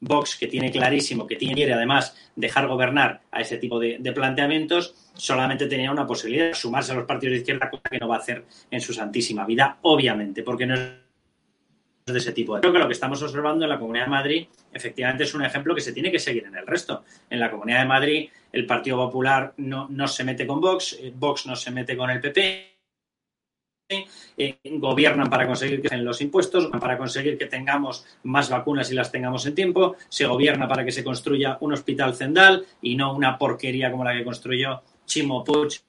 Vox, 0.00 0.36
que 0.36 0.48
tiene 0.48 0.72
clarísimo 0.72 1.24
que 1.24 1.36
tiene 1.36 1.54
quiere 1.54 1.74
además 1.74 2.16
dejar 2.34 2.66
gobernar 2.66 3.20
a 3.30 3.40
ese 3.40 3.58
tipo 3.58 3.78
de, 3.78 3.98
de, 4.00 4.12
planteamientos, 4.12 4.96
solamente 5.14 5.68
tenía 5.68 5.92
una 5.92 6.04
posibilidad 6.04 6.46
de 6.46 6.54
sumarse 6.54 6.90
a 6.90 6.96
los 6.96 7.06
partidos 7.06 7.34
de 7.34 7.38
izquierda, 7.38 7.70
cosa 7.70 7.88
que 7.88 8.00
no 8.00 8.08
va 8.08 8.16
a 8.16 8.18
hacer 8.18 8.44
en 8.68 8.80
su 8.80 8.92
santísima 8.92 9.46
vida, 9.46 9.78
obviamente, 9.82 10.42
porque 10.42 10.66
no 10.66 10.74
es 10.74 10.80
de 12.06 12.18
ese 12.18 12.32
tipo. 12.32 12.58
Creo 12.58 12.72
que 12.72 12.78
lo 12.80 12.88
que 12.88 12.94
estamos 12.94 13.22
observando 13.22 13.64
en 13.64 13.70
la 13.70 13.78
Comunidad 13.78 14.06
de 14.06 14.10
Madrid 14.10 14.46
efectivamente 14.72 15.22
es 15.22 15.34
un 15.34 15.44
ejemplo 15.44 15.76
que 15.76 15.80
se 15.80 15.92
tiene 15.92 16.10
que 16.10 16.18
seguir 16.18 16.44
en 16.44 16.56
el 16.56 16.66
resto. 16.66 17.04
En 17.30 17.38
la 17.38 17.52
Comunidad 17.52 17.82
de 17.82 17.86
Madrid 17.86 18.30
el 18.52 18.66
Partido 18.66 18.98
Popular 18.98 19.54
no, 19.56 19.88
no 19.88 20.06
se 20.06 20.24
mete 20.24 20.46
con 20.46 20.60
Vox, 20.60 20.98
Vox 21.14 21.46
no 21.46 21.56
se 21.56 21.70
mete 21.70 21.96
con 21.96 22.10
el 22.10 22.20
PP, 22.20 22.72
eh, 24.36 24.58
gobiernan 24.64 25.28
para 25.28 25.46
conseguir 25.46 25.82
que 25.82 25.88
sean 25.88 26.04
los 26.04 26.20
impuestos, 26.20 26.68
para 26.68 26.96
conseguir 26.96 27.36
que 27.36 27.46
tengamos 27.46 28.06
más 28.22 28.48
vacunas 28.48 28.90
y 28.90 28.94
las 28.94 29.12
tengamos 29.12 29.44
en 29.46 29.54
tiempo, 29.54 29.96
se 30.08 30.26
gobierna 30.26 30.66
para 30.68 30.84
que 30.84 30.92
se 30.92 31.04
construya 31.04 31.58
un 31.60 31.72
hospital 31.72 32.14
Zendal 32.14 32.64
y 32.80 32.96
no 32.96 33.14
una 33.14 33.36
porquería 33.36 33.90
como 33.90 34.04
la 34.04 34.14
que 34.14 34.24
construyó 34.24 34.82
Chimo 35.04 35.44
Puig 35.44 35.80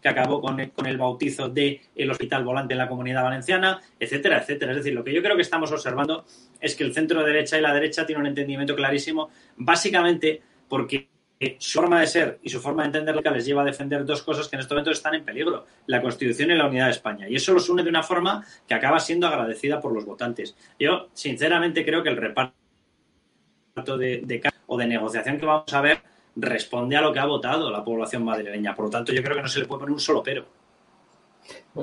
que 0.00 0.08
acabó 0.08 0.40
con 0.40 0.58
el, 0.60 0.70
con 0.70 0.86
el 0.86 0.96
bautizo 0.96 1.50
del 1.50 1.80
el 1.94 2.10
hospital 2.10 2.42
volante 2.42 2.72
en 2.72 2.78
la 2.78 2.88
comunidad 2.88 3.22
valenciana, 3.22 3.82
etcétera, 3.98 4.38
etcétera. 4.38 4.72
Es 4.72 4.78
decir, 4.78 4.94
lo 4.94 5.04
que 5.04 5.12
yo 5.12 5.22
creo 5.22 5.36
que 5.36 5.42
estamos 5.42 5.70
observando 5.72 6.24
es 6.58 6.74
que 6.74 6.84
el 6.84 6.94
centro 6.94 7.22
derecha 7.22 7.58
y 7.58 7.60
la 7.60 7.74
derecha 7.74 8.06
tienen 8.06 8.22
un 8.22 8.28
entendimiento 8.28 8.74
clarísimo, 8.74 9.28
básicamente 9.56 10.40
porque 10.68 11.09
su 11.58 11.80
forma 11.80 12.00
de 12.00 12.06
ser 12.06 12.38
y 12.42 12.50
su 12.50 12.60
forma 12.60 12.82
de 12.82 12.88
entender 12.88 13.22
que 13.22 13.30
les 13.30 13.46
lleva 13.46 13.62
a 13.62 13.64
defender 13.64 14.04
dos 14.04 14.22
cosas 14.22 14.46
que 14.46 14.56
en 14.56 14.60
este 14.60 14.74
momento 14.74 14.90
están 14.90 15.14
en 15.14 15.24
peligro, 15.24 15.64
la 15.86 16.02
Constitución 16.02 16.50
y 16.50 16.54
la 16.54 16.66
unidad 16.66 16.86
de 16.86 16.90
España. 16.90 17.28
Y 17.28 17.36
eso 17.36 17.54
los 17.54 17.68
une 17.70 17.82
de 17.82 17.88
una 17.88 18.02
forma 18.02 18.44
que 18.68 18.74
acaba 18.74 19.00
siendo 19.00 19.26
agradecida 19.26 19.80
por 19.80 19.92
los 19.92 20.04
votantes. 20.04 20.54
Yo, 20.78 21.08
sinceramente, 21.14 21.82
creo 21.84 22.02
que 22.02 22.10
el 22.10 22.18
reparto 22.18 22.52
de, 23.96 24.42
o 24.66 24.76
de 24.76 24.86
negociación 24.86 25.38
que 25.38 25.46
vamos 25.46 25.72
a 25.72 25.80
ver 25.80 26.02
responde 26.36 26.96
a 26.96 27.00
lo 27.00 27.12
que 27.12 27.18
ha 27.18 27.26
votado 27.26 27.70
la 27.70 27.82
población 27.82 28.22
madrileña. 28.22 28.74
Por 28.74 28.86
lo 28.86 28.90
tanto, 28.90 29.12
yo 29.12 29.22
creo 29.22 29.36
que 29.36 29.42
no 29.42 29.48
se 29.48 29.60
le 29.60 29.66
puede 29.66 29.80
poner 29.80 29.94
un 29.94 30.00
solo 30.00 30.22
pero. 30.22 30.44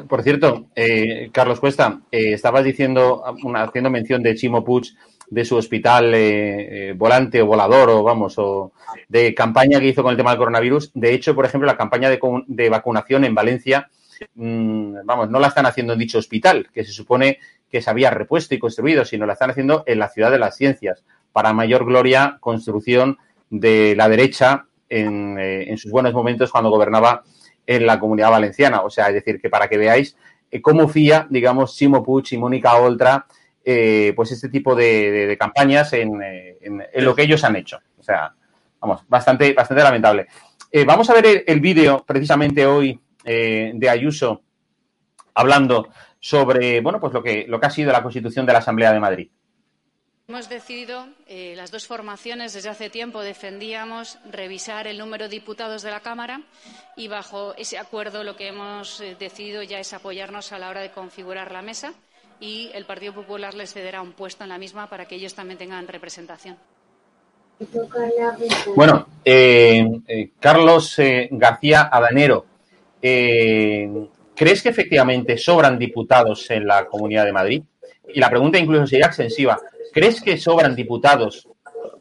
Por 0.08 0.22
cierto, 0.22 0.68
eh, 0.76 1.30
Carlos 1.32 1.60
Cuesta, 1.60 2.02
eh, 2.12 2.34
estabas 2.34 2.64
diciendo, 2.64 3.24
una, 3.44 3.64
haciendo 3.64 3.90
mención 3.90 4.22
de 4.22 4.36
Chimo 4.36 4.64
Puig, 4.64 4.94
de 5.30 5.46
su 5.46 5.56
hospital 5.56 6.14
eh, 6.14 6.90
eh, 6.90 6.94
volante 6.94 7.42
o 7.42 7.46
volador, 7.46 7.90
o 7.90 8.04
vamos, 8.04 8.36
o 8.38 8.72
de 9.10 9.34
campaña 9.34 9.80
que 9.80 9.88
hizo 9.88 10.04
con 10.04 10.12
el 10.12 10.18
tema 10.18 10.32
del 10.32 10.40
coronavirus. 10.40 10.92
De 10.94 11.14
hecho, 11.14 11.36
por 11.36 11.46
ejemplo, 11.46 11.68
la 11.68 11.78
campaña 11.78 12.10
de, 12.10 12.20
de 12.48 12.70
vacunación 12.70 13.26
en 13.26 13.36
Valencia, 13.36 13.90
mmm, 14.36 15.00
vamos, 15.04 15.30
no 15.30 15.40
la 15.40 15.48
están 15.48 15.66
haciendo 15.66 15.94
en 15.94 16.00
dicho 16.00 16.18
hospital, 16.18 16.70
que 16.74 16.86
se 16.86 16.92
supone 16.92 17.40
que 17.70 17.82
se 17.82 17.90
había 17.90 18.10
repuesto 18.10 18.56
y 18.56 18.60
construido, 18.60 19.04
sino 19.04 19.26
la 19.26 19.34
están 19.34 19.50
haciendo 19.50 19.84
en 19.86 20.00
la 20.00 20.10
ciudad 20.10 20.32
de 20.32 20.40
las 20.40 20.56
ciencias, 20.56 21.04
para 21.34 21.52
mayor 21.54 21.86
gloria, 21.86 22.38
construcción 22.40 23.18
de 23.50 23.96
la 23.96 24.08
derecha 24.08 24.66
en, 24.90 25.38
eh, 25.38 25.70
en, 25.70 25.78
sus 25.78 25.92
buenos 25.92 26.14
momentos 26.14 26.52
cuando 26.52 26.70
gobernaba 26.70 27.24
en 27.66 27.86
la 27.86 28.00
comunidad 28.00 28.32
valenciana. 28.32 28.82
O 28.82 28.90
sea, 28.90 29.08
es 29.10 29.16
decir, 29.16 29.42
que 29.42 29.50
para 29.50 29.68
que 29.68 29.78
veáis 29.78 30.16
cómo 30.62 30.88
fía, 30.88 31.28
digamos, 31.30 31.76
Simo 31.76 32.04
Puig 32.04 32.26
y 32.32 32.38
Mónica 32.38 32.78
Oltra, 32.78 33.26
eh, 33.70 34.14
pues 34.16 34.32
este 34.32 34.48
tipo 34.48 34.76
de, 34.76 35.28
de, 35.28 35.38
campañas 35.38 35.92
en, 35.92 36.24
en, 36.24 36.82
en, 36.90 37.04
lo 37.04 37.14
que 37.14 37.24
ellos 37.24 37.44
han 37.44 37.58
hecho. 37.58 37.78
O 37.98 38.02
sea, 38.02 38.34
vamos, 38.80 39.02
bastante, 39.10 39.52
bastante 39.52 39.84
lamentable. 39.84 40.28
Eh, 40.72 40.86
vamos 40.86 41.10
a 41.10 41.14
ver 41.14 41.44
el, 41.46 41.60
vídeo 41.60 42.02
precisamente 42.08 42.66
hoy 42.66 42.98
eh, 43.26 43.74
de 43.76 43.90
Ayuso 43.90 44.42
hablando 45.34 45.90
sobre, 46.18 46.80
bueno, 46.80 47.02
pues 47.02 47.12
lo 47.12 47.22
que, 47.22 47.46
lo 47.46 47.60
que 47.60 47.66
ha 47.66 47.70
sido 47.70 47.92
la 47.92 48.02
constitución 48.02 48.46
de 48.46 48.54
la 48.54 48.60
Asamblea 48.60 48.94
de 48.94 49.02
Madrid. 49.02 49.30
Hemos 50.30 50.48
decidido, 50.48 51.08
eh, 51.28 51.54
las 51.58 51.70
dos 51.70 51.88
formaciones 51.88 52.54
desde 52.54 52.70
hace 52.70 52.90
tiempo 52.90 53.22
defendíamos 53.22 54.18
revisar 54.32 54.88
el 54.88 54.98
número 54.98 55.26
de 55.26 55.32
diputados 55.32 55.82
de 55.82 55.92
la 55.92 56.00
Cámara 56.00 56.42
y 56.96 57.10
bajo 57.10 57.54
ese 57.58 57.78
acuerdo 57.78 58.24
lo 58.24 58.38
que 58.38 58.48
hemos 58.48 59.02
eh, 59.02 59.18
decidido 59.20 59.62
ya 59.64 59.80
es 59.80 59.92
apoyarnos 59.92 60.54
a 60.54 60.60
la 60.60 60.70
hora 60.70 60.82
de 60.82 60.92
configurar 60.92 61.52
la 61.52 61.62
mesa 61.62 61.94
y 62.40 62.70
el 62.74 62.86
Partido 62.86 63.14
Popular 63.14 63.54
les 63.54 63.74
cederá 63.74 64.02
un 64.02 64.14
puesto 64.14 64.44
en 64.44 64.50
la 64.50 64.58
misma 64.58 64.88
para 64.88 65.06
que 65.06 65.16
ellos 65.16 65.34
también 65.34 65.58
tengan 65.58 65.88
representación. 65.88 66.58
Bueno, 68.76 69.08
eh, 69.26 69.86
eh, 70.08 70.30
Carlos 70.40 71.00
eh, 71.00 71.28
García 71.32 71.90
Adanero, 71.92 72.46
eh, 73.02 73.90
¿crees 74.36 74.62
que 74.62 74.70
efectivamente 74.70 75.38
sobran 75.38 75.80
diputados 75.80 76.50
en 76.52 76.68
la 76.68 76.86
Comunidad 76.86 77.26
de 77.26 77.34
Madrid? 77.34 77.64
Y 78.14 78.20
la 78.20 78.30
pregunta 78.30 78.60
incluso 78.60 78.86
sería 78.86 79.08
extensiva. 79.08 79.60
¿Crees 79.92 80.22
que 80.22 80.38
sobran 80.38 80.76
diputados 80.76 81.48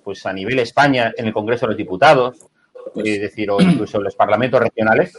pues 0.05 0.25
a 0.27 0.33
nivel 0.33 0.59
España 0.59 1.13
en 1.17 1.27
el 1.27 1.33
Congreso 1.33 1.67
de 1.67 1.71
los 1.71 1.79
Diputados? 1.79 2.37
Pues, 2.93 3.07
es 3.09 3.21
decir, 3.21 3.51
o 3.51 3.61
incluso 3.61 3.99
en 3.99 4.05
los 4.05 4.15
parlamentos 4.15 4.61
regionales. 4.61 5.13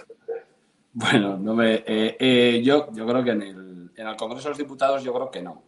Bueno, 0.93 1.37
no 1.37 1.53
me, 1.53 1.75
eh, 1.85 2.15
eh, 2.19 2.61
yo, 2.63 2.87
yo 2.93 3.05
creo 3.05 3.23
que 3.23 3.31
en 3.31 3.41
el, 3.41 3.66
en 3.97 4.07
el, 4.07 4.15
Congreso 4.15 4.45
de 4.45 4.49
los 4.51 4.57
Diputados 4.57 5.03
yo 5.03 5.13
creo 5.13 5.29
que 5.29 5.41
no. 5.41 5.61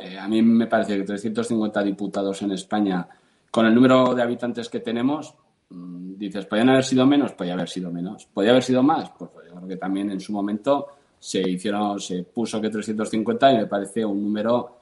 Eh, 0.00 0.18
a 0.18 0.26
mí 0.26 0.42
me 0.42 0.66
parece 0.66 0.96
que 0.96 1.04
350 1.04 1.82
diputados 1.82 2.42
en 2.42 2.52
España, 2.52 3.06
con 3.50 3.66
el 3.66 3.74
número 3.74 4.14
de 4.14 4.22
habitantes 4.22 4.68
que 4.68 4.80
tenemos, 4.80 5.34
mmm, 5.68 6.16
dices, 6.16 6.46
¿podrían 6.46 6.70
haber 6.70 6.84
sido 6.84 7.06
menos? 7.06 7.32
Podría 7.32 7.54
haber 7.54 7.68
sido 7.68 7.92
menos. 7.92 8.26
¿Podría 8.26 8.52
haber 8.52 8.62
sido 8.62 8.82
más? 8.82 9.10
Pues, 9.10 9.30
pues 9.32 9.48
yo 9.48 9.54
creo 9.54 9.68
que 9.68 9.76
también 9.76 10.10
en 10.10 10.20
su 10.20 10.32
momento 10.32 10.86
se 11.18 11.40
hicieron, 11.48 12.00
se 12.00 12.22
puso 12.24 12.60
que 12.60 12.70
350 12.70 13.52
y 13.52 13.56
me 13.56 13.66
parece 13.66 14.04
un 14.04 14.22
número 14.22 14.80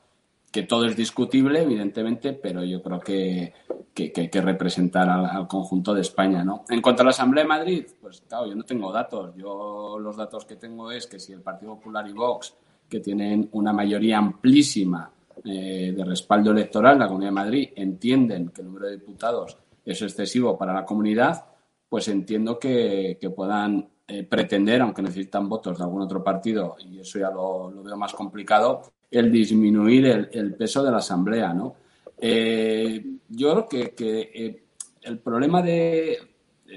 que 0.50 0.64
todo 0.64 0.84
es 0.84 0.94
discutible, 0.94 1.62
evidentemente, 1.62 2.34
pero 2.34 2.62
yo 2.62 2.82
creo 2.82 3.00
que, 3.00 3.53
que, 3.94 4.12
que 4.12 4.20
hay 4.22 4.28
que 4.28 4.40
representar 4.40 5.09
al, 5.09 5.24
al, 5.24 5.48
conjunto 5.48 5.94
de 5.94 6.03
España, 6.03 6.44
¿no? 6.44 6.64
En 6.68 6.82
cuanto 6.82 7.00
a 7.00 7.05
la 7.07 7.11
Asamblea 7.11 7.44
de 7.44 7.48
Madrid, 7.48 7.86
pues 8.00 8.20
claro, 8.28 8.46
yo 8.46 8.55
no 8.55 8.64
tengo 8.64 8.92
datos. 8.92 9.34
Yo 9.34 9.98
los 9.98 10.16
datos 10.16 10.44
que 10.44 10.57
tengo 10.57 10.92
es 10.92 11.07
que 11.07 11.18
si 11.18 11.32
el 11.32 11.40
Partido 11.40 11.74
Popular 11.76 12.07
y 12.07 12.12
Vox, 12.12 12.55
que 12.93 13.01
tienen 13.01 13.49
una 13.53 13.72
mayoría 13.72 14.18
amplísima 14.18 15.11
eh, 15.43 15.95
de 15.97 16.05
respaldo 16.05 16.51
electoral 16.51 16.93
en 16.93 16.99
la 16.99 17.07
Comunidad 17.07 17.30
de 17.30 17.34
Madrid, 17.34 17.68
entienden 17.74 18.51
que 18.51 18.61
el 18.61 18.66
número 18.66 18.86
de 18.86 18.99
diputados 18.99 19.57
es 19.82 20.03
excesivo 20.03 20.59
para 20.59 20.74
la 20.74 20.84
comunidad, 20.84 21.43
pues 21.88 22.09
entiendo 22.09 22.59
que, 22.59 23.16
que 23.18 23.30
puedan 23.30 23.88
eh, 24.07 24.24
pretender, 24.24 24.82
aunque 24.82 25.01
necesitan 25.01 25.49
votos 25.49 25.78
de 25.78 25.84
algún 25.84 26.03
otro 26.03 26.22
partido, 26.22 26.76
y 26.86 27.01
eso 27.01 27.18
ya 27.18 27.30
lo, 27.30 27.72
veo 27.82 27.97
más 27.97 28.12
complicado, 28.12 28.82
el 29.11 29.32
disminuir 29.32 30.28
el, 30.30 30.55
peso 30.55 30.84
de 30.84 30.90
la 30.90 30.99
Asamblea, 30.99 31.55
¿no? 31.55 31.76
Eh, 32.18 33.03
yo 33.30 33.53
creo 33.53 33.68
que, 33.68 33.95
que 33.95 34.64
el 35.01 35.18
problema 35.18 35.62
de, 35.62 36.18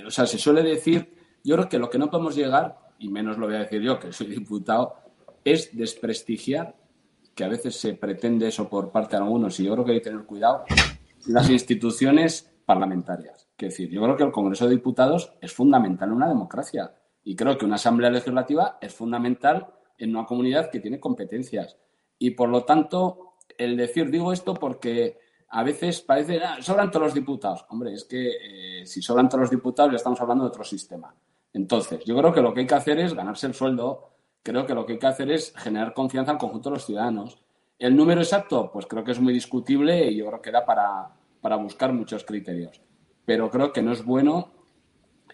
o 0.07 0.09
sea, 0.09 0.25
se 0.25 0.37
suele 0.37 0.63
decir, 0.63 1.13
yo 1.43 1.55
creo 1.55 1.67
que 1.67 1.77
lo 1.77 1.89
que 1.89 1.97
no 1.97 2.09
podemos 2.09 2.37
llegar, 2.37 2.77
y 2.99 3.09
menos 3.09 3.37
lo 3.37 3.47
voy 3.47 3.55
a 3.55 3.59
decir 3.59 3.81
yo, 3.81 3.99
que 3.99 4.13
soy 4.13 4.27
diputado, 4.27 5.04
es 5.45 5.77
desprestigiar, 5.77 6.75
que 7.33 7.43
a 7.45 7.47
veces 7.47 7.75
se 7.77 7.93
pretende 7.93 8.47
eso 8.47 8.67
por 8.67 8.91
parte 8.91 9.15
de 9.15 9.23
algunos, 9.23 9.59
y 9.59 9.63
yo 9.63 9.73
creo 9.73 9.85
que 9.85 9.91
hay 9.93 9.99
que 9.99 10.09
tener 10.09 10.25
cuidado, 10.25 10.65
las 11.27 11.49
instituciones 11.49 12.51
parlamentarias. 12.65 13.47
Es 13.57 13.69
decir, 13.69 13.89
yo 13.89 14.01
creo 14.01 14.17
que 14.17 14.23
el 14.23 14.31
Congreso 14.31 14.65
de 14.65 14.75
Diputados 14.75 15.31
es 15.39 15.53
fundamental 15.53 16.09
en 16.09 16.15
una 16.15 16.27
democracia, 16.27 16.95
y 17.23 17.35
creo 17.35 17.57
que 17.57 17.65
una 17.65 17.75
Asamblea 17.75 18.09
Legislativa 18.09 18.77
es 18.81 18.93
fundamental 18.93 19.67
en 19.97 20.15
una 20.15 20.25
comunidad 20.25 20.69
que 20.69 20.79
tiene 20.79 20.99
competencias. 20.99 21.77
Y 22.19 22.31
por 22.31 22.49
lo 22.49 22.63
tanto, 22.63 23.35
el 23.57 23.77
decir, 23.77 24.09
digo 24.11 24.31
esto 24.31 24.53
porque 24.53 25.19
a 25.49 25.63
veces 25.63 26.01
parece, 26.01 26.41
ah, 26.43 26.57
sobran 26.61 26.91
todos 26.91 27.07
los 27.07 27.13
diputados. 27.13 27.65
Hombre, 27.69 27.93
es 27.93 28.05
que 28.05 28.81
eh, 28.81 28.85
si 28.85 29.01
sobran 29.01 29.29
todos 29.29 29.41
los 29.41 29.49
diputados 29.49 29.91
ya 29.91 29.97
estamos 29.97 30.19
hablando 30.21 30.43
de 30.43 30.49
otro 30.49 30.63
sistema. 30.63 31.15
Entonces, 31.53 32.03
yo 32.05 32.17
creo 32.17 32.33
que 32.33 32.41
lo 32.41 32.53
que 32.53 32.61
hay 32.61 32.67
que 32.67 32.75
hacer 32.75 32.99
es 32.99 33.13
ganarse 33.13 33.47
el 33.47 33.53
sueldo, 33.53 34.14
creo 34.45 34.67
que 34.67 34.75
lo 34.75 34.85
que 34.85 34.93
hay 34.93 34.99
que 34.99 35.07
hacer 35.07 35.31
es 35.31 35.53
generar 35.57 35.95
confianza 35.95 36.31
al 36.31 36.37
conjunto 36.37 36.69
de 36.69 36.75
los 36.75 36.85
ciudadanos. 36.85 37.39
El 37.79 37.95
número 37.95 38.21
exacto, 38.21 38.69
pues 38.71 38.85
creo 38.85 39.03
que 39.03 39.11
es 39.11 39.19
muy 39.19 39.33
discutible 39.33 40.05
y 40.11 40.17
yo 40.17 40.27
creo 40.27 40.41
que 40.41 40.51
da 40.51 40.63
para, 40.63 41.09
para 41.41 41.55
buscar 41.55 41.91
muchos 41.91 42.23
criterios. 42.23 42.79
Pero 43.25 43.49
creo 43.49 43.73
que 43.73 43.81
no 43.81 43.91
es 43.91 44.05
bueno, 44.05 44.51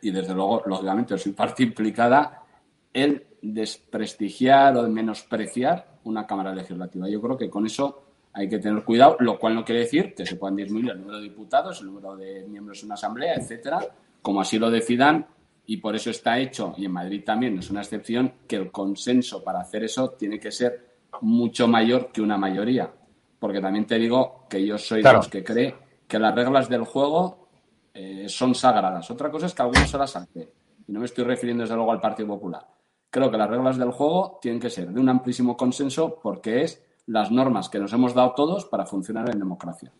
y 0.01 0.11
desde 0.11 0.33
luego, 0.33 0.63
lógicamente, 0.65 1.17
soy 1.17 1.33
parte 1.33 1.61
implicada, 1.63 2.45
el 2.93 3.27
desprestigiar 3.41 4.77
o 4.77 4.87
menospreciar 4.87 5.99
una 6.05 6.25
Cámara 6.25 6.55
Legislativa. 6.55 7.09
Yo 7.09 7.19
creo 7.19 7.37
que 7.37 7.49
con 7.49 7.65
eso 7.65 8.03
hay 8.31 8.47
que 8.47 8.59
tener 8.59 8.85
cuidado, 8.85 9.17
lo 9.19 9.37
cual 9.37 9.55
no 9.55 9.65
quiere 9.65 9.81
decir 9.81 10.15
que 10.15 10.25
se 10.25 10.37
puedan 10.37 10.55
disminuir 10.55 10.91
el 10.91 10.99
número 11.01 11.17
de 11.17 11.23
diputados, 11.23 11.81
el 11.81 11.87
número 11.87 12.15
de 12.15 12.45
miembros 12.47 12.79
de 12.79 12.85
una 12.85 12.95
asamblea, 12.95 13.35
etcétera, 13.35 13.79
como 14.21 14.39
así 14.39 14.57
lo 14.57 14.71
decidan, 14.71 15.27
y 15.65 15.77
por 15.77 15.95
eso 15.95 16.09
está 16.09 16.39
hecho, 16.39 16.73
y 16.77 16.85
en 16.85 16.91
Madrid 16.91 17.23
también 17.25 17.57
es 17.57 17.69
una 17.69 17.81
excepción, 17.81 18.33
que 18.47 18.57
el 18.57 18.71
consenso 18.71 19.43
para 19.43 19.61
hacer 19.61 19.83
eso 19.83 20.11
tiene 20.11 20.39
que 20.39 20.51
ser 20.51 20.97
mucho 21.21 21.67
mayor 21.67 22.11
que 22.11 22.21
una 22.21 22.37
mayoría. 22.37 22.91
Porque 23.39 23.61
también 23.61 23.85
te 23.85 23.97
digo 23.97 24.45
que 24.49 24.65
yo 24.65 24.77
soy 24.77 25.01
claro. 25.01 25.17
de 25.17 25.19
los 25.19 25.29
que 25.29 25.43
cree 25.43 25.75
que 26.07 26.19
las 26.19 26.35
reglas 26.35 26.69
del 26.69 26.83
juego 26.83 27.49
eh, 27.93 28.25
son 28.27 28.53
sagradas. 28.53 29.09
Otra 29.09 29.31
cosa 29.31 29.45
es 29.45 29.53
que 29.53 29.61
algunos 29.61 29.89
se 29.89 29.97
las 29.97 30.11
salten. 30.11 30.49
Y 30.87 30.91
no 30.91 30.99
me 30.99 31.05
estoy 31.05 31.23
refiriendo 31.23 31.63
desde 31.63 31.75
luego 31.75 31.91
al 31.91 32.01
Partido 32.01 32.27
Popular 32.27 32.67
creo 33.11 33.29
que 33.29 33.37
las 33.37 33.49
reglas 33.49 33.77
del 33.77 33.91
juego 33.91 34.39
tienen 34.41 34.59
que 34.59 34.69
ser 34.69 34.89
de 34.89 34.99
un 34.99 35.09
amplísimo 35.09 35.55
consenso 35.55 36.17
porque 36.23 36.63
es 36.63 36.81
las 37.05 37.29
normas 37.29 37.69
que 37.69 37.77
nos 37.77 37.93
hemos 37.93 38.15
dado 38.15 38.33
todos 38.33 38.65
para 38.65 38.85
funcionar 38.85 39.29
en 39.29 39.37
democracia. 39.37 39.91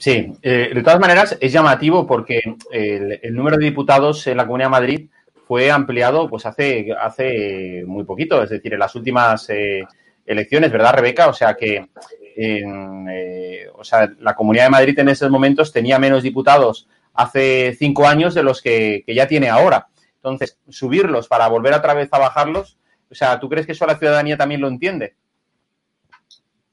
Sí, 0.00 0.32
eh, 0.40 0.70
de 0.74 0.82
todas 0.82 0.98
maneras 0.98 1.36
es 1.38 1.52
llamativo 1.52 2.06
porque 2.06 2.40
el, 2.72 3.34
número 3.34 3.58
de 3.58 3.66
diputados 3.66 4.26
en 4.26 4.38
la 4.38 4.46
Comunidad 4.46 4.68
de 4.68 4.70
Madrid 4.70 5.10
fue 5.46 5.70
ampliado 5.70 6.26
pues 6.26 6.46
hace, 6.46 6.88
hace 6.98 7.84
muy 7.86 8.04
poquito, 8.04 8.42
es 8.42 8.48
decir, 8.48 8.72
en 8.72 8.78
las 8.78 8.94
últimas 8.94 9.50
eh, 9.50 9.84
elecciones, 10.24 10.72
¿verdad, 10.72 10.94
Rebeca? 10.94 11.28
O 11.28 11.34
sea 11.34 11.52
que 11.52 11.90
eh, 12.34 13.68
o 13.74 13.84
sea, 13.84 14.10
la 14.20 14.34
Comunidad 14.34 14.64
de 14.64 14.70
Madrid 14.70 14.98
en 14.98 15.10
esos 15.10 15.30
momentos 15.30 15.70
tenía 15.70 15.98
menos 15.98 16.22
diputados 16.22 16.88
hace 17.12 17.76
cinco 17.78 18.08
años 18.08 18.32
de 18.32 18.42
los 18.42 18.62
que, 18.62 19.02
que 19.04 19.14
ya 19.14 19.28
tiene 19.28 19.50
ahora. 19.50 19.88
Entonces, 20.14 20.58
subirlos 20.70 21.28
para 21.28 21.46
volver 21.48 21.74
otra 21.74 21.92
vez 21.92 22.08
a 22.12 22.18
bajarlos, 22.18 22.78
O 23.10 23.14
sea, 23.14 23.38
¿tú 23.38 23.50
crees 23.50 23.66
que 23.66 23.72
eso 23.72 23.84
la 23.84 23.98
ciudadanía 23.98 24.38
también 24.38 24.62
lo 24.62 24.68
entiende? 24.68 25.16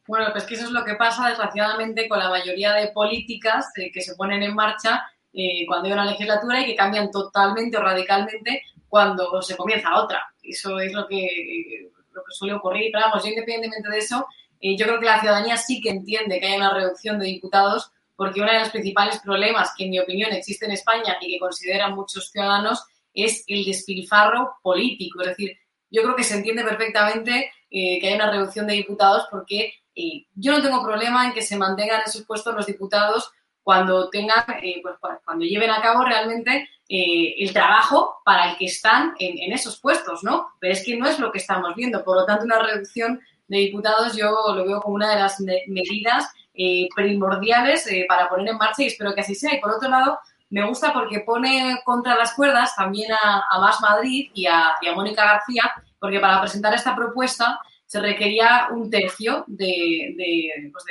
Bueno, 0.07 0.27
pues 0.31 0.45
que 0.45 0.55
eso 0.55 0.65
es 0.65 0.71
lo 0.71 0.85
que 0.85 0.95
pasa, 0.95 1.27
desgraciadamente, 1.27 2.07
con 2.07 2.19
la 2.19 2.29
mayoría 2.29 2.73
de 2.73 2.87
políticas 2.87 3.71
eh, 3.75 3.91
que 3.91 4.01
se 4.01 4.15
ponen 4.15 4.41
en 4.41 4.55
marcha 4.55 5.05
eh, 5.33 5.65
cuando 5.67 5.87
hay 5.87 5.93
una 5.93 6.05
legislatura 6.05 6.61
y 6.61 6.65
que 6.65 6.75
cambian 6.75 7.11
totalmente 7.11 7.75
o 7.75 7.81
radicalmente 7.81 8.63
cuando 8.87 9.41
se 9.41 9.57
comienza 9.57 9.97
otra. 10.01 10.23
Eso 10.41 10.79
es 10.79 10.93
lo 10.93 11.05
que, 11.07 11.89
lo 12.13 12.23
que 12.23 12.31
suele 12.31 12.53
ocurrir. 12.53 12.89
Pero 12.91 13.05
vamos, 13.05 13.21
yo 13.21 13.29
independientemente 13.29 13.89
de 13.89 13.97
eso, 13.97 14.25
eh, 14.61 14.77
yo 14.77 14.85
creo 14.85 14.99
que 14.99 15.05
la 15.05 15.19
ciudadanía 15.19 15.57
sí 15.57 15.81
que 15.81 15.89
entiende 15.89 16.39
que 16.39 16.47
hay 16.47 16.55
una 16.55 16.73
reducción 16.73 17.19
de 17.19 17.25
diputados 17.25 17.91
porque 18.15 18.41
uno 18.41 18.51
de 18.51 18.59
los 18.59 18.69
principales 18.69 19.19
problemas 19.19 19.73
que, 19.77 19.83
en 19.83 19.91
mi 19.91 19.99
opinión, 19.99 20.31
existe 20.31 20.65
en 20.65 20.71
España 20.71 21.17
y 21.19 21.33
que 21.33 21.39
consideran 21.39 21.95
muchos 21.95 22.31
ciudadanos 22.31 22.85
es 23.13 23.43
el 23.47 23.65
despilfarro 23.65 24.55
político. 24.63 25.21
Es 25.21 25.27
decir, 25.27 25.57
yo 25.91 26.01
creo 26.01 26.15
que 26.15 26.23
se 26.23 26.35
entiende 26.35 26.63
perfectamente 26.63 27.51
que 27.69 28.01
hay 28.01 28.13
una 28.13 28.31
reducción 28.31 28.65
de 28.65 28.73
diputados 28.73 29.27
porque 29.29 29.73
eh, 29.97 30.27
yo 30.35 30.51
no 30.53 30.61
tengo 30.61 30.83
problema 30.83 31.25
en 31.25 31.33
que 31.33 31.41
se 31.41 31.57
mantengan 31.57 32.01
esos 32.05 32.23
puestos 32.23 32.53
los 32.53 32.65
diputados 32.65 33.31
cuando 33.63 34.09
tengan, 34.09 34.45
eh, 34.63 34.79
pues, 34.81 34.95
cuando 35.25 35.43
lleven 35.43 35.71
a 35.71 35.81
cabo 35.81 36.05
realmente 36.05 36.69
eh, 36.87 37.35
el 37.39 37.51
trabajo 37.51 38.21
para 38.23 38.51
el 38.51 38.57
que 38.57 38.65
están 38.65 39.13
en, 39.19 39.37
en, 39.39 39.51
esos 39.51 39.77
puestos, 39.81 40.23
¿no? 40.23 40.47
Pero 40.59 40.71
es 40.71 40.85
que 40.85 40.95
no 40.95 41.05
es 41.05 41.19
lo 41.19 41.33
que 41.33 41.39
estamos 41.39 41.75
viendo. 41.75 42.01
Por 42.01 42.15
lo 42.15 42.25
tanto, 42.25 42.45
una 42.45 42.59
reducción 42.59 43.19
de 43.47 43.57
diputados 43.57 44.15
yo 44.15 44.33
lo 44.55 44.65
veo 44.65 44.81
como 44.81 44.95
una 44.95 45.09
de 45.13 45.19
las 45.19 45.39
me 45.41 45.63
medidas 45.67 46.29
eh, 46.53 46.87
primordiales 46.95 47.85
eh, 47.87 48.05
para 48.07 48.29
poner 48.29 48.47
en 48.49 48.57
marcha 48.57 48.83
y 48.83 48.87
espero 48.87 49.13
que 49.13 49.21
así 49.21 49.35
sea. 49.35 49.53
Y 49.53 49.59
por 49.59 49.71
otro 49.71 49.89
lado, 49.89 50.19
me 50.49 50.65
gusta 50.65 50.93
porque 50.93 51.19
pone 51.19 51.81
contra 51.83 52.15
las 52.15 52.33
cuerdas 52.33 52.75
también 52.75 53.11
a, 53.11 53.43
a 53.49 53.59
Más 53.59 53.81
Madrid 53.81 54.31
y 54.33 54.47
a, 54.47 54.75
y 54.81 54.87
a 54.87 54.93
Mónica 54.93 55.25
García, 55.25 55.71
porque 55.99 56.19
para 56.19 56.39
presentar 56.39 56.73
esta 56.73 56.95
propuesta 56.95 57.59
se 57.87 58.01
requería 58.01 58.67
un 58.71 58.89
tercio 58.89 59.45
de, 59.47 60.13
de, 60.17 60.69
pues 60.71 60.83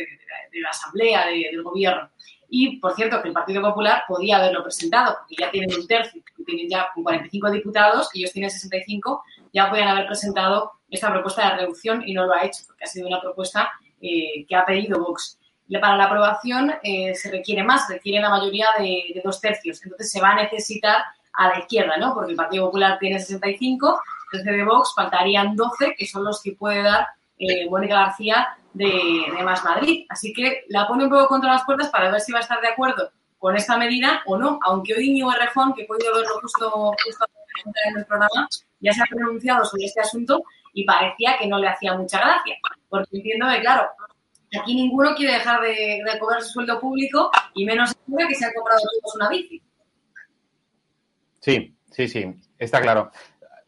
la 0.62 0.70
asamblea 0.70 1.26
del 1.26 1.62
gobierno. 1.62 2.11
Y, 2.49 2.78
por 2.78 2.94
cierto, 2.94 3.20
que 3.20 3.28
el 3.28 3.34
Partido 3.34 3.61
Popular 3.61 4.05
podía 4.09 4.38
haberlo 4.38 4.62
presentado, 4.62 5.16
porque 5.18 5.36
ya 5.38 5.51
tienen 5.51 5.78
un 5.78 5.86
tercio, 5.86 6.22
tienen 6.47 6.68
ya 6.70 6.88
45 6.94 7.51
diputados, 7.51 8.09
ellos 8.14 8.32
tienen 8.32 8.51
65, 8.51 9.22
ya 9.53 9.68
podían 9.68 9.88
haber 9.88 10.07
presentado 10.07 10.72
esta 10.88 11.12
propuesta 11.12 11.51
de 11.51 11.57
reducción 11.59 12.03
y 12.07 12.14
no 12.14 12.24
lo 12.24 12.32
ha 12.32 12.44
hecho, 12.44 12.62
porque 12.66 12.84
ha 12.84 12.86
sido 12.86 13.09
una 13.09 13.20
propuesta 13.20 13.70
eh, 14.01 14.47
que 14.49 14.57
ha 14.57 14.64
pedido 14.64 14.99
Vox. 15.01 15.38
Para 15.80 15.97
la 15.97 16.05
aprobación 16.05 16.72
eh, 16.82 17.14
se 17.14 17.30
requiere 17.30 17.62
más, 17.62 17.88
requiere 17.90 18.20
la 18.20 18.30
mayoría 18.30 18.68
de, 18.78 19.12
de, 19.12 19.20
dos 19.22 19.40
tercios. 19.40 19.82
Entonces 19.82 20.12
se 20.12 20.20
va 20.20 20.30
a 20.30 20.42
necesitar 20.42 21.03
a 21.32 21.49
la 21.49 21.59
izquierda, 21.59 21.97
¿no? 21.99 22.14
Porque 22.14 22.30
el 22.30 22.36
Partido 22.36 22.66
Popular 22.66 22.99
tiene 23.01 23.18
65, 23.18 24.01
entonces 24.33 24.57
de 24.57 24.64
Vox 24.64 24.93
faltarían 24.95 25.57
12, 25.57 25.95
que 25.97 26.07
son 26.07 26.24
los 26.24 26.43
que 26.43 26.53
puede 26.53 26.83
dar 26.83 27.07
eh, 27.39 27.68
Mónica 27.68 27.95
García 27.95 28.57
de, 28.72 29.24
de, 29.37 29.45
Más 29.45 29.64
Madrid. 29.64 30.07
Así 30.09 30.33
que 30.33 30.64
la 30.68 30.87
pone 30.87 31.05
un 31.05 31.11
poco 31.11 31.29
contra 31.29 31.53
las 31.53 31.64
puertas 31.64 31.91
para 31.91 32.11
ver 32.11 32.20
si 32.20 32.33
va 32.33 32.39
a 32.39 32.43
estar 32.43 32.61
de 32.61 32.68
acuerdo 32.68 33.11
con 33.39 33.57
esta 33.57 33.77
medida 33.77 34.22
o 34.27 34.37
no. 34.37 34.59
Aunque 34.62 34.95
hoy 34.95 35.11
Íñigo 35.11 35.33
Errejón, 35.33 35.74
que 35.74 35.83
he 35.83 35.87
podido 35.87 36.14
verlo 36.14 36.41
justo, 36.41 36.93
justo 37.05 37.27
en 37.87 37.99
el 37.99 38.05
programa, 38.07 38.49
ya 38.81 38.93
se 38.93 39.03
ha 39.03 39.07
pronunciado 39.07 39.64
sobre 39.64 39.85
este 39.85 40.01
asunto 40.01 40.43
y 40.72 40.85
parecía 40.85 41.39
que 41.39 41.47
no 41.47 41.59
le 41.59 41.68
hacía 41.68 41.95
mucha 41.95 42.18
gracia. 42.18 42.57
Porque 42.89 43.16
entiendo 43.16 43.49
que, 43.49 43.61
claro, 43.61 43.89
aquí 44.61 44.74
ninguno 44.74 45.14
quiere 45.14 45.35
dejar 45.35 45.61
de, 45.61 46.03
de 46.05 46.18
cobrar 46.18 46.43
su 46.43 46.51
sueldo 46.51 46.81
público 46.81 47.31
y 47.55 47.64
menos 47.64 47.95
que 47.95 48.35
se 48.35 48.45
han 48.45 48.53
comprado 48.53 48.81
todos 48.81 49.16
una 49.16 49.29
bici. 49.29 49.62
Sí, 51.41 51.77
sí, 51.91 52.09
sí, 52.09 52.35
está 52.59 52.81
claro. 52.81 53.11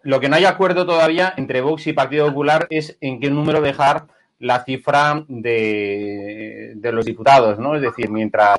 Lo 0.02 0.20
que 0.20 0.28
no 0.28 0.36
hay 0.36 0.44
acuerdo 0.44 0.86
todavía 0.86 1.34
entre 1.36 1.60
Vox 1.60 1.86
y 1.86 1.92
Partido 1.92 2.28
Popular 2.28 2.66
es 2.70 2.96
en 3.00 3.20
qué 3.20 3.30
número 3.30 3.60
dejar 3.60 4.06
la 4.40 4.64
cifra 4.64 5.24
de, 5.26 6.72
de 6.76 6.92
los 6.92 7.04
diputados, 7.04 7.58
¿no? 7.58 7.74
Es 7.74 7.82
decir, 7.82 8.08
mientras 8.08 8.56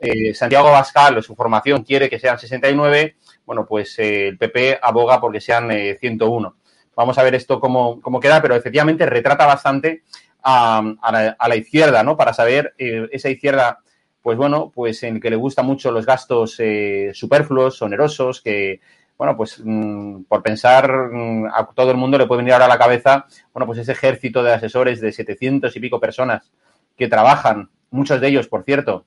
eh, 0.00 0.34
Santiago 0.34 0.70
Bascal 0.70 1.16
o 1.16 1.22
su 1.22 1.34
formación 1.34 1.82
quiere 1.82 2.10
que 2.10 2.18
sean 2.18 2.38
69, 2.38 3.16
bueno, 3.46 3.64
pues 3.66 3.98
eh, 3.98 4.28
el 4.28 4.38
PP 4.38 4.78
aboga 4.82 5.20
porque 5.20 5.40
sean 5.40 5.70
eh, 5.70 5.96
101. 5.98 6.54
Vamos 6.94 7.16
a 7.16 7.22
ver 7.22 7.36
esto 7.36 7.60
cómo, 7.60 8.00
cómo, 8.02 8.20
queda, 8.20 8.42
pero 8.42 8.54
efectivamente 8.54 9.06
retrata 9.06 9.46
bastante 9.46 10.02
a, 10.42 10.82
a, 11.00 11.48
la, 11.48 11.56
izquierda, 11.56 12.02
¿no? 12.02 12.16
Para 12.16 12.34
saber 12.34 12.74
eh, 12.76 13.08
esa 13.12 13.30
izquierda, 13.30 13.78
pues 14.20 14.36
bueno, 14.36 14.72
pues 14.74 15.02
en 15.04 15.20
que 15.20 15.30
le 15.30 15.36
gustan 15.36 15.64
mucho 15.64 15.90
los 15.90 16.04
gastos 16.04 16.56
eh, 16.58 17.12
superfluos, 17.14 17.80
onerosos, 17.82 18.42
que, 18.42 18.80
bueno, 19.18 19.36
pues 19.36 19.60
mmm, 19.62 20.22
por 20.22 20.42
pensar 20.42 21.10
mmm, 21.12 21.46
a 21.46 21.68
todo 21.74 21.90
el 21.90 21.96
mundo 21.96 22.16
le 22.16 22.26
puede 22.26 22.38
venir 22.38 22.52
ahora 22.52 22.66
a 22.66 22.68
la 22.68 22.78
cabeza, 22.78 23.26
bueno, 23.52 23.66
pues 23.66 23.80
ese 23.80 23.92
ejército 23.92 24.42
de 24.44 24.54
asesores 24.54 25.00
de 25.00 25.12
700 25.12 25.74
y 25.76 25.80
pico 25.80 26.00
personas 26.00 26.50
que 26.96 27.08
trabajan, 27.08 27.68
muchos 27.90 28.20
de 28.20 28.28
ellos, 28.28 28.46
por 28.46 28.62
cierto, 28.62 29.04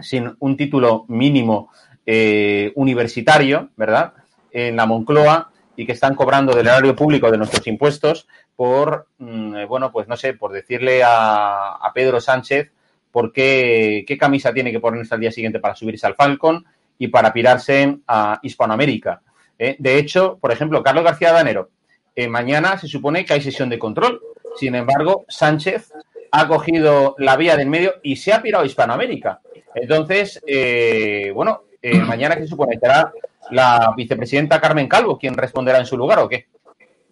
sin 0.00 0.34
un 0.38 0.56
título 0.56 1.04
mínimo 1.08 1.70
eh, 2.06 2.72
universitario, 2.74 3.68
¿verdad? 3.76 4.14
En 4.50 4.76
la 4.76 4.86
Moncloa 4.86 5.50
y 5.76 5.84
que 5.84 5.92
están 5.92 6.14
cobrando 6.14 6.54
del 6.54 6.66
erario 6.66 6.96
público 6.96 7.30
de 7.30 7.36
nuestros 7.36 7.66
impuestos 7.66 8.26
por, 8.56 9.08
mmm, 9.18 9.66
bueno, 9.68 9.92
pues 9.92 10.08
no 10.08 10.16
sé, 10.16 10.32
por 10.32 10.52
decirle 10.52 11.02
a, 11.04 11.74
a 11.74 11.92
Pedro 11.92 12.20
Sánchez 12.20 12.72
por 13.10 13.32
qué, 13.32 14.04
qué 14.06 14.16
camisa 14.16 14.54
tiene 14.54 14.72
que 14.72 14.80
ponerse 14.80 15.14
al 15.14 15.20
día 15.20 15.32
siguiente 15.32 15.60
para 15.60 15.76
subirse 15.76 16.06
al 16.06 16.14
Falcon, 16.14 16.64
y 16.98 17.08
para 17.08 17.32
pirarse 17.32 17.98
a 18.06 18.38
Hispanoamérica. 18.42 19.22
¿eh? 19.58 19.76
De 19.78 19.98
hecho, 19.98 20.38
por 20.40 20.52
ejemplo, 20.52 20.82
Carlos 20.82 21.04
García 21.04 21.32
Danero, 21.32 21.70
eh, 22.14 22.28
mañana 22.28 22.76
se 22.76 22.88
supone 22.88 23.24
que 23.24 23.34
hay 23.34 23.40
sesión 23.40 23.68
de 23.68 23.78
control. 23.78 24.20
Sin 24.56 24.74
embargo, 24.74 25.24
Sánchez 25.28 25.92
ha 26.32 26.48
cogido 26.48 27.14
la 27.18 27.36
vía 27.36 27.56
del 27.56 27.68
medio 27.68 27.94
y 28.02 28.16
se 28.16 28.32
ha 28.32 28.42
pirado 28.42 28.64
a 28.64 28.66
Hispanoamérica. 28.66 29.40
Entonces, 29.74 30.42
eh, 30.46 31.30
bueno, 31.34 31.62
mañana 32.06 32.34
que 32.34 32.42
se 32.42 32.48
supone 32.48 32.78
será 32.78 33.12
la 33.50 33.94
vicepresidenta 33.96 34.60
Carmen 34.60 34.88
Calvo 34.88 35.18
quien 35.18 35.34
responderá 35.34 35.78
en 35.78 35.86
su 35.86 35.96
lugar 35.96 36.18
o 36.18 36.28
qué? 36.28 36.48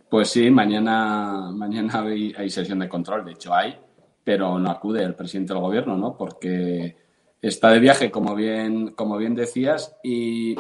Pues 0.09 0.31
sí, 0.31 0.51
mañana, 0.51 1.51
mañana 1.53 2.03
hay, 2.03 2.35
hay 2.37 2.51
sesión 2.51 2.79
de 2.79 2.89
control, 2.89 3.25
de 3.25 3.33
hecho 3.33 3.55
hay, 3.55 3.77
pero 4.23 4.59
no 4.59 4.71
acude 4.71 5.03
el 5.03 5.15
presidente 5.15 5.53
del 5.53 5.63
gobierno, 5.63 5.97
¿no? 5.97 6.17
Porque 6.17 6.97
está 7.49 7.71
de 7.71 7.81
viaje, 7.81 8.11
como 8.11 8.35
bien, 8.35 8.93
como 8.93 9.17
bien 9.17 9.35
decías, 9.35 9.97
y, 10.03 10.57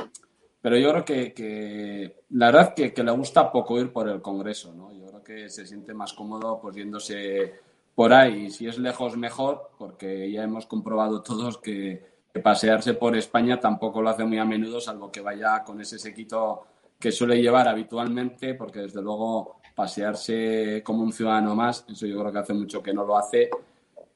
pero 0.60 0.76
yo 0.78 0.90
creo 0.90 1.04
que, 1.04 2.24
la 2.30 2.46
verdad 2.46 2.74
que, 2.74 2.92
que, 2.92 3.02
le 3.02 3.12
gusta 3.12 3.50
poco 3.50 3.80
ir 3.80 3.92
por 3.92 4.08
el 4.08 4.20
Congreso, 4.20 4.74
¿no? 4.74 4.92
Yo 4.92 5.06
creo 5.06 5.22
que 5.22 5.48
se 5.48 5.66
siente 5.66 5.94
más 5.94 6.12
cómodo 6.12 6.58
pues 6.60 6.76
yéndose 6.76 7.54
por 7.94 8.12
ahí, 8.12 8.50
si 8.50 8.66
es 8.66 8.78
lejos 8.78 9.16
mejor, 9.16 9.70
porque 9.78 10.30
ya 10.30 10.42
hemos 10.42 10.66
comprobado 10.66 11.22
todos 11.22 11.58
que, 11.58 12.04
que 12.32 12.40
pasearse 12.40 12.94
por 12.94 13.16
España 13.16 13.58
tampoco 13.58 14.02
lo 14.02 14.10
hace 14.10 14.24
muy 14.24 14.38
a 14.38 14.44
menudo, 14.44 14.80
salvo 14.80 15.10
que 15.10 15.22
vaya 15.22 15.64
con 15.64 15.80
ese 15.80 15.98
sequito 15.98 16.66
que 16.98 17.12
suele 17.12 17.40
llevar 17.40 17.68
habitualmente, 17.68 18.54
porque 18.54 18.80
desde 18.80 19.02
luego 19.02 19.60
pasearse 19.74 20.82
como 20.84 21.02
un 21.02 21.12
ciudadano 21.12 21.54
más, 21.54 21.84
eso 21.88 22.06
yo 22.06 22.18
creo 22.18 22.32
que 22.32 22.38
hace 22.38 22.54
mucho 22.54 22.82
que 22.82 22.92
no 22.92 23.04
lo 23.04 23.16
hace, 23.16 23.50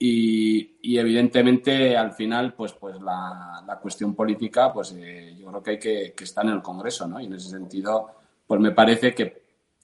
y, 0.03 0.79
y, 0.81 0.99
evidentemente 0.99 1.95
al 1.95 2.15
final 2.15 2.55
pues 2.55 2.73
pues 2.73 2.99
la, 3.03 3.63
la 3.67 3.79
cuestión 3.79 4.15
política 4.15 4.73
pues 4.73 4.95
eh, 4.97 5.37
yo 5.39 5.49
creo 5.49 5.63
que 5.63 5.71
hay 5.73 5.79
que, 5.79 6.15
que, 6.17 6.25
estar 6.25 6.43
en 6.47 6.53
el 6.53 6.63
Congreso 6.63 7.07
no 7.07 7.21
y 7.21 7.27
en 7.27 7.35
ese 7.35 7.51
sentido 7.51 8.09
pues 8.47 8.59
me 8.63 8.71
parece 8.71 9.15
que, 9.15 9.43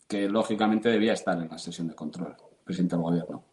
que 0.09 0.27
lógicamente 0.27 0.89
debía 0.89 1.13
estar 1.13 1.37
en 1.39 1.51
la 1.51 1.59
sesión 1.59 1.89
de 1.89 1.95
control 1.95 2.35
el 2.39 2.65
presidente 2.65 2.97
del 2.97 3.03
gobierno. 3.03 3.45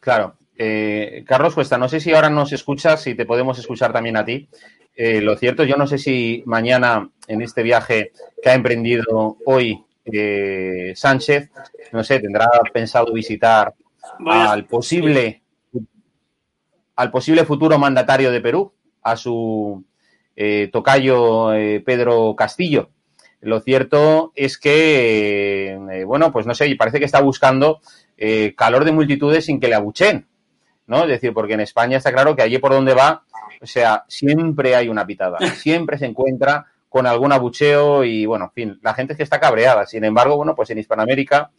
Claro. 0.00 0.36
Eh, 0.56 1.22
Carlos 1.26 1.54
Cuesta 1.54 1.76
no 1.76 1.86
sé 1.86 2.00
si 2.00 2.14
ahora 2.14 2.30
nos 2.30 2.50
escuchas 2.52 3.02
si 3.02 3.14
te 3.14 3.26
podemos 3.26 3.58
escuchar 3.58 3.92
también 3.92 4.16
a 4.16 4.24
ti. 4.24 4.48
Eh, 4.96 5.20
lo 5.20 5.36
cierto 5.36 5.64
yo 5.64 5.76
no 5.76 5.86
sé 5.86 5.98
si 5.98 6.42
mañana 6.46 7.10
en 7.26 7.42
este 7.42 7.62
viaje 7.62 8.12
que 8.42 8.48
ha 8.48 8.54
emprendido 8.54 9.36
hoy 9.44 9.84
eh, 10.06 10.94
Sánchez 10.96 11.50
no 11.92 12.02
sé 12.02 12.20
tendrá 12.20 12.48
pensado 12.72 13.12
visitar 13.12 13.74
al 14.26 14.64
posible 14.64 15.42
al 17.00 17.10
posible 17.10 17.46
futuro 17.46 17.78
mandatario 17.78 18.30
de 18.30 18.42
Perú, 18.42 18.74
a 19.02 19.16
su 19.16 19.82
eh, 20.36 20.68
tocayo 20.70 21.54
eh, 21.54 21.80
Pedro 21.80 22.36
Castillo. 22.36 22.90
Lo 23.40 23.60
cierto 23.60 24.32
es 24.34 24.58
que, 24.58 25.78
eh, 25.90 26.04
bueno, 26.04 26.30
pues 26.30 26.44
no 26.44 26.54
sé, 26.54 26.76
parece 26.76 26.98
que 26.98 27.06
está 27.06 27.22
buscando 27.22 27.80
calor 28.54 28.84
de 28.84 28.92
multitudes 28.92 29.46
sin 29.46 29.58
que 29.58 29.68
le 29.68 29.76
abuchen, 29.76 30.28
¿no? 30.88 31.04
Es 31.04 31.08
decir, 31.08 31.32
porque 31.32 31.54
en 31.54 31.60
España 31.60 31.96
está 31.96 32.12
claro 32.12 32.36
que 32.36 32.42
allí 32.42 32.58
por 32.58 32.72
donde 32.72 32.92
va, 32.92 33.24
o 33.62 33.66
sea, 33.66 34.04
siempre 34.06 34.76
hay 34.76 34.90
una 34.90 35.06
pitada, 35.06 35.38
siempre 35.56 35.96
se 35.96 36.04
encuentra 36.04 36.66
con 36.90 37.06
algún 37.06 37.32
abucheo 37.32 38.04
y, 38.04 38.26
bueno, 38.26 38.44
en 38.44 38.50
fin, 38.50 38.78
la 38.82 38.92
gente 38.92 39.14
es 39.14 39.16
que 39.16 39.22
está 39.22 39.40
cabreada. 39.40 39.86
Sin 39.86 40.04
embargo, 40.04 40.36
bueno, 40.36 40.54
pues 40.54 40.68
en 40.68 40.76
Hispanoamérica, 40.80 41.50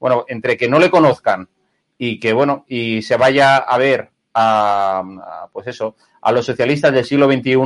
bueno, 0.00 0.24
entre 0.26 0.56
que 0.56 0.70
no 0.70 0.78
le 0.78 0.90
conozcan 0.90 1.50
y 1.98 2.18
que, 2.18 2.32
bueno, 2.32 2.64
y 2.66 3.02
se 3.02 3.18
vaya 3.18 3.58
a 3.58 3.76
ver 3.76 4.15
a, 4.38 5.48
pues 5.52 5.66
eso, 5.66 5.96
a 6.20 6.30
los 6.30 6.44
socialistas 6.44 6.92
del 6.92 7.06
siglo 7.06 7.26
XXI, 7.26 7.56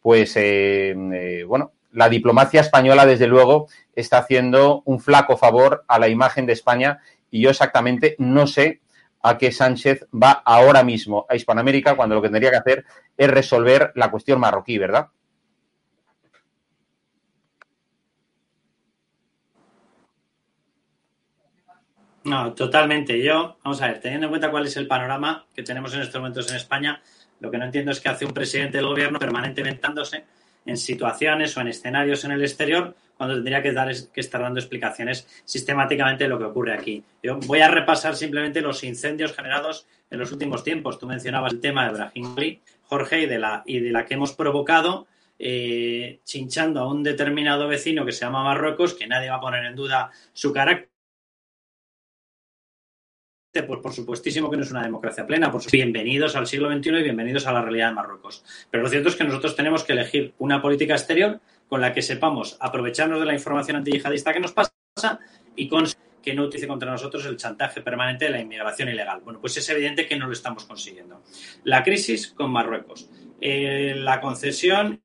pues 0.00 0.34
eh, 0.36 0.94
eh, 1.12 1.44
bueno, 1.46 1.72
la 1.92 2.08
diplomacia 2.08 2.62
española, 2.62 3.04
desde 3.04 3.26
luego, 3.26 3.68
está 3.94 4.18
haciendo 4.18 4.82
un 4.86 5.00
flaco 5.00 5.36
favor 5.36 5.84
a 5.86 5.98
la 5.98 6.08
imagen 6.08 6.46
de 6.46 6.54
España 6.54 7.00
y 7.30 7.42
yo 7.42 7.50
exactamente 7.50 8.16
no 8.18 8.46
sé 8.46 8.80
a 9.22 9.36
qué 9.36 9.52
Sánchez 9.52 10.06
va 10.12 10.42
ahora 10.44 10.82
mismo 10.82 11.26
a 11.28 11.36
Hispanoamérica 11.36 11.94
cuando 11.94 12.14
lo 12.14 12.22
que 12.22 12.30
tendría 12.30 12.50
que 12.50 12.56
hacer 12.56 12.84
es 13.16 13.30
resolver 13.30 13.92
la 13.94 14.10
cuestión 14.10 14.40
marroquí, 14.40 14.78
¿verdad? 14.78 15.08
No, 22.24 22.54
totalmente. 22.54 23.22
Yo, 23.22 23.58
vamos 23.62 23.82
a 23.82 23.88
ver, 23.88 24.00
teniendo 24.00 24.26
en 24.26 24.30
cuenta 24.30 24.50
cuál 24.50 24.66
es 24.66 24.76
el 24.76 24.86
panorama 24.86 25.44
que 25.54 25.62
tenemos 25.62 25.92
en 25.94 26.00
estos 26.00 26.20
momentos 26.20 26.50
en 26.50 26.56
España, 26.56 27.02
lo 27.40 27.50
que 27.50 27.58
no 27.58 27.66
entiendo 27.66 27.92
es 27.92 28.00
que 28.00 28.08
hace 28.08 28.24
un 28.24 28.32
presidente 28.32 28.78
del 28.78 28.86
gobierno 28.86 29.18
permanentemente 29.18 29.80
dándose 29.82 30.24
en 30.64 30.76
situaciones 30.78 31.54
o 31.56 31.60
en 31.60 31.68
escenarios 31.68 32.24
en 32.24 32.32
el 32.32 32.42
exterior 32.42 32.96
cuando 33.18 33.34
tendría 33.34 33.62
que, 33.62 33.72
dar, 33.72 33.92
que 34.12 34.20
estar 34.20 34.40
dando 34.40 34.58
explicaciones 34.58 35.28
sistemáticamente 35.44 36.24
de 36.24 36.30
lo 36.30 36.38
que 36.38 36.44
ocurre 36.44 36.72
aquí. 36.72 37.04
Yo 37.22 37.38
voy 37.40 37.60
a 37.60 37.68
repasar 37.68 38.16
simplemente 38.16 38.62
los 38.62 38.82
incendios 38.82 39.34
generados 39.34 39.86
en 40.10 40.18
los 40.18 40.32
últimos 40.32 40.64
tiempos. 40.64 40.98
Tú 40.98 41.06
mencionabas 41.06 41.52
el 41.52 41.60
tema 41.60 41.86
de 41.86 41.92
Brahim 41.92 42.34
Jorge, 42.84 43.20
y 43.20 43.26
de 43.26 43.38
la, 43.38 43.62
y 43.66 43.80
de 43.80 43.90
la 43.90 44.06
que 44.06 44.14
hemos 44.14 44.32
provocado 44.32 45.06
eh, 45.38 46.20
chinchando 46.24 46.80
a 46.80 46.88
un 46.88 47.02
determinado 47.02 47.68
vecino 47.68 48.06
que 48.06 48.12
se 48.12 48.24
llama 48.24 48.42
Marruecos, 48.42 48.94
que 48.94 49.06
nadie 49.06 49.28
va 49.28 49.36
a 49.36 49.40
poner 49.40 49.64
en 49.66 49.76
duda 49.76 50.10
su 50.32 50.52
carácter 50.52 50.93
pues 53.62 53.80
por 53.80 53.92
supuestísimo 53.92 54.50
que 54.50 54.56
no 54.56 54.64
es 54.64 54.70
una 54.70 54.82
democracia 54.82 55.26
plena. 55.26 55.50
Por 55.50 55.62
bienvenidos 55.70 56.34
al 56.34 56.46
siglo 56.46 56.68
XXI 56.74 56.90
y 56.90 57.02
bienvenidos 57.04 57.46
a 57.46 57.52
la 57.52 57.62
realidad 57.62 57.88
de 57.88 57.94
Marruecos. 57.94 58.44
Pero 58.70 58.82
lo 58.82 58.88
cierto 58.88 59.08
es 59.08 59.16
que 59.16 59.24
nosotros 59.24 59.54
tenemos 59.54 59.84
que 59.84 59.92
elegir 59.92 60.34
una 60.38 60.60
política 60.60 60.94
exterior 60.94 61.40
con 61.68 61.80
la 61.80 61.92
que 61.92 62.02
sepamos 62.02 62.56
aprovecharnos 62.60 63.20
de 63.20 63.26
la 63.26 63.34
información 63.34 63.76
antiyihadista 63.76 64.32
que 64.32 64.40
nos 64.40 64.52
pasa 64.52 64.72
y 65.54 65.70
que 66.22 66.34
no 66.34 66.42
utilice 66.42 66.66
contra 66.66 66.90
nosotros 66.90 67.24
el 67.26 67.36
chantaje 67.36 67.80
permanente 67.80 68.24
de 68.24 68.32
la 68.32 68.40
inmigración 68.40 68.88
ilegal. 68.88 69.20
Bueno, 69.20 69.40
pues 69.40 69.56
es 69.56 69.68
evidente 69.68 70.06
que 70.06 70.16
no 70.16 70.26
lo 70.26 70.32
estamos 70.32 70.64
consiguiendo. 70.64 71.22
La 71.62 71.84
crisis 71.84 72.32
con 72.32 72.50
Marruecos, 72.50 73.08
eh, 73.40 73.94
la 73.96 74.20
concesión 74.20 75.03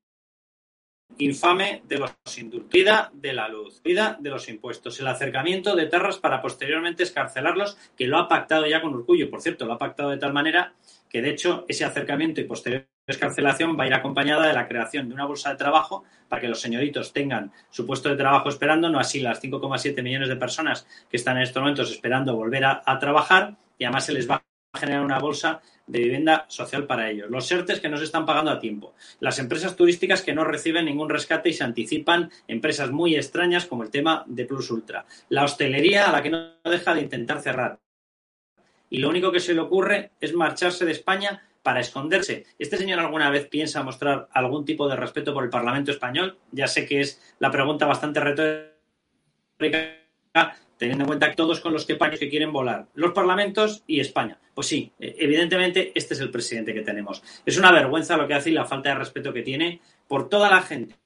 infame 1.20 1.82
de 1.86 1.98
los 1.98 2.12
indultos, 2.38 2.70
vida 2.70 3.10
de 3.12 3.32
la 3.32 3.48
luz, 3.48 3.82
vida 3.82 4.16
de 4.20 4.30
los 4.30 4.48
impuestos, 4.48 4.98
el 5.00 5.06
acercamiento 5.06 5.76
de 5.76 5.86
terras 5.86 6.18
para 6.18 6.40
posteriormente 6.40 7.02
escarcelarlos, 7.02 7.76
que 7.96 8.06
lo 8.06 8.18
ha 8.18 8.28
pactado 8.28 8.66
ya 8.66 8.80
con 8.80 8.94
Urcullo. 8.94 9.30
Por 9.30 9.42
cierto, 9.42 9.66
lo 9.66 9.74
ha 9.74 9.78
pactado 9.78 10.10
de 10.10 10.18
tal 10.18 10.32
manera 10.32 10.74
que, 11.08 11.22
de 11.22 11.30
hecho, 11.30 11.64
ese 11.68 11.84
acercamiento 11.84 12.40
y 12.40 12.44
posterior 12.44 12.86
escarcelación 13.06 13.76
va 13.78 13.84
a 13.84 13.86
ir 13.88 13.94
acompañada 13.94 14.46
de 14.46 14.52
la 14.52 14.68
creación 14.68 15.08
de 15.08 15.14
una 15.14 15.26
bolsa 15.26 15.50
de 15.50 15.56
trabajo 15.56 16.04
para 16.28 16.40
que 16.40 16.48
los 16.48 16.60
señoritos 16.60 17.12
tengan 17.12 17.52
su 17.68 17.84
puesto 17.84 18.08
de 18.08 18.16
trabajo 18.16 18.48
esperando, 18.48 18.88
no 18.88 19.00
así 19.00 19.20
las 19.20 19.42
5,7 19.42 20.02
millones 20.02 20.28
de 20.28 20.36
personas 20.36 20.86
que 21.10 21.16
están 21.16 21.36
en 21.36 21.42
estos 21.42 21.60
momentos 21.60 21.90
esperando 21.90 22.36
volver 22.36 22.64
a, 22.64 22.82
a 22.86 22.98
trabajar 22.98 23.56
y 23.78 23.84
además 23.84 24.06
se 24.06 24.12
les 24.12 24.30
va 24.30 24.36
a 24.72 24.78
generar 24.78 25.04
una 25.04 25.18
bolsa 25.18 25.60
de 25.90 25.98
vivienda 25.98 26.46
social 26.48 26.86
para 26.86 27.10
ellos, 27.10 27.28
los 27.30 27.50
ERTES 27.50 27.80
que 27.80 27.88
no 27.88 27.96
se 27.96 28.04
están 28.04 28.24
pagando 28.24 28.50
a 28.50 28.60
tiempo, 28.60 28.94
las 29.18 29.38
empresas 29.38 29.74
turísticas 29.74 30.22
que 30.22 30.32
no 30.32 30.44
reciben 30.44 30.84
ningún 30.84 31.10
rescate 31.10 31.48
y 31.48 31.52
se 31.52 31.64
anticipan 31.64 32.30
empresas 32.46 32.90
muy 32.90 33.16
extrañas 33.16 33.66
como 33.66 33.82
el 33.82 33.90
tema 33.90 34.24
de 34.26 34.44
Plus 34.44 34.70
Ultra, 34.70 35.04
la 35.28 35.44
hostelería 35.44 36.08
a 36.08 36.12
la 36.12 36.22
que 36.22 36.30
no 36.30 36.52
deja 36.64 36.94
de 36.94 37.02
intentar 37.02 37.40
cerrar. 37.40 37.78
Y 38.88 38.98
lo 38.98 39.08
único 39.08 39.32
que 39.32 39.40
se 39.40 39.54
le 39.54 39.60
ocurre 39.60 40.12
es 40.20 40.32
marcharse 40.34 40.84
de 40.84 40.92
España 40.92 41.42
para 41.62 41.80
esconderse. 41.80 42.46
¿Este 42.58 42.76
señor 42.76 43.00
alguna 43.00 43.30
vez 43.30 43.46
piensa 43.46 43.82
mostrar 43.82 44.28
algún 44.32 44.64
tipo 44.64 44.88
de 44.88 44.96
respeto 44.96 45.34
por 45.34 45.44
el 45.44 45.50
Parlamento 45.50 45.90
español? 45.90 46.38
Ya 46.52 46.66
sé 46.66 46.86
que 46.86 47.00
es 47.00 47.20
la 47.38 47.50
pregunta 47.50 47.86
bastante 47.86 48.20
retórica 48.20 50.00
teniendo 50.80 51.04
en 51.04 51.08
cuenta 51.08 51.34
todos 51.34 51.60
con 51.60 51.74
los 51.74 51.84
que 51.84 51.94
pagan 51.94 52.18
que 52.18 52.30
quieren 52.30 52.52
volar, 52.52 52.86
los 52.94 53.12
parlamentos 53.12 53.84
y 53.86 54.00
España. 54.00 54.38
Pues 54.54 54.66
sí, 54.66 54.90
e, 54.98 55.14
evidentemente 55.18 55.92
este 55.94 56.14
es 56.14 56.20
el 56.20 56.30
presidente 56.30 56.72
que 56.72 56.80
tenemos. 56.80 57.22
Es 57.44 57.58
una 57.58 57.70
vergüenza 57.70 58.16
lo 58.16 58.26
que 58.26 58.32
hace 58.32 58.48
y 58.48 58.54
la 58.54 58.64
falta 58.64 58.88
de 58.88 58.94
respeto 58.94 59.30
que 59.30 59.42
tiene 59.42 59.82
por 60.08 60.30
toda 60.30 60.48
la 60.48 60.62
gente 60.62 60.96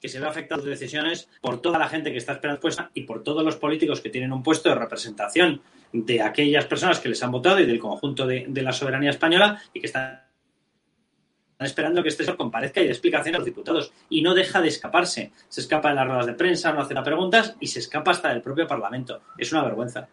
que 0.00 0.08
se 0.08 0.18
ve 0.18 0.26
afectada 0.26 0.62
sus 0.62 0.70
decisiones, 0.70 1.28
por 1.42 1.60
toda 1.60 1.78
la 1.78 1.86
gente 1.86 2.10
que 2.10 2.16
está 2.16 2.32
esperando 2.32 2.62
puesta 2.62 2.90
y 2.94 3.02
por 3.02 3.22
todos 3.22 3.44
los 3.44 3.56
políticos 3.56 4.00
que 4.00 4.08
tienen 4.08 4.32
un 4.32 4.42
puesto 4.42 4.70
de 4.70 4.74
representación 4.74 5.60
de 5.92 6.22
aquellas 6.22 6.64
personas 6.64 6.98
que 6.98 7.10
les 7.10 7.22
han 7.22 7.30
votado 7.30 7.60
y 7.60 7.66
del 7.66 7.78
conjunto 7.78 8.26
de, 8.26 8.46
de 8.48 8.62
la 8.62 8.72
soberanía 8.72 9.10
española 9.10 9.60
y 9.74 9.80
que 9.80 9.86
están 9.86 10.29
están 11.60 11.66
esperando 11.66 12.02
que 12.02 12.08
este 12.08 12.24
señor 12.24 12.38
comparezca 12.38 12.80
y 12.80 12.84
dé 12.84 12.90
explicaciones 12.90 13.34
a 13.34 13.38
los 13.40 13.44
diputados. 13.44 13.92
Y 14.08 14.22
no 14.22 14.32
deja 14.32 14.62
de 14.62 14.68
escaparse. 14.68 15.30
Se 15.48 15.60
escapa 15.60 15.90
de 15.90 15.94
las 15.94 16.06
ruedas 16.06 16.26
de 16.26 16.32
prensa, 16.32 16.72
no 16.72 16.80
hace 16.80 16.94
las 16.94 17.04
preguntas 17.04 17.54
y 17.60 17.66
se 17.66 17.80
escapa 17.80 18.12
hasta 18.12 18.30
del 18.30 18.40
propio 18.40 18.66
Parlamento. 18.66 19.20
Es 19.36 19.52
una 19.52 19.64
vergüenza. 19.64 20.08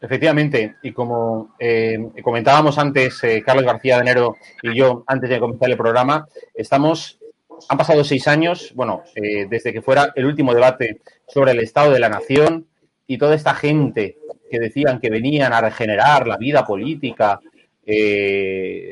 Efectivamente, 0.00 0.74
y 0.82 0.90
como 0.90 1.54
eh, 1.58 1.98
comentábamos 2.22 2.78
antes, 2.78 3.22
eh, 3.22 3.44
Carlos 3.46 3.64
García 3.64 3.94
de 3.94 4.02
Enero 4.02 4.36
y 4.60 4.74
yo, 4.76 5.04
antes 5.06 5.30
de 5.30 5.38
comenzar 5.38 5.70
el 5.70 5.76
programa, 5.76 6.26
estamos, 6.52 7.20
han 7.68 7.78
pasado 7.78 8.02
seis 8.02 8.26
años, 8.26 8.72
bueno, 8.74 9.04
eh, 9.14 9.46
desde 9.48 9.72
que 9.72 9.82
fuera 9.82 10.12
el 10.16 10.26
último 10.26 10.52
debate 10.52 11.00
sobre 11.28 11.52
el 11.52 11.60
Estado 11.60 11.92
de 11.92 12.00
la 12.00 12.08
Nación 12.08 12.66
y 13.06 13.18
toda 13.18 13.36
esta 13.36 13.54
gente 13.54 14.18
que 14.50 14.58
decían 14.58 14.98
que 14.98 15.10
venían 15.10 15.52
a 15.52 15.60
regenerar 15.60 16.26
la 16.26 16.36
vida 16.36 16.66
política, 16.66 17.40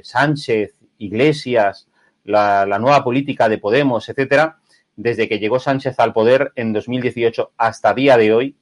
Sánchez 0.02 0.74
Iglesias, 1.02 1.88
la, 2.24 2.78
nueva 2.78 3.02
política 3.02 3.48
de 3.48 3.58
Podemos, 3.58 4.08
etcétera, 4.08 4.58
desde 4.96 5.28
que 5.28 5.38
llegó 5.38 5.58
Sánchez 5.58 5.98
al 5.98 6.12
poder 6.12 6.52
en 6.54 6.72
2018 6.72 7.52
hasta 7.56 7.94
día 7.94 8.16
de 8.16 8.32
hoy, 8.32 8.56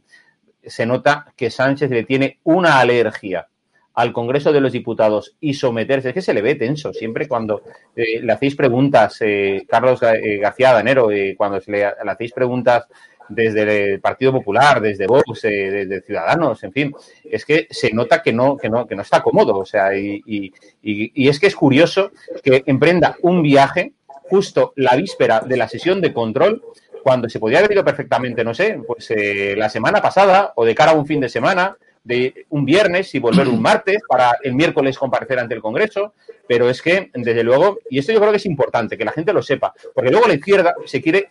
se 0.64 0.86
nota 0.86 1.32
que 1.36 1.50
Sánchez 1.50 1.90
le 1.90 2.04
tiene 2.04 2.38
una 2.44 2.80
alergia 2.80 3.48
al 3.94 4.12
Congreso 4.12 4.52
de 4.52 4.60
los 4.60 4.72
Diputados 4.72 5.36
y 5.40 5.54
someterse, 5.54 6.08
es 6.08 6.14
que 6.14 6.22
se 6.22 6.32
le 6.32 6.42
ve 6.42 6.54
tenso 6.54 6.92
siempre 6.92 7.26
cuando 7.26 7.62
eh, 7.96 8.20
le 8.22 8.32
hacéis 8.32 8.54
preguntas, 8.54 9.18
eh, 9.20 9.66
Carlos 9.68 10.02
eh, 10.02 10.38
García 10.38 10.72
Danero, 10.72 11.10
eh, 11.10 11.34
cuando 11.36 11.60
se 11.60 11.70
le, 11.70 11.78
le, 11.78 12.10
hacéis 12.10 12.32
preguntas 12.32 12.86
desde 13.30 13.92
el 13.94 14.00
Partido 14.00 14.32
Popular, 14.32 14.80
desde 14.80 15.06
Vox, 15.06 15.44
eh, 15.44 15.70
desde 15.70 16.02
Ciudadanos, 16.02 16.62
en 16.64 16.72
fin, 16.72 16.94
es 17.24 17.44
que 17.44 17.66
se 17.70 17.92
nota 17.92 18.22
que 18.22 18.32
no, 18.32 18.56
que 18.56 18.68
no, 18.68 18.86
que 18.86 18.94
no 18.94 19.02
está 19.02 19.22
cómodo. 19.22 19.58
O 19.58 19.64
sea, 19.64 19.96
y, 19.96 20.22
y, 20.26 20.52
y 20.82 21.28
es 21.28 21.40
que 21.40 21.46
es 21.46 21.56
curioso 21.56 22.12
que 22.42 22.62
emprenda 22.66 23.16
un 23.22 23.42
viaje 23.42 23.92
justo 24.30 24.72
la 24.76 24.94
víspera 24.96 25.40
de 25.40 25.56
la 25.56 25.68
sesión 25.68 26.00
de 26.00 26.12
control, 26.12 26.62
cuando 27.02 27.28
se 27.28 27.40
podría 27.40 27.58
haber 27.58 27.72
ido 27.72 27.84
perfectamente, 27.84 28.44
no 28.44 28.54
sé, 28.54 28.80
pues 28.86 29.10
eh, 29.10 29.54
la 29.56 29.68
semana 29.68 30.00
pasada 30.00 30.52
o 30.54 30.64
de 30.64 30.74
cara 30.74 30.92
a 30.92 30.94
un 30.94 31.06
fin 31.06 31.20
de 31.20 31.28
semana, 31.28 31.76
de 32.04 32.46
un 32.48 32.64
viernes 32.64 33.14
y 33.14 33.18
volver 33.18 33.48
un 33.48 33.60
martes 33.62 33.98
para 34.08 34.36
el 34.42 34.54
miércoles 34.54 34.98
comparecer 34.98 35.38
ante 35.38 35.54
el 35.54 35.60
Congreso, 35.60 36.14
pero 36.46 36.68
es 36.68 36.82
que, 36.82 37.10
desde 37.14 37.44
luego, 37.44 37.78
y 37.88 37.98
esto 37.98 38.12
yo 38.12 38.18
creo 38.18 38.32
que 38.32 38.38
es 38.38 38.46
importante, 38.46 38.98
que 38.98 39.04
la 39.04 39.12
gente 39.12 39.32
lo 39.32 39.42
sepa, 39.42 39.72
porque 39.94 40.10
luego 40.10 40.26
la 40.26 40.34
izquierda 40.34 40.74
se 40.84 41.00
quiere 41.00 41.30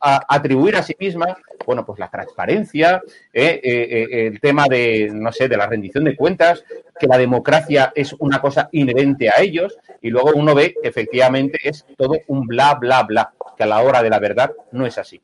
atribuir 0.00 0.76
a 0.76 0.82
sí 0.82 0.96
misma, 0.98 1.36
bueno, 1.66 1.84
pues 1.84 1.98
la 1.98 2.10
transparencia, 2.10 3.02
eh, 3.32 3.60
eh, 3.62 4.08
eh, 4.12 4.26
el 4.28 4.40
tema 4.40 4.66
de, 4.68 5.10
no 5.12 5.30
sé, 5.32 5.48
de 5.48 5.56
la 5.56 5.66
rendición 5.66 6.04
de 6.04 6.16
cuentas, 6.16 6.64
que 6.98 7.06
la 7.06 7.18
democracia 7.18 7.92
es 7.94 8.14
una 8.18 8.40
cosa 8.40 8.68
inherente 8.72 9.28
a 9.28 9.40
ellos, 9.40 9.76
y 10.00 10.08
luego 10.08 10.32
uno 10.34 10.54
ve 10.54 10.74
que 10.80 10.88
efectivamente 10.88 11.58
es 11.62 11.84
todo 11.96 12.18
un 12.28 12.46
bla, 12.46 12.74
bla, 12.74 13.02
bla, 13.02 13.32
que 13.56 13.64
a 13.64 13.66
la 13.66 13.82
hora 13.82 14.02
de 14.02 14.10
la 14.10 14.18
verdad 14.18 14.52
no 14.72 14.86
es 14.86 14.96
así. 14.96 15.20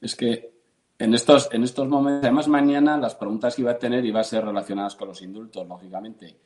Es 0.00 0.14
que 0.14 0.55
en 0.98 1.14
estos, 1.14 1.48
en 1.52 1.62
estos 1.62 1.88
momentos, 1.88 2.24
además 2.24 2.48
mañana 2.48 2.96
las 2.96 3.14
preguntas 3.14 3.54
que 3.54 3.62
iba 3.62 3.72
a 3.72 3.78
tener 3.78 4.04
iban 4.04 4.20
a 4.20 4.24
ser 4.24 4.44
relacionadas 4.44 4.96
con 4.96 5.08
los 5.08 5.22
indultos, 5.22 5.66
lógicamente. 5.66 6.38